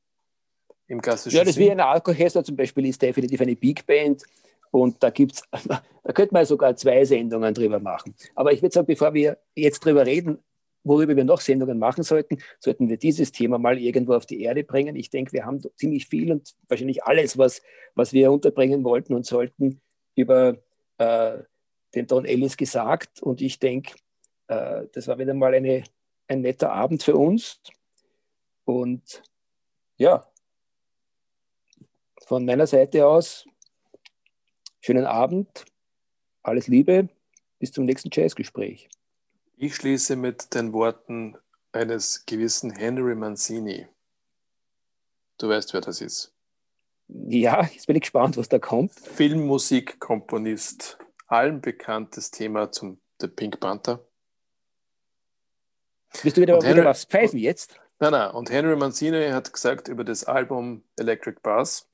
Im 0.89 1.01
klassischen 1.01 1.37
Ja, 1.37 1.45
das 1.45 1.55
Sinn? 1.55 1.69
Vienna 1.69 1.87
Art 1.87 2.07
Orchester 2.07 2.45
zum 2.45 2.57
Beispiel 2.57 2.87
ist 2.87 3.01
definitiv 3.01 3.41
eine 3.41 3.57
Big 3.57 3.87
Band. 3.87 4.23
Und 4.73 5.03
da 5.03 5.11
gibt's, 5.11 5.43
da 5.69 6.13
könnte 6.13 6.35
man 6.35 6.45
sogar 6.45 6.75
zwei 6.75 7.05
Sendungen 7.05 7.55
drüber 7.55 7.79
machen. 7.79 8.15
Aber 8.35 8.53
ich 8.53 8.63
würde 8.63 8.73
sagen, 8.73 8.87
bevor 8.87 9.15
wir 9.15 9.39
jetzt 9.55 9.85
drüber 9.85 10.05
reden, 10.05 10.39
worüber 10.83 11.15
wir 11.15 11.25
noch 11.25 11.41
Sendungen 11.41 11.79
machen 11.79 12.03
sollten, 12.03 12.39
sollten 12.59 12.89
wir 12.89 12.97
dieses 12.97 13.31
Thema 13.31 13.59
mal 13.59 13.79
irgendwo 13.79 14.15
auf 14.15 14.27
die 14.27 14.43
Erde 14.43 14.65
bringen. 14.65 14.97
Ich 14.97 15.11
denke, 15.11 15.33
wir 15.33 15.45
haben 15.45 15.61
ziemlich 15.77 16.09
viel 16.09 16.33
und 16.33 16.55
wahrscheinlich 16.69 17.05
alles, 17.05 17.39
was, 17.39 17.63
was 17.95 18.13
wir 18.13 18.33
unterbringen 18.33 18.83
wollten 18.83 19.15
und 19.15 19.25
sollten, 19.25 19.81
über 20.17 20.57
äh, 20.99 21.39
den 21.95 22.07
Don 22.07 22.25
Ellis 22.25 22.57
gesagt. 22.57 23.23
Und 23.23 23.41
ich 23.41 23.59
denke, 23.59 23.95
äh, 24.49 24.87
das 24.93 25.07
war 25.07 25.19
wieder 25.19 25.35
mal 25.35 25.55
eine, 25.55 25.85
ein 26.29 26.41
netter 26.41 26.73
Abend 26.73 27.03
für 27.03 27.17
uns. 27.17 27.61
Und 28.65 29.23
ja, 29.99 30.27
von 32.27 32.45
meiner 32.45 32.67
Seite 32.67 33.07
aus, 33.07 33.47
schönen 34.83 35.07
Abend, 35.07 35.65
alles 36.43 36.67
Liebe, 36.67 37.09
bis 37.61 37.71
zum 37.71 37.85
nächsten 37.85 38.11
Jazzgespräch. 38.13 38.89
Ich 39.57 39.77
schließe 39.77 40.17
mit 40.17 40.55
den 40.55 40.73
Worten 40.73 41.37
eines 41.71 42.27
gewissen 42.27 42.73
Henry 42.73 43.15
Mancini. 43.15 43.87
Du 45.39 45.49
weißt, 45.49 45.73
wer 45.73 45.83
das 45.83 46.01
ist. 46.01 46.33
Ja, 47.07 47.63
jetzt 47.63 47.87
bin 47.87 47.95
ich 47.95 48.03
gespannt, 48.03 48.37
was 48.37 48.49
da 48.49 48.59
kommt. 48.59 48.93
Filmmusikkomponist, 48.93 50.99
allen 51.29 51.61
bekanntes 51.61 52.33
Thema 52.33 52.73
zum 52.73 53.01
The 53.21 53.29
Pink 53.29 53.61
Panther. 53.61 54.05
Bist 56.25 56.37
du 56.37 56.41
wieder, 56.41 56.55
Henry, 56.55 56.79
wieder 56.79 56.87
was 56.87 57.05
pfeifen 57.05 57.39
jetzt? 57.39 57.79
Nein, 58.01 58.13
nein. 58.13 58.33
Und 58.33 58.51
Henry 58.51 58.75
Mancini 58.75 59.29
hat 59.29 59.53
gesagt 59.53 59.87
über 59.87 60.03
das 60.03 60.25
Album 60.25 60.83
Electric 60.97 61.39
Bass: 61.41 61.89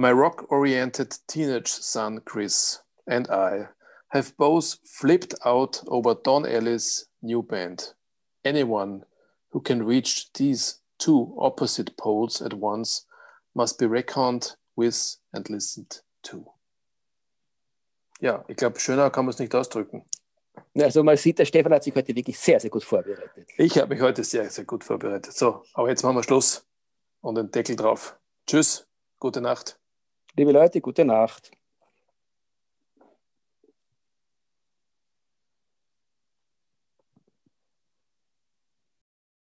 My 0.00 0.12
rock-oriented 0.12 1.18
teenage 1.26 1.68
son 1.68 2.22
Chris 2.24 2.80
and 3.06 3.28
I 3.28 3.68
have 4.08 4.34
both 4.38 4.78
flipped 4.82 5.34
out 5.44 5.82
over 5.88 6.14
Don 6.14 6.46
Ellis' 6.46 7.04
new 7.20 7.42
band. 7.42 7.92
Anyone 8.42 9.04
who 9.50 9.60
can 9.60 9.82
reach 9.82 10.32
these 10.32 10.80
two 10.98 11.36
opposite 11.38 11.98
poles 11.98 12.40
at 12.40 12.54
once 12.54 13.04
must 13.54 13.78
be 13.78 13.86
reckoned 13.86 14.56
with 14.74 15.18
and 15.34 15.50
listened 15.50 16.00
to. 16.22 16.46
Ja, 18.22 18.42
ich 18.48 18.56
glaube, 18.56 18.80
schöner 18.80 19.10
kann 19.10 19.26
man 19.26 19.34
es 19.34 19.38
nicht 19.38 19.54
ausdrücken. 19.54 20.06
Also 20.78 21.02
man 21.02 21.18
sieht, 21.18 21.38
der 21.38 21.44
Stefan 21.44 21.74
hat 21.74 21.84
sich 21.84 21.94
heute 21.94 22.16
wirklich 22.16 22.38
sehr, 22.38 22.58
sehr 22.58 22.70
gut 22.70 22.84
vorbereitet. 22.84 23.46
Ich 23.58 23.76
habe 23.76 23.94
mich 23.94 24.00
heute 24.00 24.24
sehr, 24.24 24.48
sehr 24.48 24.64
gut 24.64 24.82
vorbereitet. 24.82 25.34
So, 25.34 25.62
aber 25.74 25.90
jetzt 25.90 26.02
machen 26.02 26.16
wir 26.16 26.22
Schluss 26.22 26.66
und 27.20 27.34
den 27.34 27.50
Deckel 27.50 27.76
drauf. 27.76 28.18
Tschüss, 28.46 28.86
gute 29.18 29.42
Nacht. 29.42 29.79
Liebe 30.36 30.50
Leute, 30.52 30.80
gute 30.80 31.04
Nacht. 31.04 31.52